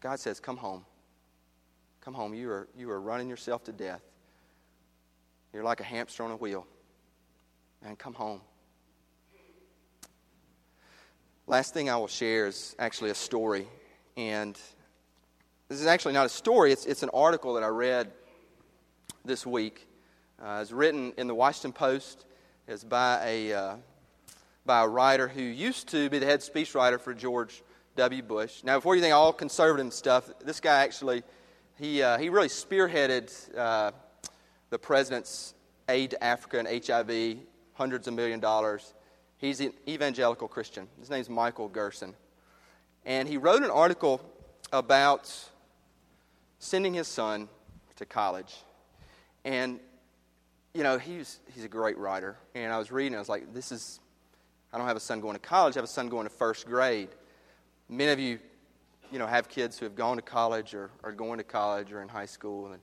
God 0.00 0.20
says, 0.20 0.38
Come 0.38 0.58
home. 0.58 0.84
Come 2.02 2.12
home. 2.12 2.34
You 2.34 2.50
are, 2.50 2.68
you 2.76 2.90
are 2.90 3.00
running 3.00 3.28
yourself 3.28 3.64
to 3.64 3.72
death. 3.72 4.02
You're 5.52 5.64
like 5.64 5.80
a 5.80 5.84
hamster 5.84 6.22
on 6.22 6.30
a 6.30 6.36
wheel. 6.36 6.66
And 7.82 7.98
come 7.98 8.14
home. 8.14 8.42
Last 11.46 11.72
thing 11.72 11.88
I 11.88 11.96
will 11.96 12.08
share 12.08 12.46
is 12.46 12.76
actually 12.78 13.10
a 13.10 13.14
story. 13.14 13.66
And 14.16 14.58
this 15.68 15.80
is 15.80 15.86
actually 15.86 16.12
not 16.12 16.26
a 16.26 16.30
story, 16.30 16.72
it's, 16.72 16.86
it's 16.86 17.02
an 17.02 17.10
article 17.12 17.54
that 17.54 17.64
I 17.64 17.68
read 17.68 18.12
this 19.24 19.44
week. 19.44 19.86
Uh, 20.40 20.60
it's 20.62 20.70
written 20.70 21.12
in 21.16 21.26
the 21.26 21.34
Washington 21.34 21.72
Post. 21.72 22.24
It's 22.68 22.84
by 22.84 23.20
a, 23.24 23.52
uh, 23.52 23.76
by 24.64 24.84
a 24.84 24.88
writer 24.88 25.26
who 25.26 25.42
used 25.42 25.88
to 25.88 26.08
be 26.08 26.18
the 26.18 26.26
head 26.26 26.40
speechwriter 26.40 27.00
for 27.00 27.14
George 27.14 27.62
W. 27.96 28.22
Bush. 28.22 28.62
Now, 28.62 28.76
before 28.76 28.94
you 28.94 29.02
think 29.02 29.14
all 29.14 29.32
conservative 29.32 29.92
stuff, 29.92 30.30
this 30.44 30.60
guy 30.60 30.84
actually, 30.84 31.22
he, 31.78 32.02
uh, 32.02 32.18
he 32.18 32.28
really 32.28 32.48
spearheaded 32.48 33.56
uh, 33.56 33.90
the 34.70 34.78
president's 34.78 35.54
aid 35.88 36.10
to 36.10 36.22
Africa 36.22 36.58
and 36.58 36.86
HIV, 36.86 37.38
hundreds 37.74 38.06
of 38.06 38.14
million 38.14 38.38
dollars. 38.38 38.94
He's 39.38 39.60
an 39.60 39.72
evangelical 39.88 40.46
Christian. 40.46 40.86
His 41.00 41.10
name's 41.10 41.28
Michael 41.28 41.68
Gerson. 41.68 42.14
And 43.04 43.28
he 43.28 43.36
wrote 43.36 43.62
an 43.62 43.70
article 43.70 44.20
about 44.72 45.32
sending 46.66 46.94
his 46.94 47.08
son 47.08 47.48
to 47.96 48.04
college. 48.04 48.54
And 49.44 49.80
you 50.76 50.82
know, 50.82 50.98
he's, 50.98 51.40
he's 51.54 51.64
a 51.64 51.68
great 51.68 51.96
writer. 51.96 52.36
And 52.54 52.70
I 52.70 52.78
was 52.78 52.92
reading, 52.92 53.16
I 53.16 53.18
was 53.18 53.30
like, 53.30 53.54
this 53.54 53.72
is, 53.72 53.98
I 54.72 54.76
don't 54.76 54.86
have 54.86 54.96
a 54.96 55.00
son 55.00 55.22
going 55.22 55.34
to 55.34 55.40
college, 55.40 55.74
I 55.76 55.78
have 55.78 55.84
a 55.84 55.88
son 55.88 56.10
going 56.10 56.26
to 56.26 56.32
first 56.32 56.66
grade. 56.66 57.08
Many 57.88 58.12
of 58.12 58.18
you, 58.18 58.38
you 59.10 59.18
know, 59.18 59.26
have 59.26 59.48
kids 59.48 59.78
who 59.78 59.86
have 59.86 59.94
gone 59.94 60.16
to 60.16 60.22
college 60.22 60.74
or 60.74 60.90
are 61.02 61.12
going 61.12 61.38
to 61.38 61.44
college 61.44 61.92
or 61.92 62.02
in 62.02 62.08
high 62.08 62.26
school. 62.26 62.72
And 62.72 62.80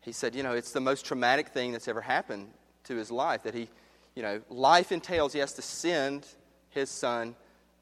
he 0.00 0.12
said, 0.12 0.36
you 0.36 0.44
know, 0.44 0.52
it's 0.52 0.70
the 0.70 0.80
most 0.80 1.04
traumatic 1.04 1.48
thing 1.48 1.72
that's 1.72 1.88
ever 1.88 2.02
happened 2.02 2.50
to 2.84 2.94
his 2.94 3.10
life 3.10 3.42
that 3.42 3.54
he, 3.54 3.68
you 4.14 4.22
know, 4.22 4.40
life 4.48 4.92
entails 4.92 5.32
he 5.32 5.40
has 5.40 5.54
to 5.54 5.62
send 5.62 6.24
his 6.70 6.88
son 6.88 7.34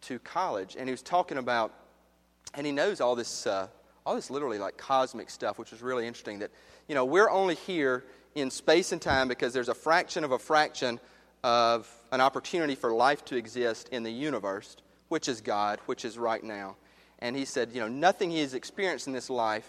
to 0.03 0.19
college. 0.21 0.77
And 0.79 0.89
he 0.89 0.93
was 0.93 1.03
talking 1.03 1.37
about, 1.37 1.75
and 2.55 2.65
he 2.65 2.73
knows 2.73 3.03
all 3.03 3.17
this, 3.17 3.47
uh, 3.47 3.69
all 4.07 4.15
this 4.15 4.31
literally 4.31 4.59
like 4.59 4.77
cosmic 4.79 5.29
stuff, 5.29 5.59
which 5.59 5.73
was 5.73 5.83
really 5.83 6.07
interesting 6.07 6.39
that, 6.39 6.53
you 6.87 6.95
know, 6.95 7.05
we're 7.05 7.29
only 7.29 7.57
here 7.57 8.05
in 8.37 8.51
space 8.51 8.93
and 8.93 9.03
time 9.03 9.27
because 9.27 9.53
there's 9.53 9.69
a 9.69 9.75
fraction 9.75 10.23
of 10.23 10.31
a 10.31 10.39
fraction 10.39 11.01
of 11.43 11.93
an 12.13 12.21
opportunity 12.21 12.77
for 12.77 12.93
life 12.93 13.25
to 13.25 13.37
exist 13.37 13.89
in 13.91 14.05
the 14.05 14.11
universe, 14.11 14.77
which 15.09 15.29
is 15.29 15.41
God, 15.41 15.81
which 15.87 16.05
is 16.05 16.17
right 16.17 16.43
now. 16.43 16.77
And 17.19 17.35
he 17.35 17.45
said, 17.45 17.71
you 17.73 17.81
know, 17.81 17.89
nothing 17.89 18.31
he 18.31 18.41
has 18.41 18.55
experienced 18.55 19.09
in 19.09 19.13
this 19.13 19.29
life 19.29 19.69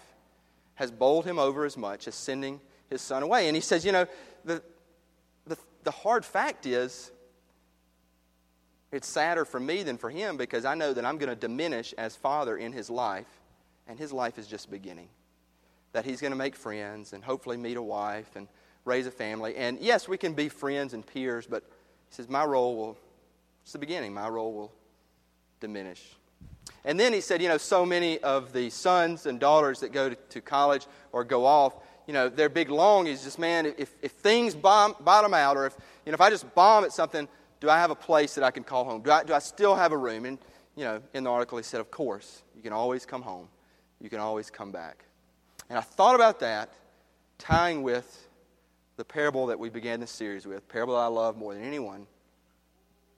has 0.76 0.92
bowled 0.92 1.24
him 1.24 1.38
over 1.38 1.64
as 1.64 1.76
much 1.76 2.06
as 2.06 2.14
sending 2.14 2.60
his 2.88 3.02
son 3.02 3.24
away. 3.24 3.48
And 3.48 3.56
he 3.56 3.60
says, 3.60 3.84
you 3.84 3.90
know, 3.90 4.06
the, 4.44 4.62
the, 5.46 5.58
the 5.82 5.90
hard 5.90 6.24
fact 6.24 6.64
is, 6.64 7.10
it's 8.92 9.08
sadder 9.08 9.44
for 9.44 9.60
me 9.60 9.82
than 9.82 9.98
for 9.98 10.08
him 10.08 10.36
because 10.36 10.64
I 10.64 10.74
know 10.74 10.94
that 10.94 11.04
I'm 11.04 11.18
going 11.18 11.28
to 11.28 11.36
diminish 11.36 11.92
as 11.98 12.16
father 12.16 12.56
in 12.56 12.72
his 12.72 12.88
life, 12.88 13.26
and 13.88 13.98
his 13.98 14.12
life 14.12 14.38
is 14.38 14.46
just 14.46 14.70
beginning. 14.70 15.08
That 15.92 16.04
he's 16.04 16.20
going 16.20 16.32
to 16.32 16.36
make 16.36 16.54
friends 16.54 17.14
and 17.14 17.24
hopefully 17.24 17.56
meet 17.56 17.76
a 17.76 17.82
wife 17.82 18.36
and 18.36 18.46
raise 18.84 19.06
a 19.06 19.10
family. 19.10 19.56
And 19.56 19.78
yes, 19.80 20.06
we 20.06 20.18
can 20.18 20.34
be 20.34 20.48
friends 20.48 20.94
and 20.94 21.06
peers, 21.06 21.46
but 21.46 21.64
he 22.08 22.14
says, 22.14 22.28
my 22.28 22.44
role 22.44 22.76
will, 22.76 22.96
it's 23.62 23.72
the 23.72 23.78
beginning, 23.78 24.12
my 24.12 24.28
role 24.28 24.52
will 24.52 24.72
diminish. 25.60 26.04
And 26.84 27.00
then 27.00 27.12
he 27.12 27.20
said, 27.20 27.42
you 27.42 27.48
know, 27.48 27.58
so 27.58 27.84
many 27.84 28.18
of 28.20 28.52
the 28.52 28.70
sons 28.70 29.26
and 29.26 29.40
daughters 29.40 29.80
that 29.80 29.92
go 29.92 30.10
to, 30.10 30.40
college 30.40 30.86
or 31.12 31.24
go 31.24 31.44
off, 31.44 31.74
you 32.06 32.12
know, 32.12 32.28
their 32.28 32.48
big 32.48 32.70
long 32.70 33.06
is 33.06 33.24
just, 33.24 33.38
man, 33.38 33.66
if, 33.78 33.94
if 34.02 34.12
things 34.12 34.54
bomb, 34.54 34.94
bottom 35.00 35.34
out, 35.34 35.56
or 35.56 35.66
if, 35.66 35.76
you 36.06 36.12
know, 36.12 36.14
if 36.14 36.20
I 36.20 36.30
just 36.30 36.54
bomb 36.54 36.84
at 36.84 36.92
something, 36.92 37.28
do 37.60 37.68
I 37.68 37.78
have 37.78 37.90
a 37.90 37.94
place 37.94 38.34
that 38.34 38.44
I 38.44 38.50
can 38.50 38.64
call 38.64 38.84
home? 38.84 39.02
Do 39.02 39.10
I, 39.10 39.24
do 39.24 39.34
I 39.34 39.40
still 39.40 39.74
have 39.74 39.92
a 39.92 39.96
room? 39.96 40.24
And, 40.24 40.38
you 40.76 40.84
know, 40.84 41.02
in 41.12 41.24
the 41.24 41.30
article 41.30 41.58
he 41.58 41.64
said, 41.64 41.80
of 41.80 41.90
course, 41.90 42.42
you 42.54 42.62
can 42.62 42.72
always 42.72 43.04
come 43.04 43.22
home. 43.22 43.48
You 44.00 44.10
can 44.10 44.20
always 44.20 44.50
come 44.50 44.70
back. 44.70 45.04
And 45.68 45.78
I 45.78 45.82
thought 45.82 46.14
about 46.14 46.40
that, 46.40 46.70
tying 47.38 47.82
with 47.82 48.28
the 48.96 49.04
parable 49.04 49.46
that 49.46 49.58
we 49.58 49.68
began 49.70 50.00
this 50.00 50.10
series 50.10 50.46
with, 50.46 50.68
parable 50.68 50.94
that 50.94 51.00
I 51.00 51.06
love 51.06 51.36
more 51.36 51.54
than 51.54 51.62
anyone. 51.62 52.06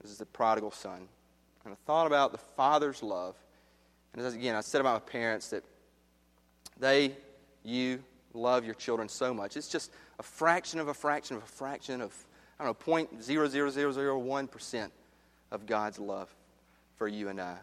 This 0.01 0.11
is 0.11 0.17
the 0.17 0.25
prodigal 0.25 0.71
son. 0.71 1.07
And 1.65 1.73
I 1.73 1.77
thought 1.85 2.07
about 2.07 2.31
the 2.31 2.37
father's 2.37 3.03
love. 3.03 3.35
And 4.13 4.23
as 4.23 4.33
again, 4.33 4.55
I 4.55 4.61
said 4.61 4.81
about 4.81 4.93
my 4.93 5.11
parents 5.11 5.49
that 5.49 5.63
they, 6.79 7.15
you, 7.63 8.03
love 8.33 8.65
your 8.65 8.73
children 8.75 9.07
so 9.07 9.33
much. 9.33 9.57
It's 9.57 9.67
just 9.67 9.91
a 10.19 10.23
fraction 10.23 10.79
of 10.79 10.87
a 10.87 10.93
fraction 10.93 11.37
of 11.37 11.43
a 11.43 11.47
fraction 11.47 12.01
of, 12.01 12.13
I 12.59 12.65
don't 12.65 12.87
know, 12.87 12.93
0.00001% 12.93 14.91
of 15.51 15.65
God's 15.65 15.99
love 15.99 16.33
for 16.97 17.07
you 17.07 17.29
and 17.29 17.39
I. 17.39 17.57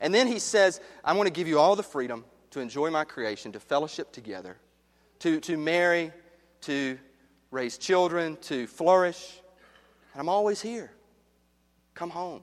And 0.00 0.14
then 0.14 0.26
he 0.26 0.38
says, 0.38 0.80
I'm 1.04 1.16
going 1.16 1.26
to 1.26 1.32
give 1.32 1.48
you 1.48 1.58
all 1.58 1.76
the 1.76 1.82
freedom 1.82 2.24
to 2.50 2.60
enjoy 2.60 2.90
my 2.90 3.04
creation, 3.04 3.52
to 3.52 3.60
fellowship 3.60 4.12
together, 4.12 4.56
to, 5.20 5.40
to 5.40 5.56
marry, 5.56 6.12
to 6.62 6.98
raise 7.50 7.78
children, 7.78 8.36
to 8.42 8.66
flourish. 8.66 9.40
And 10.12 10.20
I'm 10.20 10.28
always 10.28 10.60
here. 10.60 10.90
Come 11.94 12.10
home. 12.10 12.42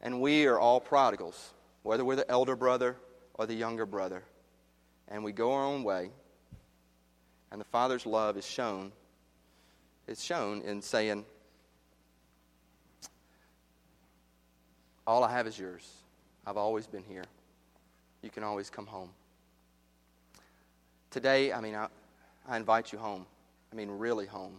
And 0.00 0.20
we 0.20 0.46
are 0.46 0.58
all 0.58 0.80
prodigals, 0.80 1.52
whether 1.82 2.04
we're 2.04 2.16
the 2.16 2.30
elder 2.30 2.56
brother 2.56 2.96
or 3.34 3.46
the 3.46 3.54
younger 3.54 3.86
brother. 3.86 4.22
And 5.08 5.24
we 5.24 5.32
go 5.32 5.52
our 5.52 5.64
own 5.64 5.82
way. 5.82 6.10
And 7.50 7.60
the 7.60 7.66
Father's 7.66 8.06
love 8.06 8.36
is 8.36 8.46
shown. 8.46 8.92
It's 10.06 10.22
shown 10.22 10.62
in 10.62 10.82
saying, 10.82 11.24
All 15.06 15.24
I 15.24 15.32
have 15.32 15.46
is 15.46 15.58
yours. 15.58 15.88
I've 16.46 16.56
always 16.56 16.86
been 16.86 17.02
here. 17.02 17.24
You 18.22 18.30
can 18.30 18.42
always 18.42 18.70
come 18.70 18.86
home. 18.86 19.10
Today, 21.10 21.52
I 21.52 21.60
mean, 21.60 21.74
I, 21.74 21.88
I 22.48 22.56
invite 22.56 22.92
you 22.92 22.98
home. 22.98 23.26
I 23.72 23.76
mean, 23.76 23.90
really 23.90 24.26
home. 24.26 24.56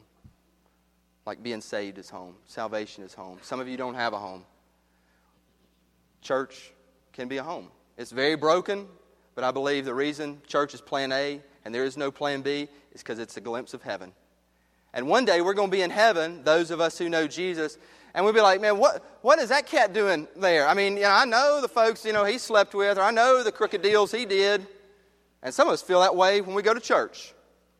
Like 1.25 1.43
being 1.43 1.61
saved 1.61 1.97
is 1.97 2.09
home, 2.09 2.35
salvation 2.45 3.03
is 3.03 3.13
home. 3.13 3.37
Some 3.41 3.59
of 3.59 3.67
you 3.67 3.77
don't 3.77 3.93
have 3.93 4.13
a 4.13 4.17
home. 4.17 4.43
Church 6.21 6.71
can 7.13 7.27
be 7.27 7.37
a 7.37 7.43
home. 7.43 7.67
It's 7.97 8.11
very 8.11 8.35
broken, 8.35 8.87
but 9.35 9.43
I 9.43 9.51
believe 9.51 9.85
the 9.85 9.93
reason 9.93 10.41
church 10.47 10.73
is 10.73 10.81
plan 10.81 11.11
A 11.11 11.41
and 11.63 11.75
there 11.75 11.85
is 11.85 11.95
no 11.95 12.09
plan 12.11 12.41
B 12.41 12.67
is 12.93 13.01
because 13.01 13.19
it's 13.19 13.37
a 13.37 13.41
glimpse 13.41 13.73
of 13.73 13.83
heaven. 13.83 14.11
And 14.93 15.07
one 15.07 15.25
day 15.25 15.41
we're 15.41 15.53
going 15.53 15.69
to 15.69 15.75
be 15.75 15.83
in 15.83 15.91
heaven, 15.91 16.43
those 16.43 16.71
of 16.71 16.81
us 16.81 16.97
who 16.97 17.07
know 17.07 17.27
Jesus, 17.27 17.77
and 18.13 18.25
we'd 18.25 18.35
be 18.35 18.41
like, 18.41 18.61
man, 18.61 18.77
what, 18.77 19.03
what 19.21 19.39
is 19.39 19.49
that 19.49 19.65
cat 19.67 19.93
doing 19.93 20.27
there? 20.35 20.67
I 20.67 20.73
mean, 20.73 20.95
you 20.97 21.03
know, 21.03 21.11
I 21.11 21.25
know 21.25 21.61
the 21.61 21.69
folks, 21.69 22.05
you 22.05 22.13
know, 22.13 22.25
he 22.25 22.37
slept 22.37 22.73
with, 22.73 22.97
or 22.97 23.01
I 23.01 23.11
know 23.11 23.43
the 23.43 23.51
crooked 23.51 23.81
deals 23.81 24.11
he 24.11 24.25
did. 24.25 24.65
And 25.43 25.53
some 25.53 25.67
of 25.67 25.73
us 25.73 25.81
feel 25.81 26.01
that 26.01 26.15
way 26.15 26.41
when 26.41 26.55
we 26.55 26.61
go 26.61 26.73
to 26.73 26.79
church. 26.79 27.33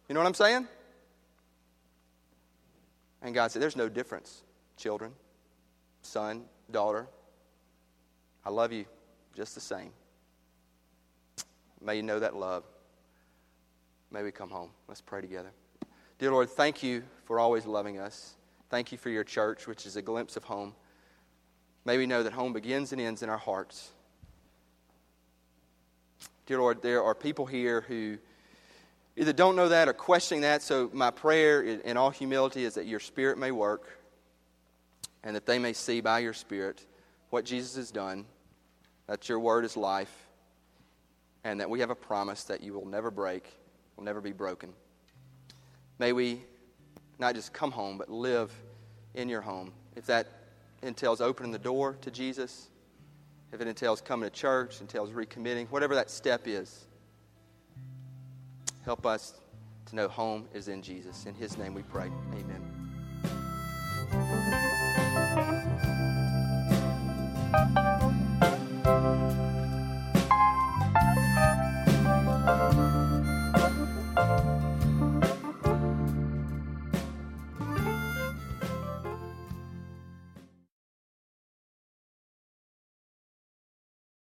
You 0.08 0.16
know 0.16 0.22
what 0.22 0.28
I'm 0.28 0.34
saying? 0.34 0.68
And 3.22 3.36
God 3.36 3.52
said, 3.52 3.62
there's 3.62 3.76
no 3.76 3.88
difference, 3.88 4.42
children, 4.78 5.12
son, 6.02 6.44
daughter. 6.72 7.08
I 8.44 8.50
love 8.50 8.72
you 8.72 8.86
just 9.36 9.54
the 9.54 9.62
same. 9.62 9.92
May 11.84 11.98
you 11.98 12.04
know 12.04 12.20
that 12.20 12.36
love. 12.36 12.64
May 14.12 14.24
we 14.24 14.32
come 14.32 14.50
home. 14.50 14.70
Let's 14.88 15.02
pray 15.02 15.22
together. 15.22 15.52
Dear 16.20 16.32
Lord, 16.32 16.50
thank 16.50 16.84
you 16.84 17.04
for 17.26 17.40
always 17.40 17.66
loving 17.66 18.00
us. 18.00 18.36
Thank 18.72 18.94
you 18.94 18.98
for 18.98 19.10
your 19.10 19.26
church, 19.26 19.68
which 19.68 19.86
is 19.86 19.98
a 19.98 20.02
glimpse 20.02 20.38
of 20.38 20.46
home. 20.46 20.74
May 21.84 21.98
we 21.98 22.06
know 22.06 22.24
that 22.24 22.32
home 22.32 22.54
begins 22.54 22.94
and 22.94 23.02
ends 23.02 23.22
in 23.22 23.30
our 23.30 23.38
hearts. 23.38 23.92
Dear 26.46 26.60
Lord, 26.60 26.82
there 26.82 27.04
are 27.04 27.14
people 27.14 27.46
here 27.46 27.82
who 27.82 28.18
either 29.18 29.34
don't 29.34 29.58
know 29.58 29.68
that 29.68 29.90
or 29.90 29.94
questioning 29.94 30.44
that. 30.44 30.62
So, 30.62 30.90
my 30.94 31.12
prayer 31.12 31.62
in 31.62 31.98
all 31.98 32.12
humility 32.12 32.64
is 32.64 32.76
that 32.76 32.86
your 32.86 33.02
Spirit 33.02 33.38
may 33.38 33.52
work 33.52 34.00
and 35.22 35.36
that 35.36 35.46
they 35.46 35.60
may 35.60 35.74
see 35.74 36.00
by 36.00 36.20
your 36.20 36.34
Spirit 36.34 36.86
what 37.30 37.44
Jesus 37.44 37.76
has 37.76 37.92
done, 37.92 38.24
that 39.08 39.28
your 39.28 39.42
word 39.42 39.66
is 39.66 39.76
life, 39.76 40.28
and 41.44 41.60
that 41.60 41.70
we 41.70 41.82
have 41.82 41.90
a 41.90 41.96
promise 41.96 42.46
that 42.46 42.64
you 42.64 42.72
will 42.72 42.86
never 42.86 43.12
break, 43.12 43.44
will 43.98 44.06
never 44.06 44.22
be 44.22 44.32
broken. 44.32 44.72
May 46.00 46.14
we 46.14 46.40
not 47.22 47.36
just 47.36 47.54
come 47.54 47.72
home, 47.72 47.98
but 47.98 48.10
live 48.10 48.52
in 49.14 49.30
your 49.30 49.42
home. 49.42 49.72
If 49.96 50.08
that 50.08 50.28
entails 50.82 51.22
opening 51.22 51.52
the 51.52 51.60
door 51.60 51.96
to 52.02 52.12
Jesus, 52.12 52.70
if 53.54 53.62
it 53.62 53.68
entails 53.68 54.02
coming 54.02 54.30
to 54.30 54.36
church, 54.36 54.82
entails 54.82 55.12
recommitting, 55.12 55.70
whatever 55.70 55.96
that 55.96 56.10
step 56.10 56.48
is, 56.48 56.86
help 58.84 59.06
us 59.06 59.36
to 59.86 59.96
know 59.96 60.08
home 60.08 60.48
is 60.54 60.68
in 60.68 60.82
Jesus. 60.82 61.26
In 61.26 61.36
His 61.36 61.58
name 61.58 61.76
we 61.76 61.84
pray. 61.84 62.10
Amen. 62.34 62.81